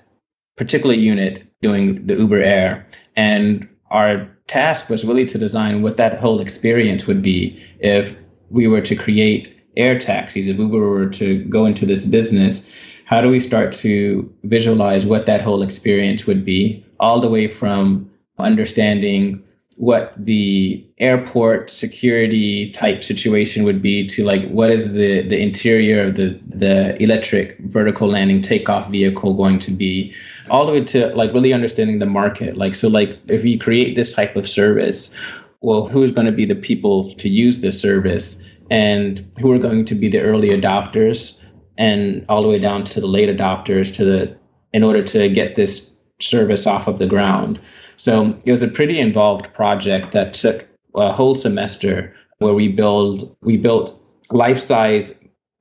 particular 0.58 0.96
unit 0.96 1.44
doing 1.62 2.06
the 2.08 2.16
Uber 2.16 2.42
Air. 2.42 2.88
And 3.16 3.68
our 3.92 4.28
task 4.48 4.90
was 4.90 5.06
really 5.06 5.26
to 5.26 5.38
design 5.38 5.82
what 5.82 5.98
that 5.98 6.20
whole 6.20 6.42
experience 6.42 7.06
would 7.06 7.22
be 7.22 7.62
if 7.80 8.16
we 8.50 8.68
were 8.68 8.82
to 8.82 8.96
create 8.96 9.56
air 9.78 10.00
taxis, 10.00 10.48
if 10.48 10.58
Uber 10.58 10.80
were 10.80 11.10
to 11.10 11.44
go 11.46 11.66
into 11.66 11.86
this 11.86 12.06
business 12.06 12.68
how 13.10 13.22
do 13.22 13.28
we 13.28 13.40
start 13.40 13.74
to 13.74 14.32
visualize 14.44 15.04
what 15.04 15.26
that 15.26 15.42
whole 15.42 15.64
experience 15.64 16.28
would 16.28 16.46
be, 16.46 16.86
all 17.00 17.20
the 17.20 17.28
way 17.28 17.48
from 17.48 18.08
understanding 18.38 19.44
what 19.78 20.14
the 20.16 20.86
airport 21.00 21.72
security 21.72 22.70
type 22.70 23.04
situation 23.04 23.64
would 23.64 23.82
be 23.82 24.06
to 24.06 24.24
like 24.24 24.48
what 24.50 24.70
is 24.70 24.94
the 24.94 25.28
the 25.28 25.40
interior 25.42 26.08
of 26.08 26.16
the 26.18 26.40
the 26.46 27.02
electric 27.02 27.58
vertical 27.62 28.08
landing 28.08 28.42
takeoff 28.42 28.92
vehicle 28.92 29.34
going 29.34 29.58
to 29.58 29.72
be? 29.72 30.14
All 30.52 30.68
the 30.68 30.74
way 30.74 30.84
to 30.84 31.08
like 31.16 31.34
really 31.34 31.52
understanding 31.52 31.98
the 31.98 32.06
market. 32.06 32.58
Like 32.58 32.76
so 32.76 32.90
like 32.90 33.18
if 33.28 33.42
we 33.42 33.58
create 33.58 33.96
this 33.96 34.14
type 34.14 34.36
of 34.36 34.48
service 34.48 35.20
well 35.62 35.88
who's 35.88 36.12
going 36.12 36.28
to 36.28 36.38
be 36.42 36.46
the 36.46 36.62
people 36.70 37.12
to 37.16 37.28
use 37.28 37.62
this 37.62 37.82
service? 37.82 38.46
And 38.70 39.26
who 39.40 39.52
are 39.52 39.58
going 39.58 39.86
to 39.86 39.96
be 39.96 40.10
the 40.10 40.20
early 40.20 40.50
adopters 40.50 41.39
and 41.80 42.24
all 42.30 42.44
the 42.44 42.50
way 42.50 42.60
down 42.60 42.84
to 42.84 43.02
the 43.02 43.08
late 43.08 43.36
adopters 43.36 43.96
to 43.96 44.06
the 44.06 44.38
in 44.74 44.84
order 44.84 45.02
to 45.02 45.30
get 45.30 45.56
this 45.56 45.98
service 46.20 46.68
off 46.68 46.88
of 46.88 47.00
the 47.00 47.08
ground. 47.08 47.60
So 47.98 48.38
it 48.46 48.52
was 48.52 48.62
a 48.62 48.68
pretty 48.68 49.00
involved 49.00 49.52
project 49.54 50.12
that 50.12 50.34
took 50.34 50.68
a 50.94 51.12
whole 51.12 51.34
semester 51.34 52.14
where 52.38 52.54
we 52.54 52.68
build 52.68 53.36
we 53.42 53.58
built 53.58 54.00
life-size 54.30 55.18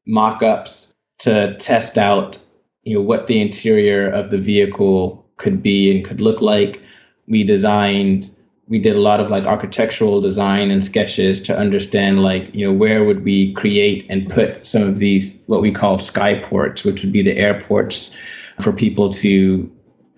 mock-ups 0.06 0.92
to 1.20 1.56
test 1.58 1.96
out 1.96 2.38
you 2.82 2.94
know 2.94 3.02
what 3.02 3.26
the 3.26 3.40
interior 3.40 4.10
of 4.10 4.30
the 4.30 4.38
vehicle 4.38 5.24
could 5.36 5.62
be 5.62 5.94
and 5.94 6.04
could 6.04 6.20
look 6.20 6.40
like. 6.40 6.82
We 7.28 7.44
designed 7.44 8.28
we 8.68 8.78
did 8.78 8.94
a 8.94 9.00
lot 9.00 9.20
of 9.20 9.30
like 9.30 9.44
architectural 9.44 10.20
design 10.20 10.70
and 10.70 10.84
sketches 10.84 11.40
to 11.42 11.58
understand 11.58 12.22
like 12.22 12.54
you 12.54 12.66
know 12.66 12.72
where 12.72 13.04
would 13.04 13.24
we 13.24 13.52
create 13.54 14.06
and 14.08 14.28
put 14.30 14.66
some 14.66 14.82
of 14.82 14.98
these 14.98 15.42
what 15.46 15.60
we 15.60 15.72
call 15.72 15.98
skyports 15.98 16.84
which 16.84 17.02
would 17.02 17.12
be 17.12 17.22
the 17.22 17.36
airports 17.36 18.16
for 18.60 18.72
people 18.72 19.08
to 19.08 19.70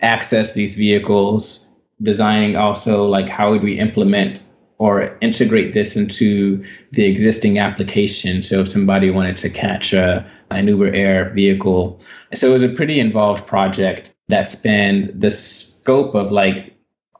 access 0.03 0.55
these 0.55 0.75
vehicles 0.77 1.69
designing 2.03 2.57
also 2.57 3.07
like 3.07 3.29
how 3.29 3.51
would 3.51 3.63
we 3.63 3.79
implement 3.79 4.43
or 4.81 5.15
integrate 5.21 5.75
this 5.75 5.95
into 5.95 6.65
the 6.93 7.05
existing 7.05 7.59
application. 7.59 8.43
So 8.43 8.61
if 8.61 8.69
somebody 8.71 9.11
wanted 9.11 9.37
to 9.37 9.51
catch 9.51 9.93
a, 9.93 10.27
an 10.51 10.69
uber 10.69 10.91
air 10.95 11.29
vehicle. 11.35 12.01
So 12.33 12.49
it 12.49 12.53
was 12.53 12.63
a 12.63 12.69
pretty 12.71 12.99
involved 12.99 13.47
project 13.47 14.15
that 14.29 14.49
spanned 14.49 15.13
the 15.15 15.31
scope 15.31 16.15
of 16.15 16.33
like 16.33 16.75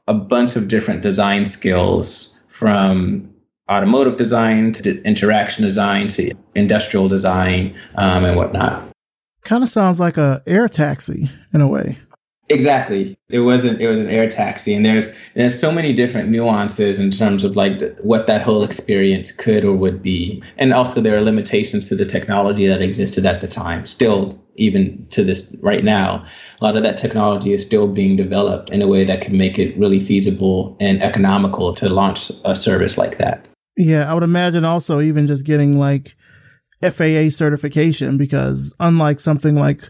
a 0.09 0.15
bunch 0.15 0.57
of 0.57 0.69
different 0.69 1.03
design 1.03 1.45
skills 1.45 2.39
from 2.49 3.29
automotive 3.71 4.17
design 4.17 4.73
to 4.73 5.03
interaction 5.05 5.65
design 5.65 6.09
to 6.09 6.33
industrial 6.55 7.09
design 7.09 7.75
um, 7.95 8.25
and 8.25 8.37
whatnot. 8.37 8.83
Kind 9.43 9.63
of 9.63 9.71
sounds 9.71 10.01
like 10.01 10.17
a 10.17 10.43
air 10.47 10.69
taxi 10.69 11.31
in 11.55 11.61
a 11.61 11.69
way. 11.69 11.97
Exactly. 12.51 13.17
It 13.31 13.41
wasn't. 13.41 13.81
It 13.81 13.89
was 13.89 14.01
an 14.01 14.09
air 14.09 14.29
taxi, 14.29 14.75
and 14.75 14.85
there's 14.85 15.15
there's 15.35 15.59
so 15.59 15.71
many 15.71 15.93
different 15.93 16.31
nuances 16.31 16.99
in 16.99 17.13
terms 17.13 17.45
of 17.45 17.55
like 17.55 17.81
what 18.01 18.27
that 18.27 18.43
whole 18.43 18.65
experience 18.65 19.31
could 19.31 19.65
or 19.65 19.73
would 19.73 20.03
be, 20.03 20.43
and 20.59 20.75
also 20.75 21.01
there 21.01 21.17
are 21.17 21.23
limitations 21.23 21.89
to 21.89 21.95
the 21.95 22.05
technology 22.05 22.67
that 22.67 22.83
existed 22.83 23.25
at 23.25 23.41
the 23.41 23.47
time. 23.47 23.87
Still, 23.87 24.37
even 24.57 25.07
to 25.11 25.23
this 25.23 25.57
right 25.63 25.85
now, 25.85 26.27
a 26.61 26.65
lot 26.65 26.77
of 26.77 26.83
that 26.83 26.97
technology 26.97 27.53
is 27.53 27.65
still 27.65 27.87
being 27.87 28.17
developed 28.17 28.71
in 28.71 28.83
a 28.83 28.89
way 28.89 29.05
that 29.05 29.21
can 29.21 29.39
make 29.39 29.57
it 29.57 29.79
really 29.79 30.01
feasible 30.01 30.77
and 30.81 31.01
economical 31.03 31.73
to 31.75 31.89
launch 31.89 32.33
a 32.45 32.57
service 32.57 32.99
like 32.99 33.19
that. 33.19 33.47
Yeah, 33.77 34.11
I 34.11 34.15
would 34.15 34.25
imagine 34.25 34.65
also 34.65 35.01
even 35.01 35.29
just 35.29 35.47
getting 35.47 35.79
like 35.79 36.17
FAA 36.83 37.31
certification 37.31 38.19
because 38.19 38.75
unlike 38.81 39.21
something 39.21 39.55
like 39.55 39.83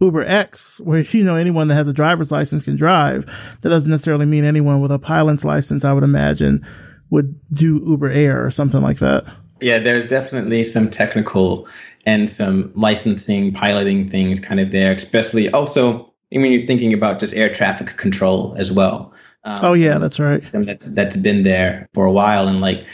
Uber 0.00 0.22
X, 0.22 0.80
where 0.80 1.00
you 1.00 1.24
know 1.24 1.36
anyone 1.36 1.68
that 1.68 1.74
has 1.74 1.88
a 1.88 1.92
driver's 1.92 2.30
license 2.30 2.62
can 2.62 2.76
drive, 2.76 3.26
that 3.62 3.68
doesn't 3.70 3.90
necessarily 3.90 4.26
mean 4.26 4.44
anyone 4.44 4.80
with 4.80 4.92
a 4.92 4.98
pilot's 4.98 5.44
license, 5.44 5.84
I 5.84 5.92
would 5.92 6.04
imagine, 6.04 6.66
would 7.10 7.38
do 7.50 7.82
Uber 7.86 8.10
Air 8.10 8.44
or 8.44 8.50
something 8.50 8.82
like 8.82 8.98
that. 8.98 9.24
Yeah, 9.60 9.78
there's 9.78 10.06
definitely 10.06 10.64
some 10.64 10.90
technical 10.90 11.66
and 12.04 12.28
some 12.28 12.70
licensing, 12.74 13.52
piloting 13.52 14.10
things 14.10 14.38
kind 14.38 14.60
of 14.60 14.70
there, 14.70 14.92
especially 14.92 15.50
also 15.50 16.12
I 16.34 16.38
mean 16.38 16.52
you're 16.52 16.66
thinking 16.66 16.92
about 16.92 17.18
just 17.18 17.34
air 17.34 17.52
traffic 17.52 17.96
control 17.96 18.54
as 18.58 18.70
well. 18.70 19.12
Um, 19.44 19.58
oh 19.62 19.72
yeah, 19.72 19.98
that's 19.98 20.20
right. 20.20 20.42
That's 20.52 20.94
that's 20.94 21.16
been 21.16 21.42
there 21.42 21.88
for 21.94 22.04
a 22.04 22.12
while, 22.12 22.48
and 22.48 22.60
like 22.60 22.84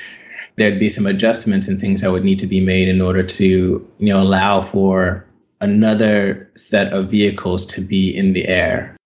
there'd 0.57 0.79
be 0.79 0.89
some 0.89 1.07
adjustments 1.07 1.67
and 1.67 1.81
things 1.81 2.03
that 2.03 2.13
would 2.13 2.25
need 2.25 2.39
to 2.39 2.47
be 2.47 2.61
made 2.61 2.89
in 2.89 3.01
order 3.01 3.23
to 3.23 3.45
you 3.99 4.07
know 4.07 4.23
allow 4.23 4.61
for 4.61 5.27
another 5.63 6.51
set 6.57 6.93
of 6.93 7.11
vehicles 7.11 7.65
to 7.67 7.81
be 7.81 8.15
in 8.15 8.33
the 8.33 8.47
air. 8.49 8.97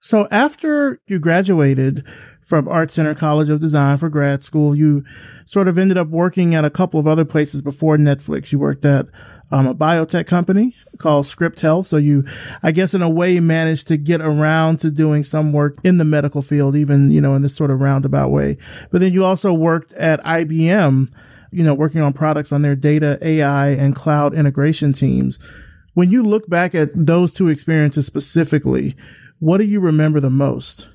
So 0.00 0.28
after 0.30 1.00
you 1.06 1.18
graduated 1.18 2.04
from 2.42 2.68
Art 2.68 2.90
Center 2.90 3.14
College 3.14 3.48
of 3.48 3.58
Design 3.58 3.96
for 3.96 4.10
grad 4.10 4.42
school, 4.42 4.74
you 4.74 5.02
sort 5.46 5.66
of 5.66 5.78
ended 5.78 5.96
up 5.96 6.08
working 6.08 6.54
at 6.54 6.62
a 6.62 6.68
couple 6.68 7.00
of 7.00 7.06
other 7.06 7.24
places 7.24 7.62
before 7.62 7.96
Netflix. 7.96 8.52
You 8.52 8.58
worked 8.58 8.84
at 8.84 9.06
um, 9.50 9.66
a 9.66 9.74
biotech 9.74 10.26
company 10.26 10.76
called 10.98 11.24
Script 11.24 11.60
Health. 11.60 11.86
So 11.86 11.96
you, 11.96 12.24
I 12.62 12.70
guess, 12.70 12.92
in 12.92 13.00
a 13.00 13.08
way, 13.08 13.40
managed 13.40 13.88
to 13.88 13.96
get 13.96 14.20
around 14.20 14.78
to 14.80 14.90
doing 14.90 15.24
some 15.24 15.54
work 15.54 15.78
in 15.84 15.96
the 15.96 16.04
medical 16.04 16.42
field, 16.42 16.76
even, 16.76 17.10
you 17.10 17.22
know, 17.22 17.34
in 17.34 17.40
this 17.40 17.56
sort 17.56 17.70
of 17.70 17.80
roundabout 17.80 18.28
way. 18.28 18.58
But 18.90 19.00
then 19.00 19.14
you 19.14 19.24
also 19.24 19.54
worked 19.54 19.94
at 19.94 20.22
IBM, 20.22 21.10
you 21.50 21.64
know, 21.64 21.72
working 21.72 22.02
on 22.02 22.12
products 22.12 22.52
on 22.52 22.60
their 22.60 22.76
data, 22.76 23.18
AI, 23.22 23.68
and 23.68 23.94
cloud 23.94 24.34
integration 24.34 24.92
teams. 24.92 25.38
When 25.94 26.10
you 26.10 26.22
look 26.22 26.48
back 26.48 26.74
at 26.74 26.90
those 26.94 27.32
two 27.32 27.48
experiences 27.48 28.06
specifically, 28.06 28.96
what 29.38 29.58
do 29.58 29.64
you 29.64 29.80
remember 29.80 30.20
the 30.20 30.30
most? 30.30 30.90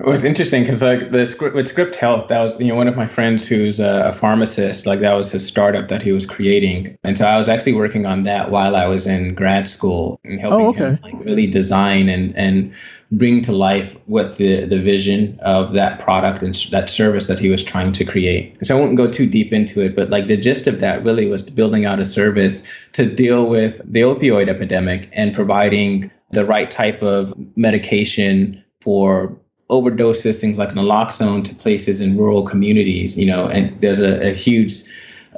It 0.00 0.06
was 0.06 0.24
interesting 0.24 0.64
because 0.64 0.82
like 0.82 1.12
the 1.12 1.24
script 1.24 1.54
with 1.54 1.68
Script 1.68 1.94
Health, 1.94 2.26
that 2.26 2.40
was 2.40 2.58
you 2.58 2.66
know 2.66 2.74
one 2.74 2.88
of 2.88 2.96
my 2.96 3.06
friends 3.06 3.46
who's 3.46 3.78
a, 3.78 4.12
pharmacist. 4.12 4.86
Like 4.86 4.98
that 5.00 5.12
was 5.12 5.30
his 5.30 5.46
startup 5.46 5.86
that 5.86 6.02
he 6.02 6.10
was 6.10 6.26
creating, 6.26 6.98
and 7.04 7.16
so 7.16 7.26
I 7.26 7.38
was 7.38 7.48
actually 7.48 7.74
working 7.74 8.04
on 8.04 8.24
that 8.24 8.50
while 8.50 8.74
I 8.74 8.86
was 8.86 9.06
in 9.06 9.34
grad 9.34 9.68
school 9.68 10.18
and 10.24 10.40
helping 10.40 10.66
oh, 10.66 10.70
okay. 10.70 10.90
him 10.94 10.98
like 11.04 11.24
really 11.24 11.46
design 11.46 12.08
and 12.08 12.36
and 12.36 12.74
bring 13.12 13.42
to 13.42 13.52
life 13.52 13.96
what 14.06 14.36
the 14.36 14.64
the 14.64 14.80
vision 14.80 15.38
of 15.42 15.72
that 15.74 15.98
product 16.00 16.42
and 16.42 16.54
that 16.70 16.88
service 16.88 17.26
that 17.26 17.38
he 17.38 17.48
was 17.48 17.62
trying 17.62 17.92
to 17.92 18.04
create. 18.04 18.56
So 18.66 18.76
I 18.76 18.80
won't 18.80 18.96
go 18.96 19.10
too 19.10 19.28
deep 19.28 19.52
into 19.52 19.80
it, 19.82 19.94
but 19.94 20.10
like 20.10 20.26
the 20.26 20.36
gist 20.36 20.66
of 20.66 20.80
that 20.80 21.04
really 21.04 21.26
was 21.26 21.48
building 21.48 21.84
out 21.84 22.00
a 22.00 22.06
service 22.06 22.62
to 22.92 23.06
deal 23.06 23.46
with 23.46 23.80
the 23.84 24.00
opioid 24.00 24.48
epidemic 24.48 25.08
and 25.12 25.34
providing 25.34 26.10
the 26.30 26.44
right 26.44 26.70
type 26.70 27.02
of 27.02 27.34
medication 27.56 28.62
for 28.80 29.36
overdoses, 29.70 30.40
things 30.40 30.58
like 30.58 30.70
naloxone 30.70 31.44
to 31.44 31.54
places 31.54 32.00
in 32.00 32.16
rural 32.16 32.42
communities, 32.42 33.18
you 33.18 33.26
know, 33.26 33.46
and 33.46 33.80
there's 33.80 34.00
a, 34.00 34.28
a 34.28 34.32
huge 34.32 34.84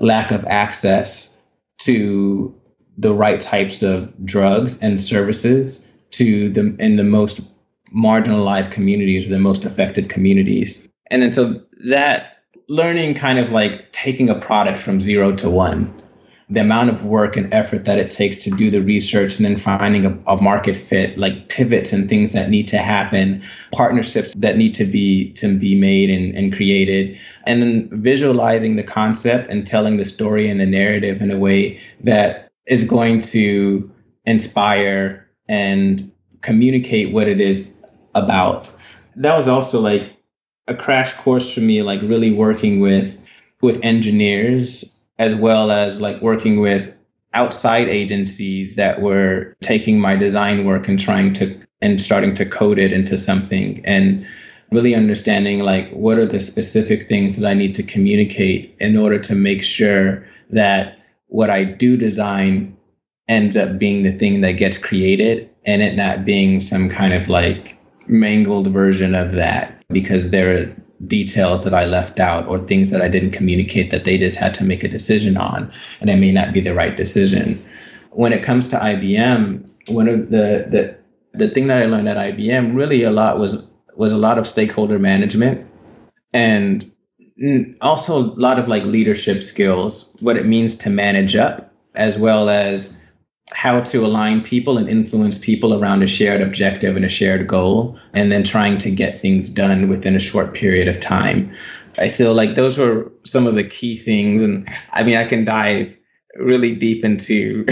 lack 0.01 0.31
of 0.31 0.45
access 0.47 1.41
to 1.79 2.55
the 2.99 3.13
right 3.13 3.41
types 3.41 3.83
of 3.83 4.13
drugs 4.25 4.83
and 4.83 5.01
services 5.01 5.93
to 6.11 6.49
the 6.51 6.75
in 6.79 6.97
the 6.97 7.05
most 7.05 7.41
marginalized 7.97 8.71
communities 8.71 9.27
or 9.27 9.31
the 9.31 9.39
most 9.39 9.65
affected 9.65 10.09
communities. 10.09 10.89
And 11.11 11.23
then 11.23 11.33
so 11.33 11.61
that 11.85 12.39
learning 12.69 13.15
kind 13.15 13.39
of 13.39 13.51
like 13.51 13.93
taking 13.93 14.29
a 14.29 14.35
product 14.35 14.81
from 14.81 15.01
zero 15.01 15.35
to 15.37 15.49
one 15.49 16.03
the 16.49 16.61
amount 16.61 16.91
of 16.91 17.05
work 17.05 17.37
and 17.37 17.53
effort 17.53 17.85
that 17.87 17.99
it 17.99 18.09
takes 18.09 18.45
to 18.45 18.51
do 18.51 18.71
the 18.71 18.81
research 18.81 19.37
and 19.37 19.45
then 19.45 19.57
finding 19.57 20.07
a, 20.07 20.33
a, 20.33 20.41
market 20.41 20.77
fit 20.77 21.19
like 21.19 21.49
pivots 21.49 21.93
and 21.93 22.09
things 22.09 22.33
that 22.33 22.49
need 22.49 22.69
to 22.69 22.79
happen 22.79 23.43
partnerships 23.73 24.33
that 24.37 24.57
need 24.57 24.75
to 24.75 24.85
be 24.85 25.33
to 25.33 25.59
be 25.59 25.79
made 25.79 26.09
and, 26.09 26.37
and 26.37 26.55
created 26.55 27.19
and 27.47 27.63
then 27.63 27.89
visualizing 28.01 28.77
the 28.77 28.83
concept 28.83 29.51
and 29.51 29.67
telling 29.67 29.97
the 29.97 30.05
story 30.05 30.49
and 30.49 30.61
the 30.61 30.67
narrative 30.67 31.21
in 31.21 31.33
a 31.33 31.39
way 31.39 31.81
that 32.01 32.49
is 32.67 32.85
going 32.85 33.21
to 33.21 33.91
inspire 34.25 35.29
and 35.49 36.13
communicate 36.43 37.13
what 37.13 37.27
it 37.27 37.41
is 37.41 37.76
about. 38.17 38.71
That 39.17 39.37
was 39.37 39.49
also 39.49 39.81
like 39.81 40.17
a 40.69 40.75
crash 40.75 41.13
course 41.15 41.53
for 41.53 41.61
me 41.61 41.83
like 41.83 42.01
really 42.03 42.33
working 42.33 42.81
with 42.81 43.19
with 43.61 43.79
engineers 43.83 44.93
as 45.19 45.35
well 45.35 45.71
as 45.71 46.01
like 46.01 46.21
working 46.21 46.61
with 46.61 46.93
outside 47.35 47.89
agencies 47.89 48.77
that 48.77 49.01
were 49.01 49.55
taking 49.63 50.01
my 50.01 50.17
design 50.17 50.65
work 50.65 50.89
and 50.89 50.99
trying 50.99 51.33
to 51.35 51.59
and 51.81 52.01
starting 52.01 52.35
to 52.35 52.47
code 52.47 52.79
it 52.79 52.93
into 52.93 53.19
something 53.19 53.85
and 53.85 54.27
really 54.73 54.95
understanding 54.95 55.61
like 55.61 55.91
what 55.91 56.19
are 56.19 56.27
the 56.27 56.41
specific 56.41 57.09
things 57.09 57.37
that 57.37 57.49
I 57.49 57.55
need 57.55 57.75
to 57.77 57.83
communicate 57.83 58.75
in 58.81 58.97
order 58.97 59.19
to 59.21 59.35
make 59.35 59.63
sure 59.63 60.27
that 60.51 60.99
what 61.29 61.51
I 61.51 61.65
do 61.65 61.97
design 61.97 62.77
ends 63.29 63.57
up 63.57 63.79
being 63.79 64.03
the 64.03 64.13
thing 64.13 64.41
that 64.41 64.53
gets 64.53 64.79
created 64.79 65.51
and 65.67 65.83
it 65.83 65.95
not 65.95 66.25
being 66.25 66.61
some 66.61 66.89
kind 66.89 67.13
of 67.13 67.29
like 67.29 67.77
mangled 68.09 68.69
version 68.69 69.15
of 69.15 69.33
that 69.33 69.83
because 69.89 70.31
there 70.31 70.57
are 70.57 70.77
details 71.07 71.65
that 71.65 71.75
I 71.75 71.85
left 71.85 72.19
out 72.19 72.47
or 72.49 72.59
things 72.59 72.91
that 72.91 73.03
I 73.03 73.09
didn't 73.09 73.33
communicate 73.33 73.91
that 73.91 74.05
they 74.05 74.17
just 74.17 74.39
had 74.39 74.55
to 74.55 74.65
make 74.65 74.83
a 74.83 74.89
decision 74.89 75.37
on, 75.37 75.71
and 76.01 76.11
it 76.11 76.17
may 76.17 76.33
not 76.33 76.53
be 76.53 76.61
the 76.61 76.75
right 76.75 76.97
decision. 76.97 77.63
When 78.13 78.33
it 78.33 78.43
comes 78.43 78.69
to 78.69 78.77
IBM, 78.77 79.65
one 79.89 80.09
of 80.09 80.31
the 80.31 80.67
the 80.71 80.97
the 81.35 81.49
thing 81.51 81.67
that 81.67 81.83
I 81.83 81.87
learned 81.87 82.09
at 82.09 82.17
IBM 82.17 82.75
really 82.75 83.03
a 83.03 83.11
lot 83.11 83.39
was 83.39 83.67
was 83.97 84.13
a 84.13 84.19
lot 84.19 84.39
of 84.39 84.47
stakeholder 84.47 84.99
management 84.99 85.67
and 86.33 86.91
also 87.81 88.19
a 88.19 88.27
lot 88.37 88.59
of 88.59 88.69
like 88.69 88.83
leadership 88.85 89.43
skills, 89.43 90.15
what 90.21 90.37
it 90.37 90.47
means 90.47 90.75
to 90.77 90.91
manage 90.91 91.37
up, 91.37 91.73
as 91.95 92.19
well 92.19 92.49
as 92.49 92.96
how 93.53 93.81
to 93.81 94.05
align 94.05 94.43
people 94.43 94.77
and 94.77 94.89
influence 94.89 95.39
people 95.39 95.73
around 95.73 96.03
a 96.03 96.07
shared 96.07 96.41
objective 96.41 96.97
and 96.97 97.05
a 97.05 97.09
shared 97.09 97.47
goal, 97.47 97.99
and 98.13 98.33
then 98.33 98.43
trying 98.43 98.79
to 98.79 98.91
get 98.91 99.21
things 99.21 99.49
done 99.49 99.89
within 99.89 100.17
a 100.17 100.21
short 100.21 100.53
period 100.55 100.89
of 100.89 100.99
time. 100.99 101.55
I 101.99 102.09
feel 102.09 102.35
like 102.35 102.55
those 102.55 102.77
were 102.77 103.11
some 103.25 103.47
of 103.47 103.55
the 103.55 103.65
key 103.65 103.97
things, 103.97 104.43
and 104.43 104.69
I 104.93 105.05
mean, 105.05 105.17
I 105.17 105.25
can 105.25 105.45
dive 105.45 105.97
really 106.37 106.75
deep 106.75 107.05
into 107.05 107.65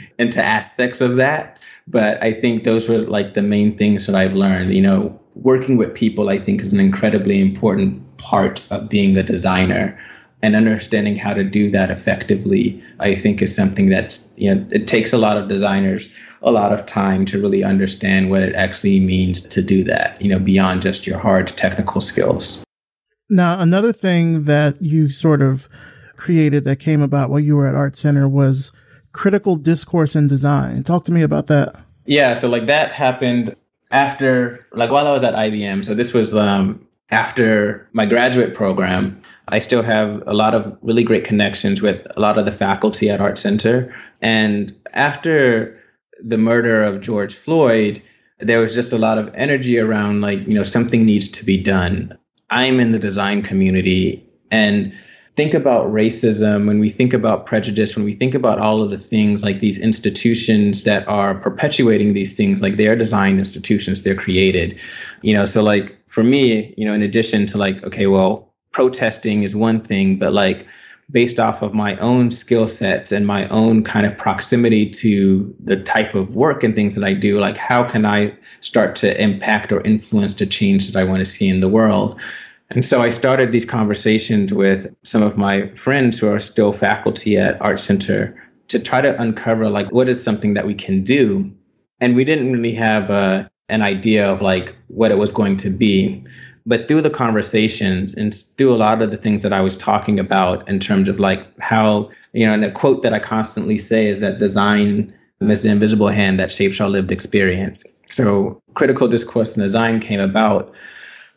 into 0.18 0.42
aspects 0.42 1.00
of 1.00 1.16
that, 1.16 1.62
but 1.86 2.22
I 2.22 2.32
think 2.32 2.64
those 2.64 2.88
were 2.88 2.98
like 3.00 3.34
the 3.34 3.42
main 3.42 3.76
things 3.76 4.06
that 4.06 4.16
I've 4.16 4.34
learned. 4.34 4.74
You 4.74 4.82
know, 4.82 5.20
working 5.34 5.76
with 5.76 5.94
people, 5.94 6.28
I 6.28 6.38
think, 6.38 6.60
is 6.60 6.72
an 6.72 6.80
incredibly 6.80 7.40
important 7.40 8.02
part 8.18 8.62
of 8.70 8.88
being 8.88 9.16
a 9.16 9.22
designer. 9.22 9.98
And 10.42 10.56
understanding 10.56 11.16
how 11.16 11.34
to 11.34 11.44
do 11.44 11.70
that 11.70 11.90
effectively, 11.90 12.82
I 12.98 13.14
think, 13.14 13.42
is 13.42 13.54
something 13.54 13.90
that's, 13.90 14.32
you 14.36 14.54
know, 14.54 14.66
it 14.70 14.86
takes 14.86 15.12
a 15.12 15.18
lot 15.18 15.36
of 15.36 15.48
designers 15.48 16.12
a 16.42 16.50
lot 16.50 16.72
of 16.72 16.86
time 16.86 17.26
to 17.26 17.40
really 17.40 17.62
understand 17.62 18.30
what 18.30 18.42
it 18.42 18.54
actually 18.54 19.00
means 19.00 19.42
to 19.42 19.60
do 19.60 19.84
that, 19.84 20.20
you 20.20 20.30
know, 20.30 20.38
beyond 20.38 20.82
just 20.82 21.06
your 21.06 21.18
hard 21.18 21.48
technical 21.48 22.00
skills. 22.00 22.64
Now, 23.28 23.60
another 23.60 23.92
thing 23.92 24.44
that 24.44 24.80
you 24.80 25.08
sort 25.10 25.42
of 25.42 25.68
created 26.16 26.64
that 26.64 26.76
came 26.76 27.02
about 27.02 27.30
while 27.30 27.40
you 27.40 27.56
were 27.56 27.66
at 27.66 27.74
Art 27.74 27.94
Center 27.96 28.28
was 28.28 28.72
critical 29.12 29.56
discourse 29.56 30.14
and 30.14 30.28
design. 30.28 30.82
Talk 30.82 31.04
to 31.04 31.12
me 31.12 31.22
about 31.22 31.46
that. 31.48 31.80
Yeah, 32.06 32.34
so 32.34 32.48
like 32.48 32.66
that 32.66 32.94
happened 32.94 33.54
after 33.90 34.66
like 34.72 34.90
while 34.90 35.06
I 35.06 35.12
was 35.12 35.22
at 35.22 35.34
IBM. 35.34 35.84
So 35.84 35.94
this 35.94 36.12
was 36.12 36.34
um, 36.34 36.86
after 37.10 37.88
my 37.92 38.06
graduate 38.06 38.54
program. 38.54 39.20
I 39.50 39.58
still 39.58 39.82
have 39.82 40.22
a 40.26 40.34
lot 40.34 40.54
of 40.54 40.76
really 40.82 41.04
great 41.04 41.24
connections 41.24 41.82
with 41.82 42.06
a 42.16 42.20
lot 42.20 42.38
of 42.38 42.44
the 42.44 42.52
faculty 42.52 43.10
at 43.10 43.20
Art 43.20 43.38
Center. 43.38 43.94
And 44.22 44.74
after 44.92 45.78
the 46.22 46.38
murder 46.38 46.82
of 46.82 47.00
George 47.00 47.34
Floyd, 47.34 48.02
there 48.38 48.60
was 48.60 48.74
just 48.74 48.92
a 48.92 48.98
lot 48.98 49.18
of 49.18 49.34
energy 49.34 49.78
around 49.78 50.20
like, 50.20 50.46
you 50.46 50.54
know, 50.54 50.62
something 50.62 51.04
needs 51.04 51.28
to 51.28 51.44
be 51.44 51.62
done. 51.62 52.16
I'm 52.48 52.80
in 52.80 52.92
the 52.92 52.98
design 52.98 53.42
community 53.42 54.26
and 54.50 54.92
think 55.36 55.54
about 55.54 55.86
racism, 55.86 56.66
when 56.66 56.78
we 56.80 56.90
think 56.90 57.14
about 57.14 57.46
prejudice, 57.46 57.96
when 57.96 58.04
we 58.04 58.12
think 58.12 58.34
about 58.34 58.58
all 58.58 58.82
of 58.82 58.90
the 58.90 58.98
things 58.98 59.42
like 59.42 59.60
these 59.60 59.78
institutions 59.78 60.84
that 60.84 61.06
are 61.08 61.34
perpetuating 61.34 62.12
these 62.12 62.36
things, 62.36 62.60
like 62.60 62.76
they 62.76 62.88
are 62.88 62.96
designed 62.96 63.38
institutions, 63.38 64.02
they're 64.02 64.14
created. 64.14 64.78
You 65.22 65.34
know, 65.34 65.46
so 65.46 65.62
like 65.62 65.98
for 66.08 66.22
me, 66.22 66.74
you 66.76 66.84
know, 66.84 66.92
in 66.92 67.02
addition 67.02 67.46
to 67.46 67.58
like, 67.58 67.82
okay, 67.84 68.06
well, 68.06 68.49
protesting 68.72 69.42
is 69.42 69.54
one 69.54 69.80
thing, 69.80 70.18
but 70.18 70.32
like 70.32 70.66
based 71.10 71.40
off 71.40 71.62
of 71.62 71.74
my 71.74 71.96
own 71.96 72.30
skill 72.30 72.68
sets 72.68 73.10
and 73.10 73.26
my 73.26 73.48
own 73.48 73.82
kind 73.82 74.06
of 74.06 74.16
proximity 74.16 74.88
to 74.88 75.54
the 75.62 75.76
type 75.76 76.14
of 76.14 76.36
work 76.36 76.62
and 76.62 76.76
things 76.76 76.94
that 76.94 77.04
I 77.04 77.14
do, 77.14 77.40
like 77.40 77.56
how 77.56 77.82
can 77.82 78.06
I 78.06 78.36
start 78.60 78.94
to 78.96 79.20
impact 79.20 79.72
or 79.72 79.80
influence 79.80 80.34
the 80.34 80.46
change 80.46 80.86
that 80.86 80.98
I 80.98 81.04
want 81.04 81.18
to 81.20 81.24
see 81.24 81.48
in 81.48 81.60
the 81.60 81.68
world? 81.68 82.20
And 82.70 82.84
so 82.84 83.00
I 83.00 83.10
started 83.10 83.50
these 83.50 83.64
conversations 83.64 84.52
with 84.52 84.94
some 85.02 85.22
of 85.22 85.36
my 85.36 85.66
friends 85.68 86.18
who 86.18 86.28
are 86.28 86.38
still 86.38 86.72
faculty 86.72 87.36
at 87.36 87.60
Art 87.60 87.80
Center 87.80 88.40
to 88.68 88.78
try 88.78 89.00
to 89.00 89.20
uncover 89.20 89.68
like 89.68 89.90
what 89.90 90.08
is 90.08 90.22
something 90.22 90.54
that 90.54 90.66
we 90.66 90.74
can 90.74 91.02
do. 91.02 91.52
And 92.00 92.14
we 92.14 92.24
didn't 92.24 92.52
really 92.52 92.74
have 92.74 93.10
a, 93.10 93.12
uh, 93.12 93.48
an 93.68 93.82
idea 93.82 94.28
of 94.28 94.42
like 94.42 94.74
what 94.88 95.12
it 95.12 95.18
was 95.18 95.30
going 95.30 95.56
to 95.58 95.70
be. 95.70 96.24
But 96.70 96.86
through 96.86 97.02
the 97.02 97.10
conversations 97.10 98.14
and 98.14 98.32
through 98.32 98.72
a 98.72 98.78
lot 98.78 99.02
of 99.02 99.10
the 99.10 99.16
things 99.16 99.42
that 99.42 99.52
I 99.52 99.60
was 99.60 99.76
talking 99.76 100.20
about 100.20 100.68
in 100.68 100.78
terms 100.78 101.08
of 101.08 101.18
like 101.18 101.44
how, 101.58 102.10
you 102.32 102.46
know, 102.46 102.52
and 102.52 102.64
a 102.64 102.70
quote 102.70 103.02
that 103.02 103.12
I 103.12 103.18
constantly 103.18 103.76
say 103.80 104.06
is 104.06 104.20
that 104.20 104.38
design 104.38 105.12
is 105.40 105.64
the 105.64 105.70
invisible 105.70 106.06
hand 106.06 106.38
that 106.38 106.52
shapes 106.52 106.80
our 106.80 106.88
lived 106.88 107.10
experience. 107.10 107.82
So 108.06 108.62
critical 108.74 109.08
discourse 109.08 109.56
and 109.56 109.64
design 109.64 109.98
came 109.98 110.20
about 110.20 110.72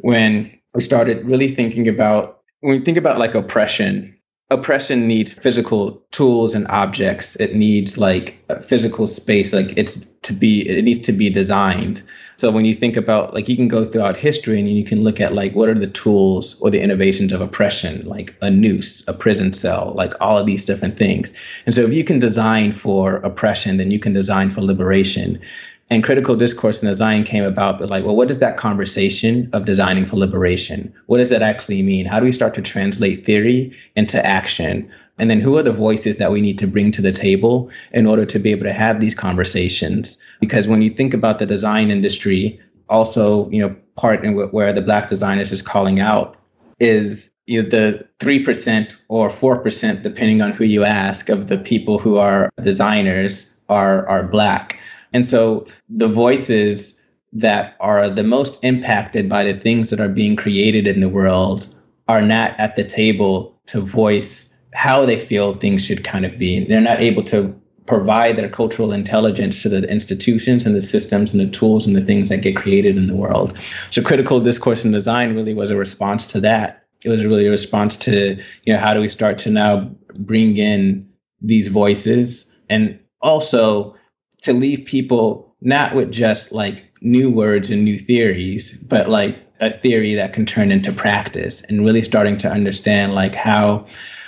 when 0.01 0.55
we 0.75 0.81
started 0.81 1.25
really 1.25 1.49
thinking 1.49 1.87
about 1.87 2.39
when 2.59 2.77
we 2.77 2.85
think 2.85 2.99
about 2.99 3.17
like 3.17 3.33
oppression 3.33 4.15
oppression 4.51 5.07
needs 5.07 5.33
physical 5.33 6.03
tools 6.11 6.53
and 6.53 6.67
objects 6.67 7.35
it 7.37 7.55
needs 7.55 7.97
like 7.97 8.37
a 8.49 8.61
physical 8.61 9.07
space 9.07 9.51
like 9.53 9.73
it's 9.77 10.05
to 10.21 10.33
be 10.33 10.67
it 10.69 10.83
needs 10.83 10.99
to 10.99 11.11
be 11.11 11.29
designed 11.29 12.03
so 12.43 12.51
when 12.51 12.65
you 12.65 12.73
think 12.73 12.97
about 12.97 13.33
like 13.33 13.47
you 13.47 13.55
can 13.55 13.69
go 13.69 13.85
throughout 13.85 14.17
history 14.17 14.59
and 14.59 14.67
you 14.67 14.83
can 14.83 15.01
look 15.01 15.21
at 15.21 15.33
like 15.33 15.55
what 15.55 15.69
are 15.69 15.79
the 15.79 15.87
tools 15.87 16.59
or 16.59 16.69
the 16.69 16.81
innovations 16.81 17.31
of 17.31 17.39
oppression 17.39 18.05
like 18.05 18.35
a 18.41 18.49
noose 18.49 19.07
a 19.07 19.13
prison 19.13 19.53
cell 19.53 19.93
like 19.95 20.13
all 20.19 20.37
of 20.37 20.45
these 20.45 20.65
different 20.65 20.97
things. 20.97 21.33
And 21.65 21.73
so 21.73 21.83
if 21.83 21.93
you 21.93 22.03
can 22.03 22.19
design 22.19 22.73
for 22.73 23.15
oppression 23.19 23.77
then 23.77 23.91
you 23.91 23.99
can 23.99 24.11
design 24.11 24.49
for 24.49 24.59
liberation. 24.59 25.39
And 25.89 26.03
critical 26.03 26.35
discourse 26.35 26.81
and 26.81 26.91
design 26.91 27.23
came 27.23 27.45
about 27.45 27.79
but 27.79 27.87
like 27.87 28.03
well 28.03 28.17
what 28.17 28.29
is 28.29 28.39
that 28.39 28.57
conversation 28.57 29.49
of 29.53 29.63
designing 29.63 30.05
for 30.05 30.17
liberation 30.17 30.93
what 31.05 31.19
does 31.19 31.29
that 31.29 31.43
actually 31.43 31.81
mean? 31.81 32.05
How 32.05 32.19
do 32.19 32.25
we 32.25 32.33
start 32.33 32.55
to 32.55 32.61
translate 32.61 33.25
theory 33.25 33.73
into 33.95 34.19
action 34.25 34.91
and 35.17 35.29
then 35.29 35.39
who 35.39 35.57
are 35.57 35.63
the 35.63 35.71
voices 35.71 36.17
that 36.17 36.31
we 36.31 36.41
need 36.41 36.57
to 36.59 36.67
bring 36.67 36.91
to 36.91 37.01
the 37.01 37.11
table 37.11 37.69
in 37.91 38.05
order 38.05 38.25
to 38.25 38.39
be 38.39 38.51
able 38.51 38.63
to 38.63 38.73
have 38.73 38.99
these 38.99 39.15
conversations? 39.15 40.21
Because 40.39 40.67
when 40.67 40.81
you 40.81 40.89
think 40.89 41.13
about 41.13 41.39
the 41.39 41.45
design 41.45 41.91
industry 41.91 42.59
also 42.89 43.49
you 43.49 43.61
know 43.61 43.75
part 43.95 44.23
in 44.23 44.35
where 44.35 44.73
the 44.73 44.81
black 44.81 45.09
designers 45.09 45.51
is 45.51 45.61
calling 45.61 45.99
out 45.99 46.37
is 46.79 47.31
you 47.45 47.61
know, 47.61 47.69
the 47.69 48.07
3% 48.19 48.95
or 49.09 49.29
4% 49.29 50.03
depending 50.03 50.41
on 50.41 50.51
who 50.51 50.63
you 50.63 50.83
ask 50.83 51.29
of 51.29 51.47
the 51.47 51.57
people 51.57 51.99
who 51.99 52.17
are 52.17 52.49
designers 52.61 53.53
are 53.69 54.07
are 54.07 54.23
black. 54.23 54.79
And 55.13 55.25
so 55.25 55.65
the 55.89 56.07
voices 56.07 57.01
that 57.33 57.75
are 57.79 58.09
the 58.09 58.23
most 58.23 58.63
impacted 58.63 59.27
by 59.27 59.43
the 59.43 59.53
things 59.53 59.89
that 59.89 59.99
are 59.99 60.09
being 60.09 60.35
created 60.35 60.87
in 60.87 60.99
the 60.99 61.09
world 61.09 61.67
are 62.07 62.21
not 62.21 62.57
at 62.59 62.75
the 62.75 62.83
table 62.83 63.59
to 63.67 63.81
voice 63.81 64.52
how 64.73 65.05
they 65.05 65.19
feel 65.19 65.53
things 65.53 65.85
should 65.85 66.03
kind 66.03 66.25
of 66.25 66.37
be. 66.37 66.65
They're 66.65 66.81
not 66.81 67.01
able 67.01 67.23
to 67.23 67.59
provide 67.85 68.37
their 68.37 68.49
cultural 68.49 68.93
intelligence 68.93 69.61
to 69.61 69.69
the 69.69 69.83
institutions 69.91 70.65
and 70.65 70.75
the 70.75 70.81
systems 70.81 71.33
and 71.33 71.41
the 71.41 71.51
tools 71.51 71.85
and 71.85 71.95
the 71.95 72.01
things 72.01 72.29
that 72.29 72.41
get 72.41 72.55
created 72.55 72.97
in 72.97 73.07
the 73.07 73.15
world. 73.15 73.59
So 73.91 74.01
critical 74.01 74.39
discourse 74.39 74.83
and 74.85 74.93
design 74.93 75.35
really 75.35 75.53
was 75.53 75.69
a 75.69 75.77
response 75.77 76.25
to 76.27 76.39
that. 76.41 76.85
It 77.03 77.09
was 77.09 77.25
really 77.25 77.45
a 77.45 77.51
response 77.51 77.97
to, 77.97 78.41
you 78.63 78.73
know, 78.73 78.79
how 78.79 78.93
do 78.93 79.01
we 79.01 79.09
start 79.09 79.37
to 79.39 79.49
now 79.49 79.91
bring 80.15 80.57
in 80.57 81.09
these 81.41 81.67
voices 81.67 82.57
and 82.69 82.97
also 83.21 83.95
to 84.43 84.53
leave 84.53 84.85
people 84.85 85.53
not 85.61 85.95
with 85.95 86.11
just 86.11 86.51
like 86.53 86.83
new 87.01 87.29
words 87.29 87.69
and 87.69 87.83
new 87.83 87.99
theories, 87.99 88.81
but 88.83 89.09
like 89.09 89.37
a 89.59 89.71
theory 89.71 90.13
that 90.15 90.33
can 90.33 90.45
turn 90.45 90.71
into 90.71 90.91
practice 90.91 91.61
and 91.63 91.85
really 91.85 92.03
starting 92.03 92.37
to 92.37 92.49
understand 92.49 93.13
like 93.13 93.35
how 93.35 93.85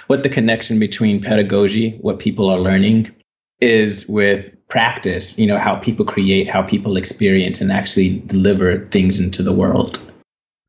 what 0.07 0.23
the 0.23 0.29
connection 0.29 0.79
between 0.79 1.21
pedagogy, 1.21 1.97
what 2.01 2.19
people 2.19 2.49
are 2.49 2.59
learning, 2.59 3.13
is 3.59 4.07
with 4.07 4.51
practice, 4.67 5.37
you 5.37 5.45
know, 5.45 5.57
how 5.57 5.75
people 5.75 6.05
create, 6.05 6.49
how 6.49 6.61
people 6.61 6.97
experience 6.97 7.61
and 7.61 7.71
actually 7.71 8.19
deliver 8.21 8.85
things 8.87 9.19
into 9.19 9.43
the 9.43 9.53
world. 9.53 9.99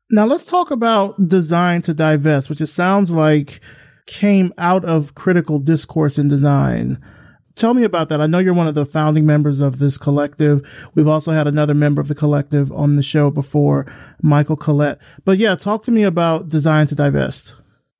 Now 0.09 0.25
let's 0.25 0.45
talk 0.45 0.71
about 0.71 1.27
design 1.27 1.81
to 1.83 1.93
divest, 1.93 2.49
which 2.49 2.61
it 2.61 2.67
sounds 2.67 3.11
like 3.11 3.59
came 4.05 4.53
out 4.57 4.85
of 4.85 5.15
critical 5.15 5.59
discourse 5.59 6.17
in 6.17 6.29
design 6.29 6.97
tell 7.57 7.73
me 7.73 7.83
about 7.83 8.09
that. 8.09 8.21
I 8.21 8.27
know 8.27 8.39
you're 8.39 8.53
one 8.53 8.67
of 8.67 8.75
the 8.75 8.85
founding 8.85 9.25
members 9.25 9.59
of 9.59 9.79
this 9.79 9.97
collective. 9.97 10.61
We've 10.95 11.07
also 11.07 11.31
had 11.31 11.47
another 11.47 11.73
member 11.73 11.99
of 11.99 12.07
the 12.07 12.15
collective 12.15 12.71
on 12.71 12.95
the 12.95 13.03
show 13.03 13.29
before, 13.29 13.91
Michael 14.21 14.55
Collette. 14.55 14.99
But 15.25 15.37
yeah, 15.39 15.55
talk 15.55 15.81
to 15.83 15.91
me 15.91 16.03
about 16.03 16.47
Design 16.47 16.87
to 16.87 16.95
Divest. 16.95 17.53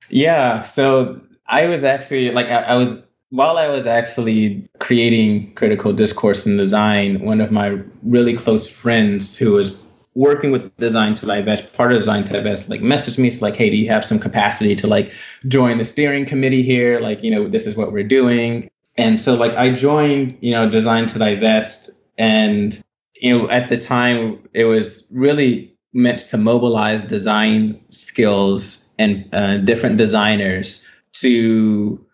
Yeah. 0.08 0.64
So 0.64 1.20
I 1.48 1.66
was 1.66 1.82
actually 1.82 2.30
like, 2.30 2.46
I, 2.46 2.62
I 2.62 2.74
was, 2.76 3.02
while 3.30 3.58
I 3.58 3.68
was 3.68 3.86
actually 3.86 4.68
creating 4.78 5.54
critical 5.54 5.92
discourse 5.92 6.46
and 6.46 6.58
design, 6.58 7.20
one 7.20 7.40
of 7.40 7.50
my 7.50 7.80
really 8.02 8.36
close 8.36 8.66
friends 8.66 9.36
who 9.36 9.52
was 9.52 9.78
working 10.14 10.50
with 10.50 10.74
design 10.76 11.14
to 11.14 11.26
divest 11.26 11.72
part 11.74 11.92
of 11.92 11.98
design 11.98 12.24
to 12.24 12.32
divest 12.32 12.68
like 12.68 12.80
messaged 12.80 13.18
me 13.18 13.28
it's 13.28 13.40
like 13.40 13.54
hey 13.54 13.70
do 13.70 13.76
you 13.76 13.88
have 13.88 14.04
some 14.04 14.18
capacity 14.18 14.74
to 14.74 14.88
like 14.88 15.12
join 15.46 15.78
the 15.78 15.84
steering 15.84 16.26
committee 16.26 16.62
here? 16.62 16.98
Like 16.98 17.22
you 17.22 17.30
know 17.30 17.48
this 17.48 17.66
is 17.66 17.76
what 17.76 17.92
we're 17.92 18.02
doing. 18.02 18.68
And 18.96 19.20
so 19.20 19.36
like 19.36 19.52
I 19.52 19.70
joined, 19.70 20.36
you 20.40 20.50
know, 20.50 20.68
Design 20.68 21.06
to 21.06 21.18
Divest, 21.20 21.90
and 22.18 22.82
you 23.14 23.36
know, 23.36 23.48
at 23.48 23.68
the 23.68 23.78
time 23.78 24.42
it 24.52 24.64
was 24.64 25.06
really 25.10 25.72
meant 25.92 26.18
to 26.18 26.36
mobilize 26.36 27.04
design 27.04 27.80
skills 27.90 28.90
and 28.98 29.28
uh, 29.32 29.58
different 29.58 29.98
designers 29.98 30.84
to 31.14 32.04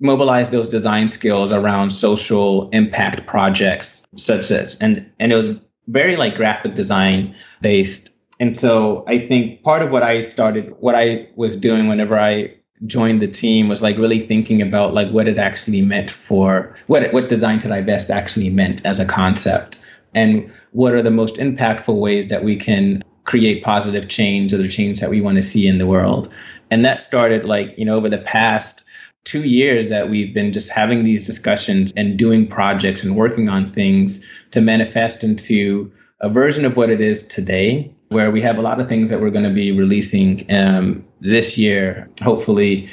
mobilize 0.00 0.50
those 0.50 0.68
design 0.68 1.08
skills 1.08 1.52
around 1.52 1.90
social 1.90 2.68
impact 2.70 3.26
projects 3.26 4.04
such 4.16 4.50
as 4.50 4.76
and 4.80 5.08
and 5.18 5.32
it 5.32 5.36
was 5.36 5.54
very 5.88 6.16
like 6.16 6.36
graphic 6.36 6.74
design 6.74 7.34
based. 7.60 8.10
And 8.40 8.58
so 8.58 9.04
i 9.06 9.18
think 9.18 9.62
part 9.62 9.82
of 9.82 9.90
what 9.90 10.02
i 10.02 10.20
started 10.20 10.74
what 10.80 10.96
i 10.96 11.28
was 11.36 11.54
doing 11.56 11.86
whenever 11.86 12.18
i 12.18 12.52
joined 12.86 13.22
the 13.22 13.28
team 13.28 13.68
was 13.68 13.82
like 13.82 13.96
really 13.96 14.20
thinking 14.20 14.60
about 14.60 14.94
like 14.94 15.10
what 15.10 15.28
it 15.28 15.38
actually 15.38 15.82
meant 15.82 16.10
for 16.10 16.74
what 16.86 17.12
what 17.12 17.28
design 17.28 17.58
to 17.60 17.68
divest 17.68 18.10
actually 18.10 18.50
meant 18.50 18.84
as 18.84 18.98
a 18.98 19.04
concept? 19.04 19.78
And 20.14 20.50
what 20.72 20.94
are 20.94 21.02
the 21.02 21.10
most 21.10 21.36
impactful 21.36 21.98
ways 21.98 22.28
that 22.28 22.44
we 22.44 22.56
can 22.56 23.02
create 23.24 23.62
positive 23.62 24.08
change 24.08 24.52
or 24.52 24.58
the 24.58 24.68
change 24.68 25.00
that 25.00 25.10
we 25.10 25.20
want 25.20 25.36
to 25.36 25.42
see 25.42 25.66
in 25.66 25.78
the 25.78 25.86
world 25.86 26.32
and 26.72 26.86
that 26.86 27.00
started 27.00 27.44
like 27.44 27.74
you 27.76 27.84
know 27.84 27.96
over 27.96 28.08
the 28.08 28.18
past 28.18 28.82
two 29.24 29.44
years 29.44 29.88
that 29.90 30.08
we've 30.08 30.34
been 30.34 30.52
just 30.52 30.70
having 30.70 31.04
these 31.04 31.22
discussions 31.22 31.92
and 31.96 32.18
doing 32.18 32.46
projects 32.46 33.04
and 33.04 33.14
working 33.14 33.48
on 33.48 33.70
things 33.70 34.26
to 34.50 34.60
manifest 34.60 35.22
into 35.22 35.92
a 36.20 36.28
version 36.28 36.64
of 36.64 36.76
what 36.76 36.88
it 36.90 37.00
is 37.00 37.26
today 37.28 37.94
where 38.08 38.30
we 38.30 38.40
have 38.40 38.58
a 38.58 38.62
lot 38.62 38.80
of 38.80 38.88
things 38.88 39.10
that 39.10 39.20
we're 39.20 39.30
going 39.30 39.44
to 39.44 39.54
be 39.54 39.72
releasing 39.72 40.44
um, 40.54 41.04
this 41.20 41.56
year, 41.56 42.08
hopefully, 42.22 42.88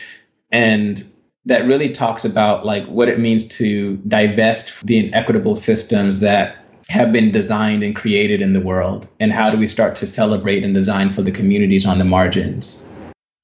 and 0.52 1.04
that 1.46 1.66
really 1.66 1.90
talks 1.90 2.24
about 2.24 2.66
like 2.66 2.86
what 2.88 3.10
it 3.10 3.20
means 3.20 3.48
to 3.48 3.98
divest 4.08 4.86
the 4.86 5.08
inequitable 5.08 5.56
systems 5.56 6.20
that 6.22 6.66
have 6.88 7.12
been 7.12 7.32
designed 7.32 7.84
and 7.84 7.96
created 7.96 8.42
in 8.42 8.54
the 8.54 8.62
world 8.62 9.08
and 9.20 9.32
how 9.32 9.50
do 9.50 9.58
we 9.58 9.68
start 9.68 9.96
to 9.96 10.08
celebrate 10.08 10.64
and 10.64 10.74
design 10.74 11.12
for 11.12 11.22
the 11.22 11.32
communities 11.32 11.86
on 11.86 12.00
the 12.00 12.06
margins 12.06 12.90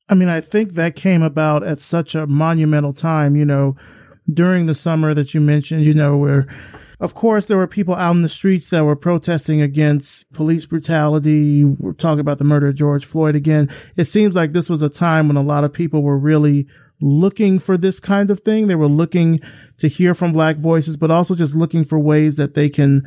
i 0.09 0.15
mean 0.15 0.29
i 0.29 0.41
think 0.41 0.73
that 0.73 0.95
came 0.95 1.21
about 1.21 1.63
at 1.63 1.79
such 1.79 2.15
a 2.15 2.27
monumental 2.27 2.93
time 2.93 3.35
you 3.35 3.45
know 3.45 3.75
during 4.33 4.65
the 4.65 4.73
summer 4.73 5.13
that 5.13 5.33
you 5.33 5.41
mentioned 5.41 5.81
you 5.81 5.93
know 5.93 6.17
where 6.17 6.47
of 6.99 7.13
course 7.13 7.45
there 7.45 7.57
were 7.57 7.67
people 7.67 7.95
out 7.95 8.15
in 8.15 8.21
the 8.21 8.29
streets 8.29 8.69
that 8.69 8.85
were 8.85 8.95
protesting 8.95 9.61
against 9.61 10.31
police 10.33 10.65
brutality 10.65 11.63
we're 11.63 11.93
talking 11.93 12.19
about 12.19 12.37
the 12.37 12.43
murder 12.43 12.67
of 12.67 12.75
george 12.75 13.05
floyd 13.05 13.35
again 13.35 13.69
it 13.95 14.05
seems 14.05 14.35
like 14.35 14.51
this 14.51 14.69
was 14.69 14.81
a 14.81 14.89
time 14.89 15.27
when 15.27 15.37
a 15.37 15.41
lot 15.41 15.63
of 15.63 15.73
people 15.73 16.01
were 16.01 16.17
really 16.17 16.67
looking 17.01 17.59
for 17.59 17.77
this 17.77 17.99
kind 17.99 18.31
of 18.31 18.39
thing 18.39 18.67
they 18.67 18.75
were 18.75 18.87
looking 18.87 19.39
to 19.77 19.87
hear 19.87 20.15
from 20.15 20.31
black 20.31 20.55
voices 20.55 20.95
but 20.95 21.11
also 21.11 21.35
just 21.35 21.55
looking 21.55 21.83
for 21.83 21.99
ways 21.99 22.37
that 22.37 22.53
they 22.53 22.69
can 22.69 23.05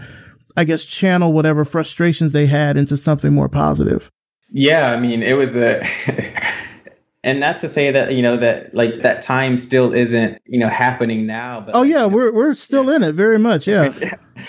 I 0.59 0.65
guess, 0.65 0.85
channel 0.85 1.33
whatever 1.33 1.65
frustrations 1.65 2.33
they 2.33 2.47
had 2.47 2.77
into 2.77 2.97
something 2.97 3.33
more 3.33 3.49
positive. 3.49 4.11
Yeah, 4.51 4.91
I 4.91 4.99
mean, 4.99 5.23
it 5.23 5.35
was 5.35 5.57
a. 5.57 5.87
and 7.25 7.41
not 7.41 7.61
to 7.61 7.69
say 7.69 7.91
that 7.91 8.15
you 8.15 8.23
know 8.23 8.37
that 8.37 8.73
like 8.75 9.03
that 9.03 9.21
time 9.21 9.57
still 9.57 9.93
isn't 9.93 10.41
you 10.47 10.59
know 10.59 10.69
happening 10.69 11.27
now 11.27 11.61
but 11.61 11.75
oh 11.75 11.83
yeah 11.83 12.05
like, 12.05 12.13
we're 12.13 12.33
we're 12.33 12.55
still 12.55 12.89
yeah. 12.89 12.97
in 12.97 13.03
it 13.03 13.15
very 13.15 13.39
much 13.39 13.67
yeah. 13.69 13.93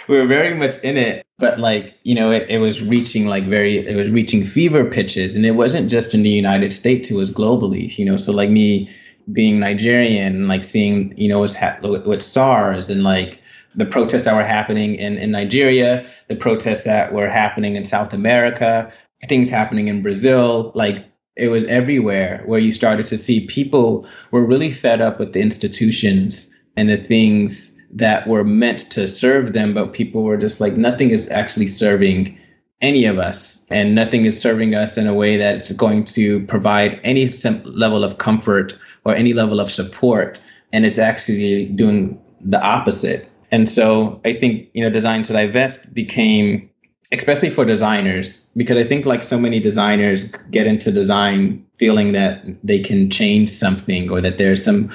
we're 0.07 0.27
very 0.27 0.53
much 0.53 0.79
in 0.83 0.97
it 0.97 1.25
but 1.37 1.59
like 1.59 1.95
you 2.03 2.13
know 2.13 2.31
it, 2.31 2.49
it 2.49 2.59
was 2.59 2.81
reaching 2.81 3.27
like 3.27 3.45
very 3.45 3.77
it 3.77 3.95
was 3.95 4.09
reaching 4.09 4.45
fever 4.45 4.85
pitches 4.85 5.35
and 5.35 5.45
it 5.45 5.51
wasn't 5.51 5.89
just 5.89 6.13
in 6.13 6.23
the 6.23 6.29
united 6.29 6.71
states 6.71 7.09
it 7.09 7.15
was 7.15 7.31
globally 7.31 7.97
you 7.97 8.05
know 8.05 8.17
so 8.17 8.31
like 8.31 8.49
me 8.49 8.89
being 9.33 9.59
nigerian 9.59 10.47
like 10.47 10.63
seeing 10.63 11.13
you 11.17 11.27
know 11.27 11.39
what's 11.39 11.55
ha- 11.55 11.77
with 11.81 12.21
SARS 12.21 12.89
and 12.89 13.03
like 13.03 13.39
the 13.75 13.85
protests 13.85 14.25
that 14.25 14.35
were 14.35 14.43
happening 14.43 14.95
in, 14.95 15.17
in 15.17 15.31
Nigeria, 15.31 16.05
the 16.27 16.35
protests 16.35 16.83
that 16.83 17.13
were 17.13 17.29
happening 17.29 17.75
in 17.75 17.85
South 17.85 18.13
America, 18.13 18.91
things 19.27 19.47
happening 19.47 19.87
in 19.87 20.01
Brazil, 20.01 20.71
like 20.73 21.05
it 21.39 21.47
was 21.47 21.65
everywhere 21.65 22.43
where 22.45 22.59
you 22.59 22.73
started 22.73 23.05
to 23.07 23.17
see 23.17 23.47
people 23.47 24.05
were 24.31 24.45
really 24.45 24.71
fed 24.71 25.01
up 25.01 25.19
with 25.19 25.33
the 25.33 25.39
institutions 25.39 26.53
and 26.75 26.89
the 26.89 26.97
things 26.97 27.75
that 27.91 28.27
were 28.27 28.43
meant 28.43 28.91
to 28.91 29.07
serve 29.07 29.53
them, 29.53 29.73
but 29.73 29.93
people 29.93 30.23
were 30.23 30.37
just 30.37 30.59
like, 30.59 30.73
nothing 30.73 31.09
is 31.09 31.29
actually 31.31 31.67
serving 31.67 32.37
any 32.81 33.05
of 33.05 33.17
us, 33.17 33.65
and 33.69 33.95
nothing 33.95 34.25
is 34.25 34.39
serving 34.39 34.75
us 34.75 34.97
in 34.97 35.07
a 35.07 35.13
way 35.13 35.37
that 35.37 35.55
it's 35.55 35.71
going 35.73 36.05
to 36.05 36.45
provide 36.45 36.99
any 37.03 37.27
level 37.65 38.03
of 38.03 38.19
comfort 38.19 38.77
or 39.05 39.15
any 39.15 39.33
level 39.33 39.59
of 39.59 39.71
support. 39.71 40.39
And 40.71 40.85
it's 40.85 40.97
actually 40.97 41.65
doing 41.65 42.21
the 42.39 42.61
opposite. 42.63 43.27
And 43.51 43.67
so 43.67 44.21
I 44.23 44.33
think, 44.33 44.69
you 44.73 44.83
know, 44.83 44.89
design 44.89 45.23
to 45.23 45.33
divest 45.33 45.93
became, 45.93 46.69
especially 47.11 47.49
for 47.49 47.65
designers, 47.65 48.47
because 48.55 48.77
I 48.77 48.83
think 48.83 49.05
like 49.05 49.23
so 49.23 49.39
many 49.39 49.59
designers 49.59 50.31
get 50.51 50.67
into 50.67 50.91
design 50.91 51.65
feeling 51.77 52.11
that 52.13 52.43
they 52.63 52.79
can 52.79 53.09
change 53.09 53.49
something 53.49 54.09
or 54.09 54.21
that 54.21 54.37
there's 54.37 54.63
some 54.63 54.93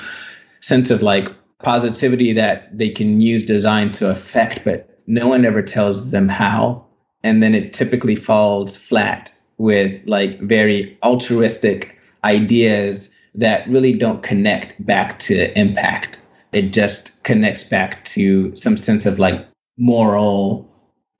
sense 0.60 0.90
of 0.90 1.02
like 1.02 1.28
positivity 1.62 2.32
that 2.32 2.76
they 2.76 2.88
can 2.88 3.20
use 3.20 3.42
design 3.42 3.90
to 3.92 4.10
affect, 4.10 4.64
but 4.64 4.98
no 5.06 5.26
one 5.26 5.44
ever 5.44 5.62
tells 5.62 6.10
them 6.10 6.28
how. 6.28 6.84
And 7.22 7.42
then 7.42 7.54
it 7.54 7.72
typically 7.72 8.16
falls 8.16 8.76
flat 8.76 9.32
with 9.58 10.00
like 10.06 10.40
very 10.40 10.98
altruistic 11.02 11.98
ideas 12.22 13.10
that 13.34 13.68
really 13.68 13.92
don't 13.92 14.22
connect 14.22 14.84
back 14.84 15.18
to 15.20 15.58
impact 15.58 16.24
it 16.54 16.72
just 16.72 17.22
connects 17.24 17.64
back 17.64 18.04
to 18.04 18.54
some 18.56 18.76
sense 18.76 19.04
of 19.06 19.18
like 19.18 19.46
moral 19.76 20.70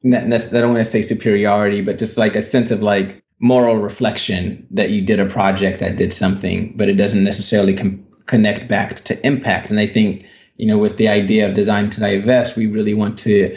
not 0.05 0.25
I 0.25 0.61
don't 0.61 0.73
want 0.73 0.85
to 0.85 0.91
say 0.91 1.03
superiority, 1.03 1.81
but 1.81 1.99
just 1.99 2.19
like 2.19 2.37
a 2.37 2.43
sense 2.43 2.71
of 2.71 2.83
like 2.83 3.23
moral 3.41 3.79
reflection 3.79 4.67
that 4.71 4.91
you 4.91 5.03
did 5.03 5.19
a 5.19 5.27
project 5.27 5.81
that 5.81 5.97
did 5.97 6.13
something, 6.13 6.73
but 6.77 6.89
it 6.89 6.95
doesn't 6.95 7.25
necessarily 7.25 7.75
com- 7.75 8.07
connect 8.27 8.69
back 8.69 8.97
to 9.05 9.27
impact. 9.27 9.71
And 9.71 9.81
I 9.81 9.87
think, 9.87 10.25
you 10.57 10.67
know, 10.67 10.79
with 10.79 10.97
the 10.99 11.09
idea 11.09 11.49
of 11.49 11.55
design 11.55 11.91
to 11.91 12.01
divest, 12.01 12.57
we 12.57 12.67
really 12.67 12.95
want 12.95 13.19
to 13.21 13.57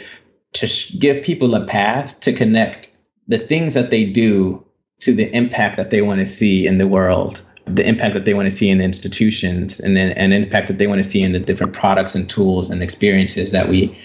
to 0.54 0.66
sh- 0.66 0.98
give 0.98 1.22
people 1.22 1.54
a 1.54 1.66
path 1.66 2.18
to 2.20 2.32
connect 2.32 2.90
the 3.28 3.38
things 3.38 3.74
that 3.74 3.90
they 3.90 4.04
do 4.04 4.64
to 5.00 5.14
the 5.14 5.30
impact 5.36 5.76
that 5.76 5.90
they 5.90 6.02
want 6.02 6.20
to 6.20 6.26
see 6.26 6.66
in 6.66 6.78
the 6.78 6.88
world 6.88 7.42
the 7.74 7.86
impact 7.86 8.14
that 8.14 8.24
they 8.24 8.34
want 8.34 8.48
to 8.48 8.56
see 8.56 8.70
in 8.70 8.78
the 8.78 8.84
institutions 8.84 9.78
and 9.78 9.94
then 9.94 10.12
an 10.12 10.32
impact 10.32 10.68
that 10.68 10.78
they 10.78 10.86
want 10.86 11.02
to 11.02 11.08
see 11.08 11.22
in 11.22 11.32
the 11.32 11.38
different 11.38 11.74
products 11.74 12.14
and 12.14 12.28
tools 12.28 12.70
and 12.70 12.82
experiences 12.82 13.52
that 13.52 13.68
we 13.68 13.96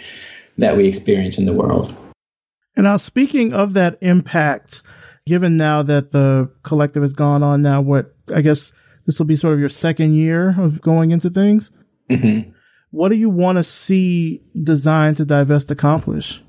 that 0.57 0.77
we 0.77 0.87
experience 0.87 1.37
in 1.37 1.45
the 1.45 1.53
world. 1.53 1.95
And 2.75 2.85
now 2.85 2.97
speaking 2.97 3.53
of 3.53 3.73
that 3.73 3.97
impact, 4.01 4.81
given 5.25 5.57
now 5.57 5.83
that 5.83 6.11
the 6.11 6.51
collective 6.63 7.03
has 7.03 7.13
gone 7.13 7.43
on 7.43 7.61
now, 7.61 7.81
what 7.81 8.13
I 8.33 8.41
guess 8.41 8.73
this 9.05 9.19
will 9.19 9.25
be 9.25 9.35
sort 9.35 9.53
of 9.53 9.59
your 9.59 9.69
second 9.69 10.13
year 10.13 10.55
of 10.57 10.81
going 10.81 11.11
into 11.11 11.29
things. 11.29 11.71
Mm-hmm. 12.09 12.51
What 12.91 13.09
do 13.09 13.15
you 13.15 13.29
want 13.29 13.57
to 13.57 13.63
see 13.63 14.41
Design 14.61 15.15
to 15.15 15.25
Divest 15.25 15.71
accomplish? 15.71 16.41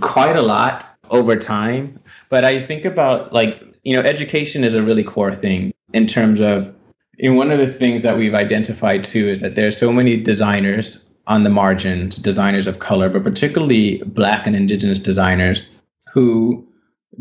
Quite 0.00 0.36
a 0.36 0.42
lot 0.42 0.84
over 1.10 1.36
time. 1.36 1.98
But 2.28 2.44
I 2.44 2.60
think 2.60 2.84
about 2.84 3.32
like, 3.32 3.62
you 3.84 3.96
know, 3.96 4.02
education 4.02 4.64
is 4.64 4.74
a 4.74 4.82
really 4.82 5.04
core 5.04 5.34
thing 5.34 5.72
in 5.92 6.06
terms 6.06 6.40
of 6.40 6.74
and 7.18 7.36
one 7.36 7.50
of 7.50 7.58
the 7.58 7.66
things 7.66 8.02
that 8.02 8.18
we've 8.18 8.34
identified 8.34 9.04
too 9.04 9.28
is 9.28 9.40
that 9.40 9.54
there's 9.54 9.76
so 9.76 9.90
many 9.90 10.18
designers 10.18 11.05
on 11.26 11.42
the 11.42 11.50
margins, 11.50 12.16
designers 12.16 12.66
of 12.66 12.78
color, 12.78 13.08
but 13.08 13.22
particularly 13.22 14.02
black 14.06 14.46
and 14.46 14.54
indigenous 14.54 14.98
designers 14.98 15.74
who 16.12 16.66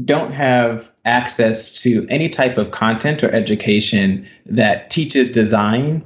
don't 0.03 0.31
have 0.31 0.89
access 1.05 1.81
to 1.81 2.05
any 2.09 2.29
type 2.29 2.57
of 2.57 2.71
content 2.71 3.23
or 3.23 3.31
education 3.31 4.27
that 4.45 4.89
teaches 4.89 5.29
design 5.29 6.03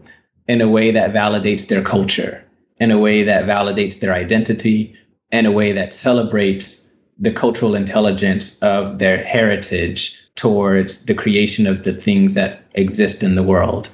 in 0.47 0.61
a 0.61 0.69
way 0.69 0.91
that 0.91 1.13
validates 1.13 1.67
their 1.67 1.81
culture, 1.81 2.43
in 2.79 2.91
a 2.91 2.99
way 2.99 3.23
that 3.23 3.45
validates 3.45 3.99
their 3.99 4.13
identity, 4.13 4.95
in 5.31 5.45
a 5.45 5.51
way 5.51 5.71
that 5.71 5.93
celebrates 5.93 6.93
the 7.17 7.31
cultural 7.31 7.75
intelligence 7.75 8.57
of 8.59 8.99
their 8.99 9.21
heritage 9.23 10.17
towards 10.35 11.05
the 11.05 11.13
creation 11.13 11.67
of 11.67 11.83
the 11.83 11.91
things 11.91 12.33
that 12.33 12.63
exist 12.73 13.23
in 13.23 13.35
the 13.35 13.43
world. 13.43 13.89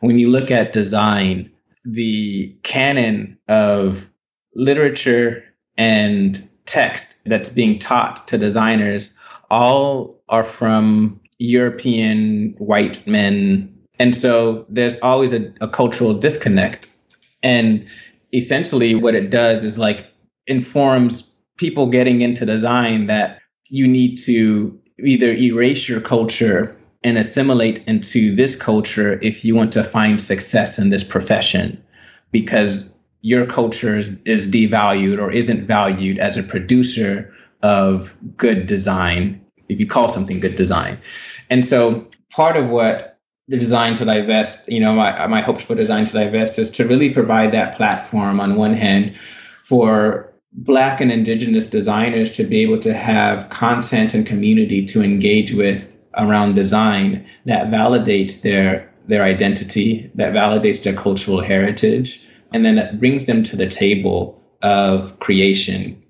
When 0.00 0.18
you 0.18 0.30
look 0.30 0.50
at 0.50 0.72
design, 0.72 1.50
the 1.86 2.54
canon 2.62 3.38
of 3.48 4.08
literature 4.54 5.44
and 5.76 6.48
text 6.64 7.16
that's 7.26 7.48
being 7.48 7.78
taught 7.78 8.26
to 8.28 8.36
designers 8.38 9.14
all 9.50 10.20
are 10.28 10.44
from 10.44 11.20
European 11.38 12.54
white 12.58 13.06
men. 13.06 13.72
And 13.98 14.14
so 14.14 14.66
there's 14.68 14.98
always 15.00 15.32
a, 15.32 15.52
a 15.60 15.68
cultural 15.68 16.14
disconnect. 16.14 16.88
And 17.42 17.86
essentially, 18.34 18.94
what 18.94 19.14
it 19.14 19.30
does 19.30 19.62
is 19.62 19.78
like 19.78 20.06
informs 20.46 21.34
people 21.56 21.86
getting 21.86 22.20
into 22.20 22.44
design 22.44 23.06
that 23.06 23.38
you 23.68 23.86
need 23.86 24.16
to 24.16 24.78
either 24.98 25.32
erase 25.32 25.88
your 25.88 26.00
culture 26.00 26.75
and 27.06 27.16
assimilate 27.18 27.86
into 27.86 28.34
this 28.34 28.56
culture 28.56 29.16
if 29.22 29.44
you 29.44 29.54
want 29.54 29.72
to 29.72 29.84
find 29.84 30.20
success 30.20 30.76
in 30.76 30.90
this 30.90 31.04
profession 31.04 31.80
because 32.32 32.92
your 33.20 33.46
culture 33.46 33.96
is, 33.96 34.50
devalued 34.50 35.22
or 35.22 35.30
isn't 35.30 35.64
valued 35.66 36.18
as 36.18 36.36
a 36.36 36.42
producer 36.42 37.32
of 37.62 38.16
good 38.36 38.66
design 38.66 39.40
if 39.68 39.78
you 39.78 39.86
call 39.86 40.08
something 40.08 40.40
good 40.40 40.56
design. 40.56 40.98
And 41.48 41.64
so 41.64 42.10
part 42.30 42.56
of 42.56 42.70
what 42.70 43.20
the 43.46 43.56
design 43.56 43.94
to 43.94 44.04
divest 44.04 44.68
you 44.68 44.80
know 44.80 44.92
my, 44.92 45.28
my 45.28 45.40
hopes 45.40 45.62
for 45.62 45.76
design 45.76 46.04
to 46.06 46.12
divest 46.12 46.58
is 46.58 46.68
to 46.72 46.84
really 46.84 47.10
provide 47.10 47.52
that 47.52 47.76
platform 47.76 48.40
on 48.40 48.56
one 48.56 48.74
hand 48.74 49.14
for 49.62 50.32
Black 50.52 51.00
and 51.00 51.12
Indigenous 51.12 51.70
designers 51.70 52.32
to 52.32 52.42
be 52.42 52.62
able 52.62 52.80
to 52.80 52.92
have 52.92 53.48
content 53.50 54.12
and 54.14 54.26
community 54.26 54.84
to 54.86 55.02
engage 55.02 55.52
with 55.52 55.88
around 56.16 56.54
design 56.54 57.26
that 57.44 57.70
validates 57.70 58.42
their 58.42 58.92
their 59.06 59.22
identity, 59.22 60.10
that 60.16 60.32
validates 60.32 60.82
their 60.82 60.94
cultural 60.94 61.40
heritage, 61.40 62.20
and 62.52 62.64
then 62.64 62.78
it 62.78 62.98
brings 62.98 63.26
them 63.26 63.42
to 63.44 63.56
the 63.56 63.68
table 63.68 64.42
of 64.62 65.18
creation. 65.20 66.02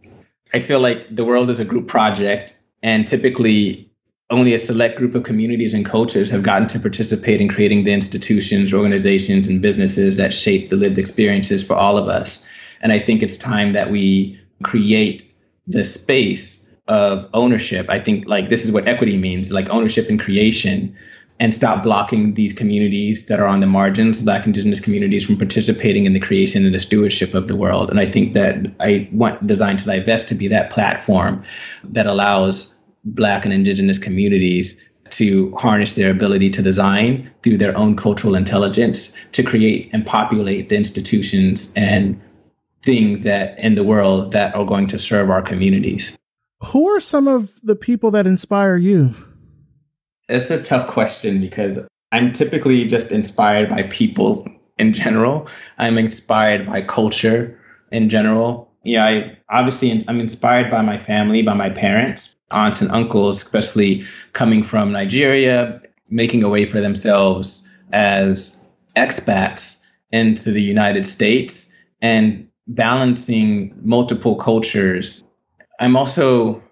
I 0.55 0.61
feel 0.61 0.81
like 0.81 1.15
the 1.15 1.25
world 1.25 1.51
is 1.51 1.61
a 1.61 1.65
group 1.65 1.89
project, 1.89 2.57
and 2.83 3.07
typically 3.07 3.91
only 4.31 4.55
a 4.55 4.59
select 4.59 4.99
group 4.99 5.15
of 5.15 5.23
communities 5.23 5.75
and 5.75 5.85
cultures 5.85 6.31
have 6.31 6.43
gotten 6.43 6.67
to 6.69 6.81
participate 6.81 7.41
in 7.41 7.49
creating 7.49 7.85
the 7.85 7.93
institutions, 7.93 8.75
organizations, 8.75 9.47
and 9.47 9.63
businesses 9.63 10.17
that 10.17 10.35
shape 10.35 10.69
the 10.69 10.77
lived 10.77 10.99
experiences 10.99 11.63
for 11.63 11.75
all 11.75 11.97
of 11.97 12.09
us. 12.09 12.45
And 12.81 12.93
I 12.93 12.99
think 12.99 13.23
it's 13.23 13.37
time 13.37 13.73
that 13.75 13.91
we 13.91 14.41
create 14.63 15.23
the 15.67 15.85
space 15.85 16.66
of 16.89 17.29
ownership. 17.35 17.87
I 17.89 17.99
think 17.99 18.27
like 18.27 18.49
this 18.49 18.65
is 18.65 18.73
what 18.73 18.87
equity 18.87 19.17
means, 19.17 19.53
like 19.53 19.69
ownership 19.71 20.09
and 20.09 20.21
creation 20.21 20.97
and 21.39 21.53
stop 21.53 21.83
blocking 21.83 22.35
these 22.35 22.55
communities 22.55 23.27
that 23.27 23.41
are 23.41 23.47
on 23.47 23.61
the 23.61 23.67
margins, 23.67 24.23
Black 24.23 24.47
Indigenous 24.47 24.81
communities, 24.81 25.25
from 25.25 25.37
participating 25.37 26.07
in 26.07 26.15
the 26.15 26.21
creation 26.21 26.65
and 26.65 26.75
the 26.75 26.81
stewardship 26.81 27.35
of 27.35 27.47
the 27.47 27.57
world. 27.57 27.91
And 27.91 28.01
I 28.01 28.07
think 28.07 28.33
that 28.33 28.57
I 28.81 29.09
want 29.13 29.47
Design 29.47 29.77
to 29.77 29.85
Divest 29.85 30.29
to 30.29 30.35
be 30.35 30.49
that 30.49 30.71
platform 30.71 31.43
that 31.85 32.07
allows 32.07 32.75
Black 33.05 33.45
and 33.45 33.53
Indigenous 33.53 33.99
communities 33.99 34.83
to 35.11 35.55
harness 35.57 35.95
their 35.95 36.11
ability 36.11 36.51
to 36.51 36.63
design 36.63 37.31
through 37.43 37.59
their 37.59 37.77
own 37.77 37.97
cultural 37.97 38.35
intelligence 38.35 39.15
to 39.33 39.43
create 39.43 39.91
and 39.93 40.05
populate 40.05 40.69
the 40.69 40.77
institutions 40.77 41.73
and 41.77 42.21
things 42.83 43.23
that 43.23 43.59
in 43.59 43.75
the 43.75 43.85
world 43.85 44.33
that 44.33 44.55
are 44.55 44.65
going 44.65 44.87
to 44.87 44.99
serve 44.99 45.31
our 45.31 45.43
communities. 45.43 46.19
Who 46.65 46.89
are 46.89 47.01
some 47.01 47.29
of 47.29 47.61
the 47.63 47.77
people 47.77 48.11
that 48.13 48.27
inspire 48.27 48.77
you? 48.77 49.15
It's 50.29 50.51
a 50.51 50.63
tough 50.63 50.89
question 50.89 51.41
because 51.41 51.87
I'm 52.13 52.33
typically 52.33 52.87
just 52.89 53.13
inspired 53.13 53.69
by 53.69 53.85
people 53.85 54.49
in 54.79 54.93
general. 54.93 55.49
I'm 55.79 55.99
inspired 55.99 56.67
by 56.67 56.83
culture 56.83 57.59
in 57.93 58.09
general. 58.09 58.73
Yeah, 58.85 59.05
I 59.05 59.39
obviously 59.51 60.03
I'm 60.09 60.21
inspired 60.21 60.71
by 60.71 60.83
my 60.83 60.99
family, 60.99 61.43
by 61.43 61.55
my 61.55 61.71
parents, 61.71 62.35
aunts 62.51 62.81
and 62.81 62.91
uncles, 62.91 63.43
especially 63.43 64.05
coming 64.33 64.63
from 64.63 64.93
Nigeria, 64.93 65.81
making 66.09 66.43
a 66.43 66.49
way 66.49 66.67
for 66.67 66.81
themselves 66.81 67.67
as 67.93 68.67
expats 68.97 69.83
into 70.13 70.53
the 70.53 70.63
United 70.63 71.05
States 71.07 71.73
and 72.01 72.49
balancing 72.69 73.79
multiple 73.83 74.37
cultures. 74.37 75.23
I'm 75.81 75.97
also 75.97 76.63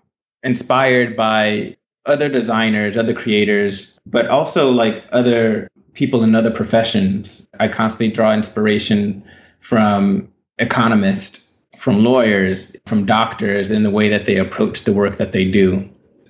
inspired 0.42 1.16
by 1.16 1.76
other 2.06 2.28
designers, 2.28 2.96
other 2.96 3.14
creators, 3.14 3.98
but 4.06 4.28
also 4.28 4.70
like 4.70 5.04
other 5.12 5.68
people 5.94 6.22
in 6.22 6.34
other 6.34 6.50
professions. 6.50 7.48
I 7.60 7.68
constantly 7.68 8.12
draw 8.12 8.34
inspiration 8.34 9.24
from 9.60 10.28
economists, 10.58 11.48
from 11.78 12.04
lawyers, 12.04 12.76
from 12.86 13.06
doctors 13.06 13.70
in 13.70 13.82
the 13.82 13.90
way 13.90 14.08
that 14.08 14.26
they 14.26 14.36
approach 14.36 14.84
the 14.84 14.92
work 14.92 15.16
that 15.16 15.32
they 15.32 15.44
do. 15.44 15.88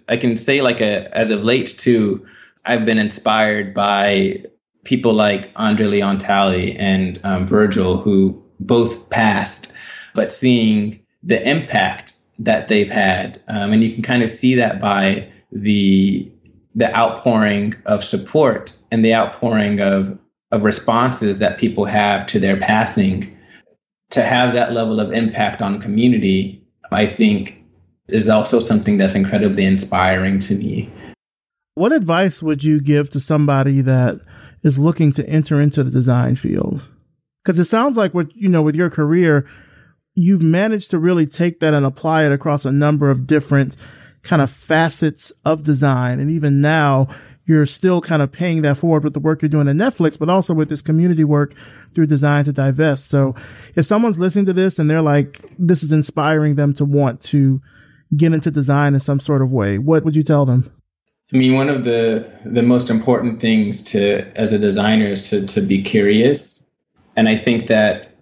I 0.08 0.16
can 0.16 0.36
say 0.36 0.60
like 0.60 0.80
a, 0.80 1.08
as 1.16 1.30
of 1.30 1.42
late 1.42 1.76
too, 1.78 2.24
I've 2.66 2.84
been 2.84 2.98
inspired 2.98 3.74
by 3.74 4.44
people 4.84 5.14
like 5.14 5.50
Andre 5.56 5.86
Leon 5.86 6.18
Talley 6.18 6.76
and 6.76 7.18
um, 7.24 7.46
Virgil, 7.46 7.96
who 7.96 8.40
both 8.60 9.10
passed, 9.10 9.72
but 10.14 10.30
seeing 10.30 11.00
the 11.22 11.42
impact 11.48 12.13
that 12.38 12.68
they've 12.68 12.90
had, 12.90 13.40
um, 13.48 13.72
and 13.72 13.82
you 13.84 13.92
can 13.92 14.02
kind 14.02 14.22
of 14.22 14.30
see 14.30 14.54
that 14.54 14.80
by 14.80 15.28
the 15.52 16.30
the 16.76 16.94
outpouring 16.96 17.74
of 17.86 18.02
support 18.02 18.76
and 18.90 19.04
the 19.04 19.14
outpouring 19.14 19.80
of 19.80 20.18
of 20.50 20.62
responses 20.62 21.38
that 21.38 21.58
people 21.58 21.84
have 21.84 22.26
to 22.26 22.38
their 22.38 22.58
passing. 22.58 23.30
To 24.10 24.22
have 24.22 24.54
that 24.54 24.72
level 24.72 25.00
of 25.00 25.12
impact 25.12 25.60
on 25.60 25.80
community 25.80 26.64
i 26.92 27.06
think 27.06 27.64
is 28.08 28.28
also 28.28 28.60
something 28.60 28.98
that's 28.98 29.14
incredibly 29.14 29.64
inspiring 29.64 30.38
to 30.38 30.54
me. 30.54 30.90
What 31.74 31.92
advice 31.92 32.42
would 32.42 32.62
you 32.62 32.80
give 32.80 33.10
to 33.10 33.20
somebody 33.20 33.80
that 33.80 34.20
is 34.62 34.78
looking 34.78 35.10
to 35.12 35.28
enter 35.28 35.60
into 35.60 35.82
the 35.82 35.90
design 35.90 36.36
field? 36.36 36.86
Because 37.42 37.58
it 37.58 37.64
sounds 37.64 37.96
like 37.96 38.14
what 38.14 38.34
you 38.36 38.48
know 38.48 38.62
with 38.62 38.76
your 38.76 38.90
career 38.90 39.46
you've 40.14 40.42
managed 40.42 40.90
to 40.90 40.98
really 40.98 41.26
take 41.26 41.60
that 41.60 41.74
and 41.74 41.84
apply 41.84 42.24
it 42.24 42.32
across 42.32 42.64
a 42.64 42.72
number 42.72 43.10
of 43.10 43.26
different 43.26 43.76
kind 44.22 44.40
of 44.40 44.50
facets 44.50 45.32
of 45.44 45.62
design. 45.62 46.18
And 46.18 46.30
even 46.30 46.60
now, 46.60 47.08
you're 47.46 47.66
still 47.66 48.00
kind 48.00 48.22
of 48.22 48.32
paying 48.32 48.62
that 48.62 48.78
forward 48.78 49.04
with 49.04 49.12
the 49.12 49.20
work 49.20 49.42
you're 49.42 49.48
doing 49.48 49.68
at 49.68 49.76
Netflix, 49.76 50.18
but 50.18 50.30
also 50.30 50.54
with 50.54 50.68
this 50.68 50.80
community 50.80 51.24
work 51.24 51.54
through 51.94 52.06
Design 52.06 52.44
to 52.44 52.52
Divest. 52.52 53.08
So 53.08 53.34
if 53.76 53.84
someone's 53.84 54.18
listening 54.18 54.46
to 54.46 54.52
this 54.52 54.78
and 54.78 54.88
they're 54.88 55.02
like, 55.02 55.42
this 55.58 55.82
is 55.82 55.92
inspiring 55.92 56.54
them 56.54 56.72
to 56.74 56.84
want 56.84 57.20
to 57.22 57.60
get 58.16 58.32
into 58.32 58.50
design 58.50 58.94
in 58.94 59.00
some 59.00 59.20
sort 59.20 59.42
of 59.42 59.52
way, 59.52 59.78
what 59.78 60.04
would 60.04 60.16
you 60.16 60.22
tell 60.22 60.46
them? 60.46 60.72
I 61.32 61.36
mean, 61.36 61.54
one 61.54 61.68
of 61.68 61.84
the 61.84 62.30
the 62.44 62.62
most 62.62 62.90
important 62.90 63.40
things 63.40 63.82
to 63.84 64.20
as 64.36 64.52
a 64.52 64.58
designer 64.58 65.12
is 65.12 65.28
to, 65.30 65.46
to 65.46 65.60
be 65.60 65.82
curious. 65.82 66.66
And 67.16 67.28
I 67.28 67.36
think 67.36 67.66
that 67.66 68.13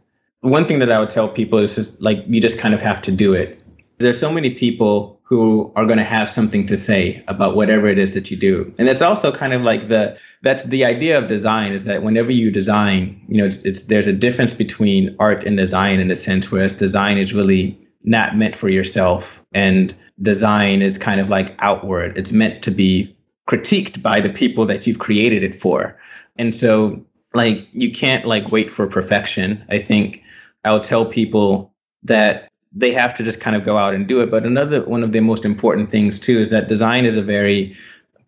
one 0.43 0.67
thing 0.67 0.81
that 0.81 0.93
I 0.93 0.99
would 0.99 1.11
tell 1.11 1.29
people 1.29 1.59
is 1.61 1.75
just 1.77 2.01
like 2.03 2.19
you 2.27 2.41
just 2.41 2.59
kind 2.59 2.75
of 2.75 2.81
have 2.81 3.01
to 3.03 3.13
do 3.13 3.33
it. 3.33 3.63
There's 3.99 4.19
so 4.19 4.31
many 4.31 4.51
people 4.51 5.21
who 5.23 5.73
are 5.77 5.87
going 5.87 5.99
to 5.99 6.05
have 6.05 6.29
something 6.29 6.67
to 6.67 6.77
say 6.77 7.25
about 7.29 7.55
whatever 7.55 7.87
it 7.87 7.97
is 7.97 8.13
that 8.15 8.31
you 8.31 8.37
do. 8.37 8.75
And 8.79 8.87
that's 8.87 9.01
also 9.01 9.33
kind 9.33 9.53
of 9.53 9.63
like 9.63 9.89
the 9.89 10.19
that's 10.43 10.65
the 10.65 10.85
idea 10.85 11.17
of 11.17 11.29
design 11.29 11.73
is 11.73 11.85
that 11.85 12.03
whenever 12.03 12.33
you 12.33 12.51
design, 12.51 13.25
you 13.29 13.39
know, 13.39 13.47
it's, 13.47 13.65
it's 13.65 13.85
there's 13.85 14.09
a 14.09 14.13
difference 14.13 14.53
between 14.53 15.17
art 15.21 15.47
and 15.47 15.57
design 15.57 16.01
in 16.01 16.11
a 16.11 16.17
sense, 16.17 16.51
whereas 16.51 16.75
design 16.75 17.19
is 17.19 17.33
really 17.33 17.79
not 18.03 18.37
meant 18.37 18.57
for 18.57 18.69
yourself 18.69 19.45
and 19.53 19.95
design 20.21 20.83
is 20.83 20.99
kind 20.99 21.21
of 21.21 21.29
like 21.29 21.55
outward. 21.61 22.19
It's 22.19 22.33
meant 22.33 22.63
to 22.65 22.73
be 22.73 23.17
critiqued 23.49 24.03
by 24.03 24.21
the 24.21 24.31
people 24.31 24.67
that 24.67 24.87
you've 24.87 24.99
created 24.99 25.45
it 25.45 25.55
for. 25.55 25.99
And 26.37 26.55
so 26.55 27.05
like 27.35 27.69
you 27.73 27.93
can't 27.93 28.27
like 28.27 28.51
wait 28.51 28.71
for 28.71 28.87
perfection. 28.87 29.65
I 29.69 29.79
think 29.79 30.22
I'll 30.65 30.81
tell 30.81 31.07
people 31.07 31.75
that 32.05 32.51
they 32.73 32.93
have 32.93 33.15
to 33.15 33.23
just 33.23 33.41
kind 33.41 33.57
of 33.57 33.65
go 33.65 33.77
out 33.77 33.95
and 33.95 34.07
do 34.07 34.21
it. 34.23 34.31
But 34.31 34.47
another 34.47 34.83
one 34.85 35.03
of 35.03 35.13
the 35.13 35.21
most 35.21 35.45
important 35.45 35.91
things 35.91 36.19
too 36.19 36.39
is 36.39 36.51
that 36.51 36.69
design 36.69 37.05
is 37.05 37.17
a 37.17 37.23
very 37.23 37.77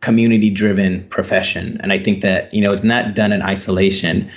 community 0.00 0.50
driven 0.50 1.08
profession. 1.08 1.80
And 1.82 1.92
I 1.92 1.98
think 1.98 2.20
that, 2.22 2.52
you 2.52 2.60
know, 2.60 2.72
it's 2.72 2.84
not 2.84 3.14
done 3.14 3.32
in 3.32 3.42
isolation. 3.42 4.30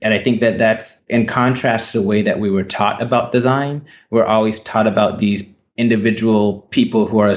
And 0.00 0.12
I 0.12 0.18
think 0.18 0.40
that 0.40 0.58
that's 0.58 1.00
in 1.08 1.26
contrast 1.26 1.92
to 1.92 2.00
the 2.00 2.06
way 2.06 2.22
that 2.22 2.40
we 2.40 2.50
were 2.50 2.64
taught 2.64 3.00
about 3.00 3.30
design. 3.30 3.86
We're 4.10 4.24
always 4.24 4.58
taught 4.58 4.88
about 4.88 5.20
these 5.20 5.56
individual 5.76 6.62
people 6.70 7.06
who 7.06 7.20
are 7.20 7.34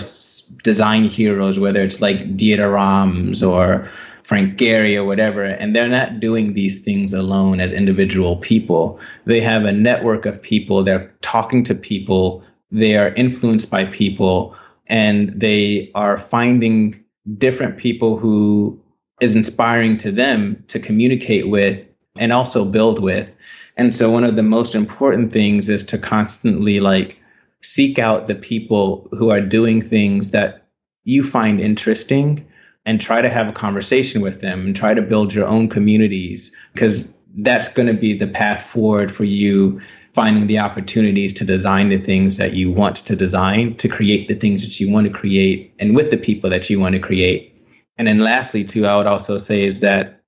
design 0.63 1.03
heroes, 1.03 1.59
whether 1.59 1.84
it's 1.84 2.01
like 2.01 2.36
Dieter 2.36 2.74
Rams 2.74 3.43
or 3.43 3.88
Frank 4.26 4.58
Gehry 4.58 4.98
or 4.98 5.04
whatever, 5.04 5.44
and 5.44 5.76
they're 5.76 5.88
not 5.88 6.20
doing 6.20 6.54
these 6.54 6.84
things 6.84 7.14
alone 7.14 7.60
as 7.60 7.72
individual 7.72 8.38
people. 8.38 9.00
They 9.26 9.40
have 9.42 9.66
a 9.66 9.72
network 9.72 10.26
of 10.26 10.42
people, 10.42 10.84
they're 10.84 11.14
talking 11.22 11.64
to 11.66 11.76
people, 11.76 12.44
they 12.72 12.98
are 12.98 13.10
influenced 13.10 13.70
by 13.70 13.86
people, 13.86 14.56
and 14.88 15.30
they 15.30 15.92
are 15.94 16.18
finding 16.18 17.04
different 17.38 17.78
people 17.78 18.18
who 18.18 18.82
is 19.22 19.36
inspiring 19.36 19.96
to 19.98 20.12
them 20.12 20.64
to 20.70 20.80
communicate 20.80 21.48
with 21.48 21.86
and 22.16 22.34
also 22.34 22.66
build 22.66 22.98
with. 22.98 23.30
And 23.78 23.94
so 23.94 24.10
one 24.10 24.24
of 24.24 24.36
the 24.36 24.44
most 24.44 24.74
important 24.74 25.32
things 25.32 25.70
is 25.70 25.84
to 25.84 26.00
constantly 26.00 26.80
like 26.80 27.20
seek 27.62 28.00
out 28.00 28.26
the 28.26 28.34
people 28.34 29.08
who 29.12 29.30
are 29.30 29.42
doing 29.42 29.84
things 29.84 30.32
that 30.32 30.66
you 31.04 31.24
find 31.24 31.62
interesting 31.62 32.44
and 32.86 33.02
try 33.02 33.22
to 33.22 33.30
have 33.30 33.50
a 33.50 33.54
conversation 33.54 34.22
with 34.22 34.42
them 34.42 34.66
and 34.66 34.76
try 34.76 34.94
to 34.94 35.02
build 35.02 35.34
your 35.34 35.48
own 35.48 35.68
communities 35.68 36.56
because 36.74 37.14
that's 37.38 37.68
going 37.68 37.88
to 37.88 37.94
be 37.94 38.14
the 38.14 38.28
path 38.28 38.64
forward 38.64 39.12
for 39.12 39.24
you 39.24 39.82
finding 40.14 40.48
the 40.48 40.60
opportunities 40.60 41.34
to 41.34 41.44
design 41.44 41.90
the 41.90 41.98
things 41.98 42.38
that 42.38 42.54
you 42.54 42.72
want 42.72 42.96
to 42.96 43.16
design 43.16 43.76
to 43.76 43.90
create 43.90 44.30
the 44.30 44.36
things 44.36 44.64
that 44.64 44.80
you 44.80 44.90
want 44.90 45.06
to 45.06 45.12
create 45.12 45.74
and 45.80 45.94
with 45.94 46.10
the 46.10 46.18
people 46.18 46.50
that 46.50 46.70
you 46.70 46.80
want 46.80 46.96
to 46.96 47.02
create. 47.02 47.52
And 47.98 48.08
then 48.08 48.20
lastly 48.20 48.64
too 48.64 48.86
i 48.86 48.96
would 48.96 49.08
also 49.08 49.38
say 49.38 49.64
is 49.64 49.82
that 49.82 50.22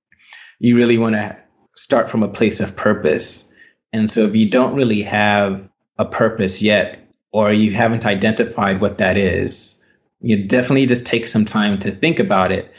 you 0.58 0.76
really 0.76 0.98
want 0.98 1.14
to 1.14 1.36
start 1.76 2.10
from 2.10 2.22
a 2.22 2.28
place 2.28 2.60
of 2.60 2.76
purpose. 2.76 3.54
And 3.92 4.10
so 4.10 4.26
if 4.26 4.36
you 4.36 4.50
don't 4.50 4.74
really 4.74 5.02
have 5.02 5.70
a 5.96 6.04
purpose 6.04 6.60
yet 6.60 6.98
or 7.32 7.52
you 7.52 7.72
haven't 7.72 8.04
identified 8.04 8.80
what 8.80 8.98
that 8.98 9.16
is 9.16 9.77
you 10.20 10.44
definitely 10.46 10.86
just 10.86 11.06
take 11.06 11.26
some 11.26 11.44
time 11.44 11.78
to 11.80 11.90
think 11.90 12.18
about 12.18 12.52
it. 12.52 12.72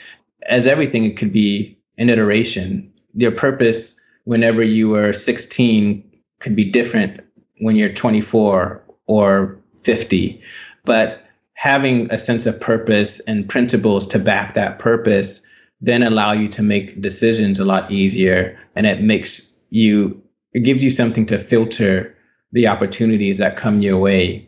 As 0.47 0.67
everything, 0.67 1.05
it 1.05 1.17
could 1.17 1.31
be 1.31 1.77
an 1.97 2.09
iteration. 2.09 2.91
Your 3.13 3.31
purpose, 3.31 3.99
whenever 4.25 4.63
you 4.63 4.89
were 4.89 5.13
16, 5.13 6.03
could 6.39 6.55
be 6.55 6.65
different 6.65 7.19
when 7.59 7.75
you're 7.75 7.93
24 7.93 8.83
or 9.07 9.59
50. 9.81 10.41
But 10.85 11.25
having 11.59 12.11
a 12.11 12.17
sense 12.17 12.45
of 12.45 12.59
purpose 12.59 13.19
and 13.21 13.49
principles 13.49 14.07
to 14.07 14.17
back 14.17 14.53
that 14.53 14.79
purpose 14.79 15.45
then 15.81 16.03
allow 16.03 16.31
you 16.31 16.47
to 16.47 16.61
make 16.61 17.01
decisions 17.01 17.59
a 17.59 17.65
lot 17.65 17.91
easier 17.91 18.57
and 18.75 18.85
it 18.85 19.01
makes 19.01 19.57
you 19.69 20.21
it 20.53 20.61
gives 20.61 20.81
you 20.81 20.89
something 20.89 21.25
to 21.25 21.37
filter 21.37 22.15
the 22.53 22.65
opportunities 22.65 23.37
that 23.37 23.57
come 23.57 23.81
your 23.81 23.97
way 23.97 24.47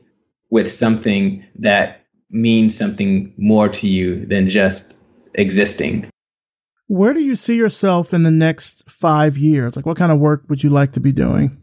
with 0.49 0.71
something 0.71 1.45
that 1.55 1.90
means 2.31 2.77
something 2.77 3.33
more 3.37 3.69
to 3.69 3.87
you 3.87 4.25
than 4.25 4.49
just 4.49 4.97
existing. 5.35 6.09
Where 6.87 7.13
do 7.13 7.21
you 7.21 7.35
see 7.35 7.55
yourself 7.55 8.13
in 8.13 8.23
the 8.23 8.31
next 8.31 8.89
five 8.89 9.37
years? 9.37 9.75
Like, 9.75 9.85
what 9.85 9.97
kind 9.97 10.11
of 10.11 10.19
work 10.19 10.43
would 10.49 10.63
you 10.63 10.69
like 10.69 10.91
to 10.93 10.99
be 10.99 11.11
doing? 11.11 11.57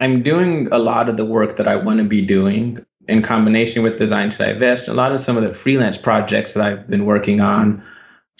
I'm 0.00 0.22
doing 0.22 0.68
a 0.72 0.78
lot 0.78 1.08
of 1.08 1.16
the 1.16 1.24
work 1.24 1.56
that 1.56 1.68
I 1.68 1.76
want 1.76 1.98
to 1.98 2.04
be 2.04 2.22
doing. 2.22 2.84
in 3.08 3.22
combination 3.22 3.82
with 3.82 3.98
Design 3.98 4.30
to 4.30 4.38
Divest, 4.38 4.88
a 4.88 4.94
lot 4.94 5.12
of 5.12 5.20
some 5.20 5.36
of 5.36 5.42
the 5.42 5.54
freelance 5.54 5.98
projects 5.98 6.54
that 6.54 6.64
I've 6.64 6.88
been 6.88 7.06
working 7.06 7.40
on 7.40 7.82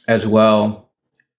as 0.09 0.27
well. 0.27 0.91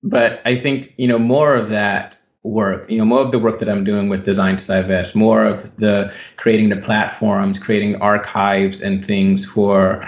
But 0.03 0.41
I 0.45 0.55
think, 0.57 0.93
you 0.97 1.07
know, 1.07 1.19
more 1.19 1.55
of 1.55 1.69
that 1.69 2.16
work, 2.43 2.89
you 2.89 2.97
know, 2.97 3.05
more 3.05 3.21
of 3.21 3.31
the 3.31 3.39
work 3.39 3.59
that 3.59 3.69
I'm 3.69 3.83
doing 3.83 4.09
with 4.09 4.23
Design 4.23 4.57
to 4.57 4.65
Divest, 4.65 5.15
more 5.15 5.45
of 5.45 5.75
the 5.77 6.13
creating 6.37 6.69
the 6.69 6.77
platforms, 6.77 7.59
creating 7.59 8.01
archives 8.01 8.81
and 8.81 9.05
things 9.05 9.45
for 9.45 10.05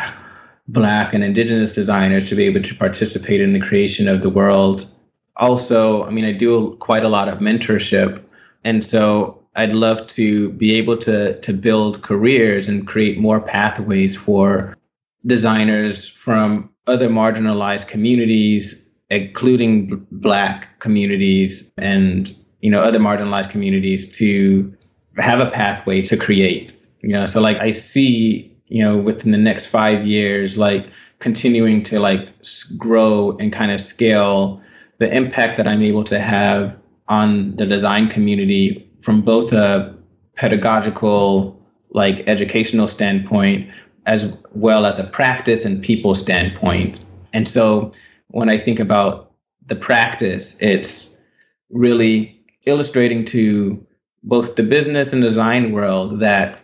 Black 0.67 1.13
and 1.13 1.23
Indigenous 1.23 1.73
designers 1.73 2.30
to 2.30 2.36
be 2.36 2.45
able 2.45 2.61
to 2.61 2.75
participate 2.75 3.41
in 3.41 3.53
the 3.53 3.59
creation 3.59 4.07
of 4.07 4.21
the 4.21 4.30
world. 4.30 4.89
Also, 5.36 6.05
I 6.05 6.11
mean, 6.11 6.25
I 6.25 6.32
do 6.32 6.75
quite 6.80 7.03
a 7.03 7.09
lot 7.09 7.27
of 7.27 7.39
mentorship. 7.39 8.23
And 8.63 8.84
so 8.84 9.39
I'd 9.55 9.73
love 9.73 10.05
to 10.07 10.51
be 10.51 10.75
able 10.75 10.97
to 10.97 11.39
to 11.39 11.53
build 11.53 12.01
careers 12.01 12.67
and 12.67 12.88
create 12.88 13.19
more 13.19 13.41
pathways 13.41 14.15
for 14.15 14.77
designers 15.25 16.07
from 16.07 16.69
other 16.88 17.09
marginalized 17.09 17.88
communities, 17.88 18.88
including 19.10 20.05
Black 20.12 20.80
communities 20.80 21.72
and 21.78 22.34
you 22.62 22.70
know 22.70 22.82
other 22.82 22.99
marginalized 22.99 23.49
communities, 23.49 24.12
to 24.18 24.74
have 25.18 25.39
a 25.39 25.49
pathway 25.49 26.01
to 26.01 26.18
create. 26.18 26.76
You 27.01 27.14
know, 27.14 27.26
so 27.26 27.41
like 27.41 27.60
I 27.60 27.72
see 27.72 28.55
you 28.68 28.84
know 28.84 28.97
within 28.97 29.32
the 29.32 29.38
next 29.38 29.68
five 29.68 30.05
years, 30.05 30.57
like 30.57 30.89
continuing 31.20 31.84
to 31.84 31.99
like 31.99 32.30
grow 32.78 33.38
and 33.39 33.51
kind 33.51 33.72
of 33.72 33.82
scale 33.82 34.62
the 34.99 35.14
impact 35.14 35.57
that 35.57 35.68
I'm 35.68 35.82
able 35.82 36.03
to 36.05 36.20
have 36.20 36.78
on 37.07 37.55
the 37.55 37.66
design 37.66 38.07
community 38.10 38.88
from 39.01 39.22
both 39.22 39.51
a 39.51 39.95
pedagogical, 40.36 41.60
like 41.91 42.28
educational 42.28 42.88
standpoint, 42.88 43.70
as 44.05 44.38
well 44.53 44.86
as 44.86 44.99
a 44.99 45.03
practice 45.05 45.66
and 45.66 45.84
people 45.84 46.16
standpoint. 46.16 47.03
And 47.34 47.47
so 47.47 47.91
when 48.30 48.49
I 48.49 48.57
think 48.57 48.80
about 48.80 49.32
the 49.65 49.75
practice, 49.75 50.61
it's 50.61 51.21
really 51.69 52.41
illustrating 52.65 53.25
to 53.25 53.86
both 54.23 54.55
the 54.55 54.63
business 54.63 55.13
and 55.13 55.21
design 55.21 55.71
world 55.71 56.19
that 56.19 56.61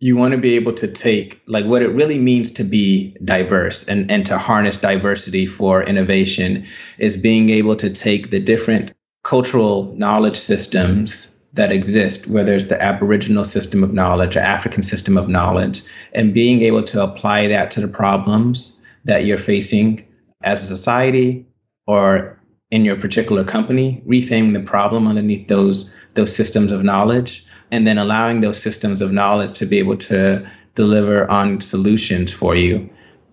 you 0.00 0.16
want 0.16 0.32
to 0.32 0.38
be 0.38 0.56
able 0.56 0.72
to 0.72 0.88
take 0.88 1.40
like 1.46 1.64
what 1.64 1.82
it 1.82 1.88
really 1.88 2.18
means 2.18 2.50
to 2.50 2.64
be 2.64 3.16
diverse 3.24 3.86
and, 3.88 4.10
and 4.10 4.26
to 4.26 4.36
harness 4.36 4.76
diversity 4.76 5.46
for 5.46 5.82
innovation 5.82 6.66
is 6.98 7.16
being 7.16 7.50
able 7.50 7.76
to 7.76 7.88
take 7.88 8.30
the 8.30 8.40
different 8.40 8.92
cultural 9.22 9.94
knowledge 9.96 10.36
systems 10.36 11.32
that 11.52 11.70
exist, 11.70 12.26
where 12.26 12.44
there's 12.44 12.68
the 12.68 12.82
Aboriginal 12.82 13.44
system 13.44 13.84
of 13.84 13.92
knowledge, 13.92 14.36
or 14.36 14.40
African 14.40 14.82
system 14.82 15.18
of 15.18 15.28
knowledge, 15.28 15.82
and 16.14 16.32
being 16.32 16.62
able 16.62 16.82
to 16.82 17.02
apply 17.02 17.46
that 17.48 17.70
to 17.72 17.80
the 17.80 17.88
problems 17.88 18.72
that 19.04 19.26
you're 19.26 19.38
facing 19.38 20.04
as 20.44 20.62
a 20.62 20.66
society 20.66 21.46
or 21.86 22.38
in 22.70 22.84
your 22.84 22.96
particular 22.96 23.44
company, 23.44 24.02
reframing 24.06 24.54
the 24.54 24.60
problem 24.60 25.06
underneath 25.06 25.48
those 25.48 25.94
those 26.14 26.34
systems 26.34 26.72
of 26.72 26.84
knowledge, 26.84 27.44
and 27.70 27.86
then 27.86 27.98
allowing 27.98 28.40
those 28.40 28.60
systems 28.60 29.00
of 29.00 29.12
knowledge 29.12 29.58
to 29.58 29.66
be 29.66 29.78
able 29.78 29.96
to 29.96 30.46
deliver 30.74 31.30
on 31.30 31.60
solutions 31.60 32.32
for 32.32 32.54
you. 32.54 32.88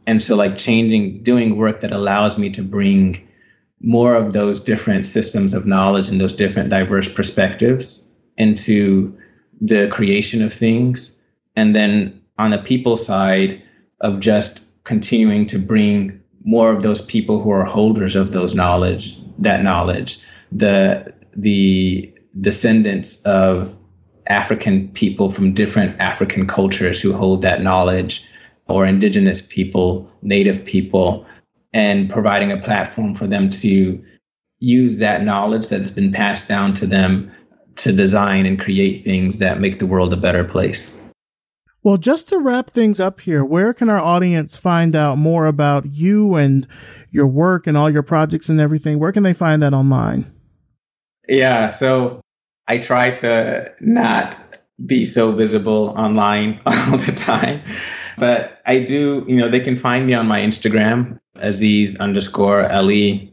And 0.08 0.22
so, 0.22 0.36
like 0.36 0.58
changing, 0.58 1.24
doing 1.24 1.58
work 1.58 1.82
that 1.82 1.92
allows 1.92 2.38
me 2.38 2.50
to 2.52 2.64
bring 2.64 3.28
more 3.82 4.16
of 4.16 4.34
those 4.34 4.60
different 4.60 5.06
systems 5.06 5.54
of 5.54 5.66
knowledge 5.66 6.10
and 6.10 6.20
those 6.20 6.34
different 6.34 6.70
diverse 6.70 7.12
perspectives 7.12 8.10
into 8.38 9.18
the 9.62 9.88
creation 9.88 10.42
of 10.42 10.54
things. 10.54 11.12
And 11.56 11.76
then 11.76 12.22
on 12.38 12.52
the 12.52 12.58
people 12.58 12.98
side 12.98 13.62
of 14.02 14.20
just 14.20 14.62
continuing 14.84 15.46
to 15.48 15.60
bring 15.60 16.19
more 16.44 16.72
of 16.72 16.84
those 16.84 17.02
people 17.02 17.42
who 17.42 17.52
are 17.52 17.66
holders 17.66 18.16
of 18.16 18.32
those 18.32 18.56
knowledge, 18.56 19.18
that 19.40 19.64
knowledge, 19.64 20.20
the 20.52 21.14
the 21.34 22.14
descendants 22.40 23.24
of 23.26 23.78
African 24.28 24.88
people 24.90 25.32
from 25.32 25.54
different 25.54 26.00
African 26.00 26.48
cultures 26.48 27.02
who 27.02 27.14
hold 27.14 27.42
that 27.42 27.62
knowledge, 27.62 28.26
or 28.68 28.86
indigenous 28.86 29.42
people, 29.42 30.10
native 30.22 30.64
people, 30.66 31.26
and 31.74 32.10
providing 32.10 32.52
a 32.52 32.58
platform 32.58 33.16
for 33.16 33.28
them 33.28 33.50
to 33.50 34.04
use 34.60 34.98
that 34.98 35.24
knowledge 35.24 35.70
that's 35.70 35.92
been 35.92 36.12
passed 36.12 36.48
down 36.48 36.74
to 36.74 36.86
them 36.86 37.32
to 37.78 37.94
design 37.94 38.46
and 38.46 38.60
create 38.60 39.04
things 39.04 39.38
that 39.38 39.60
make 39.60 39.80
the 39.80 39.86
world 39.86 40.12
a 40.12 40.18
better 40.18 40.44
place. 40.44 41.02
Well, 41.82 41.98
just 41.98 42.28
to 42.30 42.40
wrap 42.40 42.72
things 42.72 43.00
up 43.00 43.22
here, 43.22 43.44
where 43.46 43.74
can 43.74 43.90
our 43.90 44.00
audience 44.00 44.58
find 44.58 44.96
out 44.96 45.18
more 45.18 45.46
about 45.46 45.86
you 45.86 46.36
and 46.36 46.68
your 47.10 47.28
work 47.28 47.68
and 47.68 47.78
all 47.78 47.90
your 47.90 48.04
projects 48.04 48.50
and 48.50 48.60
everything? 48.60 49.00
Where 49.00 49.14
can 49.14 49.24
they 49.24 49.34
find 49.34 49.62
that 49.64 49.74
online? 49.74 50.26
Yeah, 51.30 51.70
so 51.70 52.22
I 52.68 52.80
try 52.80 53.12
to 53.12 53.74
not 53.80 54.38
be 54.86 55.06
so 55.06 55.32
visible 55.32 55.94
online 55.98 56.60
all 56.66 56.98
the 56.98 57.14
time. 57.16 57.62
But 58.18 58.62
I 58.66 58.80
do, 58.80 59.26
you 59.28 59.38
know, 59.38 59.48
they 59.48 59.60
can 59.62 59.76
find 59.76 60.06
me 60.06 60.14
on 60.14 60.28
my 60.28 60.42
Instagram, 60.42 61.18
Azeez 61.38 62.00
underscore 62.00 62.64
LE. 62.64 63.30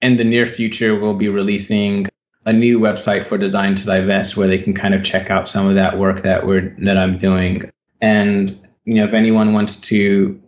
In 0.00 0.16
the 0.16 0.24
near 0.24 0.46
future, 0.46 0.98
we'll 0.98 1.14
be 1.14 1.28
releasing 1.28 2.06
a 2.46 2.52
new 2.52 2.78
website 2.78 3.24
for 3.24 3.36
Design 3.36 3.74
to 3.74 3.84
Divest 3.84 4.36
where 4.36 4.46
they 4.46 4.58
can 4.58 4.72
kind 4.72 4.94
of 4.94 5.02
check 5.02 5.30
out 5.30 5.48
some 5.48 5.66
of 5.66 5.74
that 5.74 5.98
work 5.98 6.22
that 6.22 6.46
we're 6.46 6.74
that 6.78 6.96
I'm 6.96 7.18
doing. 7.18 7.68
And 8.00 8.50
you 8.84 8.94
know, 8.94 9.04
if 9.04 9.12
anyone 9.12 9.52
wants 9.52 9.76
to 9.76 10.40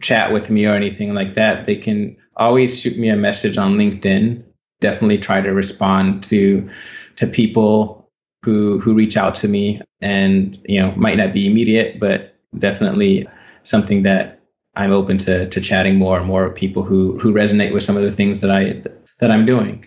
chat 0.00 0.32
with 0.32 0.50
me 0.50 0.66
or 0.66 0.74
anything 0.74 1.14
like 1.14 1.34
that, 1.34 1.66
they 1.66 1.76
can 1.76 2.16
always 2.36 2.80
shoot 2.80 2.98
me 2.98 3.08
a 3.08 3.16
message 3.16 3.58
on 3.58 3.76
LinkedIn. 3.76 4.44
Definitely 4.80 5.18
try 5.18 5.40
to 5.40 5.52
respond 5.52 6.22
to 6.24 6.68
to 7.16 7.26
people 7.26 8.10
who 8.44 8.78
who 8.78 8.94
reach 8.94 9.16
out 9.16 9.34
to 9.36 9.48
me 9.48 9.80
and 10.00 10.58
you 10.64 10.80
know 10.80 10.92
might 10.96 11.16
not 11.16 11.32
be 11.32 11.46
immediate, 11.46 11.98
but 11.98 12.36
definitely 12.58 13.28
something 13.64 14.02
that 14.04 14.40
I'm 14.76 14.92
open 14.92 15.18
to 15.18 15.48
to 15.48 15.60
chatting 15.60 15.96
more 15.96 16.18
and 16.18 16.26
more 16.26 16.46
with 16.46 16.56
people 16.56 16.84
who 16.84 17.18
who 17.18 17.32
resonate 17.32 17.72
with 17.72 17.82
some 17.82 17.96
of 17.96 18.02
the 18.02 18.12
things 18.12 18.40
that 18.40 18.50
I 18.50 18.82
that 19.18 19.30
I'm 19.30 19.44
doing. 19.44 19.84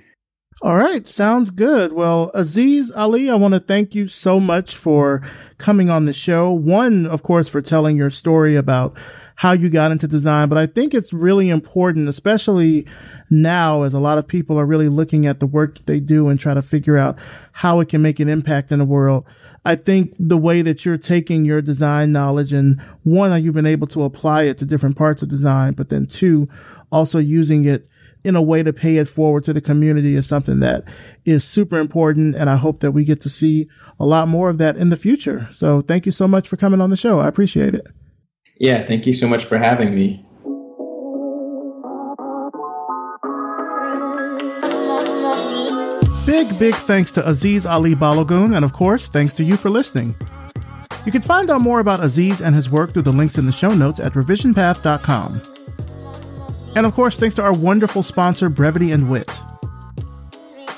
All 0.64 0.76
right, 0.76 1.08
sounds 1.08 1.50
good. 1.50 1.92
Well, 1.92 2.32
Azeez 2.36 2.96
Alli, 2.96 3.32
I 3.32 3.36
want 3.36 3.56
to 3.56 3.60
thank 3.60 3.96
you 3.96 4.08
so 4.08 4.40
much 4.40 4.76
for 4.76 5.24
coming 5.58 5.90
on 5.90 6.06
the 6.06 6.14
show. 6.14 6.52
One, 6.52 7.08
of 7.08 7.24
course, 7.24 7.50
for 7.50 7.64
telling 7.64 7.98
your 7.98 8.12
story 8.12 8.56
about 8.56 8.96
how 9.38 9.54
you 9.54 9.72
got 9.72 9.92
into 9.92 10.08
design, 10.08 10.50
but 10.50 10.60
I 10.60 10.68
think 10.68 10.94
it's 10.94 11.12
really 11.12 11.50
important, 11.50 12.08
especially 12.08 12.86
now 13.32 13.82
as 13.82 13.96
a 13.96 14.00
lot 14.00 14.20
of 14.20 14.28
people 14.28 14.60
are 14.60 14.68
really 14.68 14.88
looking 14.88 15.26
at 15.26 15.40
the 15.40 15.48
work 15.48 15.84
they 15.88 16.00
do 16.00 16.30
and 16.30 16.40
try 16.40 16.54
to 16.54 16.62
figure 16.62 16.96
out 16.96 17.18
how 17.54 17.80
it 17.80 17.90
can 17.90 18.04
make 18.04 18.20
an 18.20 18.30
impact 18.30 18.72
in 18.72 18.78
the 18.78 18.86
world. 18.86 19.26
I 19.66 19.74
think 19.74 20.14
the 20.20 20.38
way 20.38 20.62
that 20.62 20.86
you're 20.86 21.00
taking 21.00 21.44
your 21.44 21.64
design 21.64 22.12
knowledge 22.12 22.54
and 22.54 22.80
one, 23.02 23.44
you've 23.44 23.56
been 23.56 23.66
able 23.66 23.88
to 23.88 24.04
apply 24.04 24.44
it 24.44 24.60
to 24.60 24.66
different 24.66 24.96
parts 24.96 25.24
of 25.24 25.30
design, 25.30 25.74
but 25.74 25.90
then 25.90 26.06
two, 26.06 26.48
also 26.92 27.18
using 27.18 27.66
it 27.66 27.88
in 28.24 28.36
a 28.36 28.42
way 28.42 28.64
to 28.64 28.74
pay 28.74 28.98
it 28.98 29.08
forward 29.08 29.44
to 29.46 29.54
the 29.54 29.62
community 29.62 30.16
is 30.16 30.28
something 30.28 30.60
that 30.60 30.84
is 31.26 31.44
super 31.44 31.80
important. 31.80 32.36
And 32.36 32.50
I 32.50 32.56
hope 32.56 32.80
that 32.80 32.92
we 32.92 33.04
get 33.04 33.22
to 33.22 33.30
see 33.30 33.68
a 34.00 34.06
lot 34.06 34.28
more 34.28 34.50
of 34.50 34.58
that 34.60 34.78
in 34.78 34.90
the 34.90 34.98
future. 34.98 35.48
So 35.52 35.82
thank 35.82 36.06
you 36.06 36.12
so 36.12 36.28
much 36.28 36.48
for 36.48 36.58
coming 36.58 36.82
on 36.82 36.90
the 36.90 36.98
show. 36.98 37.20
I 37.20 37.28
appreciate 37.28 37.74
it. 37.74 37.88
Yeah, 38.60 38.86
thank 38.86 39.08
you 39.08 39.14
so 39.14 39.28
much 39.28 39.46
for 39.46 39.58
having 39.58 39.96
me. 39.96 40.26
Big, 46.26 46.60
big 46.60 46.76
thanks 46.76 47.12
to 47.14 47.22
Azeez 47.24 47.66
Alli-Balogun, 47.66 48.56
and 48.56 48.64
of 48.64 48.72
course, 48.72 49.08
thanks 49.08 49.34
to 49.34 49.44
you 49.44 49.58
for 49.58 49.72
listening. 49.72 50.16
You 51.06 51.12
can 51.12 51.24
find 51.24 51.50
out 51.50 51.62
more 51.62 51.80
about 51.80 52.02
Azeez 52.02 52.46
and 52.46 52.54
his 52.54 52.70
work 52.70 52.94
through 52.94 53.02
the 53.02 53.12
links 53.12 53.40
in 53.40 53.48
the 53.48 53.52
show 53.52 53.74
notes 53.74 54.00
at 54.00 54.14
revisionpath.com. 54.14 55.42
And 56.76 56.86
of 56.86 56.94
course, 56.94 57.18
thanks 57.18 57.36
to 57.36 57.44
our 57.44 57.54
wonderful 57.54 58.04
sponsor, 58.04 58.50
Brevity 58.50 58.92
and 58.92 59.10
Wit. 59.10 59.42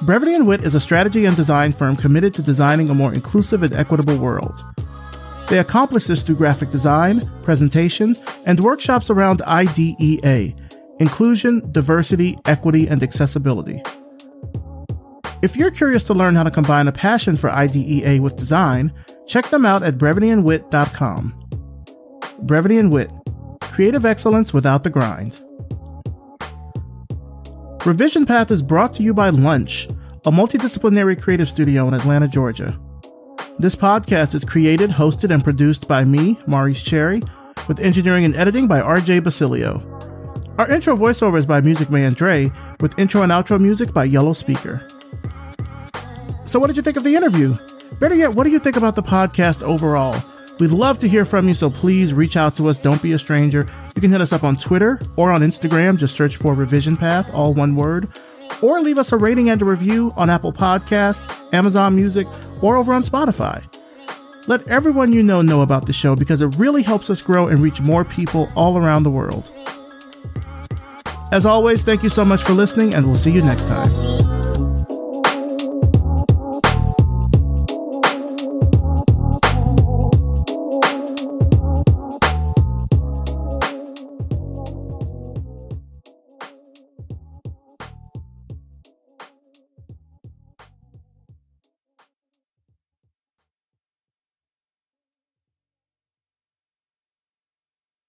Brevity 0.01 0.33
and 0.33 0.47
Wit 0.47 0.63
is 0.63 0.75
a 0.75 0.79
strategy 0.79 1.25
and 1.25 1.35
design 1.35 1.71
firm 1.71 1.95
committed 1.95 2.33
to 2.33 2.41
designing 2.41 2.89
a 2.89 2.93
more 2.93 3.13
inclusive 3.13 3.63
and 3.63 3.73
equitable 3.73 4.17
world. 4.17 4.63
They 5.49 5.59
accomplish 5.59 6.05
this 6.05 6.23
through 6.23 6.35
graphic 6.37 6.69
design, 6.69 7.29
presentations, 7.43 8.19
and 8.45 8.59
workshops 8.59 9.09
around 9.09 9.41
IDEA 9.43 10.53
inclusion, 10.99 11.71
diversity, 11.71 12.37
equity, 12.45 12.87
and 12.87 13.03
accessibility. 13.03 13.81
If 15.41 15.57
you're 15.57 15.71
curious 15.71 16.05
to 16.05 16.13
learn 16.13 16.35
how 16.35 16.43
to 16.43 16.51
combine 16.51 16.87
a 16.87 16.91
passion 16.91 17.35
for 17.35 17.49
IDEA 17.49 18.21
with 18.21 18.37
design, 18.37 18.93
check 19.27 19.49
them 19.49 19.65
out 19.65 19.83
at 19.83 19.95
brevityandwit.com. 19.95 21.49
Brevity 22.43 22.77
and 22.77 22.91
Wit 22.91 23.11
Creative 23.61 24.05
excellence 24.05 24.53
without 24.53 24.83
the 24.83 24.89
grind. 24.89 25.41
Revision 27.86 28.25
Path 28.25 28.49
is 28.49 28.61
brought 28.61 28.93
to 28.93 29.03
you 29.03 29.13
by 29.13 29.27
Lunch, 29.27 29.89
a 30.25 30.31
multidisciplinary 30.31 31.21
creative 31.21 31.49
studio 31.49 31.86
in 31.89 31.93
Atlanta, 31.93 32.29
Georgia. 32.29 32.79
This 33.59 33.75
podcast 33.75 34.36
is 34.36 34.45
created, 34.45 34.89
hosted, 34.89 35.31
and 35.31 35.43
produced 35.43 35.86
by 35.86 36.05
me, 36.05 36.39
Maurice 36.47 36.81
Cherry, 36.81 37.21
with 37.67 37.81
engineering 37.81 38.23
and 38.23 38.38
editing 38.38 38.69
by 38.69 38.79
RJ 38.79 39.21
Basilio. 39.25 39.84
Our 40.57 40.71
intro 40.71 40.95
voiceover 40.95 41.38
is 41.38 41.45
by 41.45 41.59
Music 41.59 41.89
Man 41.89 42.13
Dre, 42.13 42.49
with 42.79 42.97
intro 42.97 43.21
and 43.21 43.34
outro 43.34 43.59
music 43.59 43.91
by 43.91 44.05
Yellow 44.05 44.31
Speaker. 44.31 44.88
So, 46.45 46.59
what 46.59 46.67
did 46.67 46.77
you 46.77 46.84
think 46.84 46.95
of 46.95 47.03
the 47.03 47.17
interview? 47.17 47.57
Better 47.99 48.15
yet, 48.15 48.34
what 48.34 48.45
do 48.45 48.51
you 48.51 48.59
think 48.59 48.77
about 48.77 48.95
the 48.95 49.03
podcast 49.03 49.61
overall? 49.61 50.23
We'd 50.59 50.71
love 50.71 50.99
to 50.99 51.07
hear 51.07 51.25
from 51.25 51.47
you, 51.47 51.53
so 51.53 51.69
please 51.69 52.13
reach 52.13 52.37
out 52.37 52.55
to 52.55 52.67
us. 52.67 52.77
Don't 52.77 53.01
be 53.01 53.13
a 53.13 53.19
stranger. 53.19 53.67
You 53.95 54.01
can 54.01 54.11
hit 54.11 54.21
us 54.21 54.33
up 54.33 54.43
on 54.43 54.55
Twitter 54.55 54.99
or 55.15 55.31
on 55.31 55.41
Instagram. 55.41 55.97
Just 55.97 56.15
search 56.15 56.37
for 56.37 56.53
Revision 56.53 56.95
Path, 56.95 57.33
all 57.33 57.53
one 57.53 57.75
word. 57.75 58.07
Or 58.61 58.79
leave 58.79 58.97
us 58.97 59.11
a 59.11 59.17
rating 59.17 59.49
and 59.49 59.61
a 59.61 59.65
review 59.65 60.13
on 60.15 60.29
Apple 60.29 60.53
Podcasts, 60.53 61.53
Amazon 61.53 61.95
Music, 61.95 62.27
or 62.61 62.77
over 62.77 62.93
on 62.93 63.01
Spotify. 63.01 63.63
Let 64.47 64.67
everyone 64.67 65.11
you 65.11 65.23
know 65.23 65.41
know 65.41 65.61
about 65.61 65.85
the 65.85 65.93
show 65.93 66.15
because 66.15 66.41
it 66.41 66.55
really 66.57 66.83
helps 66.83 67.09
us 67.09 67.21
grow 67.21 67.47
and 67.47 67.59
reach 67.59 67.81
more 67.81 68.03
people 68.03 68.49
all 68.55 68.77
around 68.77 69.03
the 69.03 69.09
world. 69.09 69.51
As 71.31 71.45
always, 71.45 71.83
thank 71.83 72.03
you 72.03 72.09
so 72.09 72.23
much 72.23 72.43
for 72.43 72.53
listening, 72.53 72.93
and 72.93 73.05
we'll 73.05 73.15
see 73.15 73.31
you 73.31 73.41
next 73.41 73.67
time. 73.67 74.32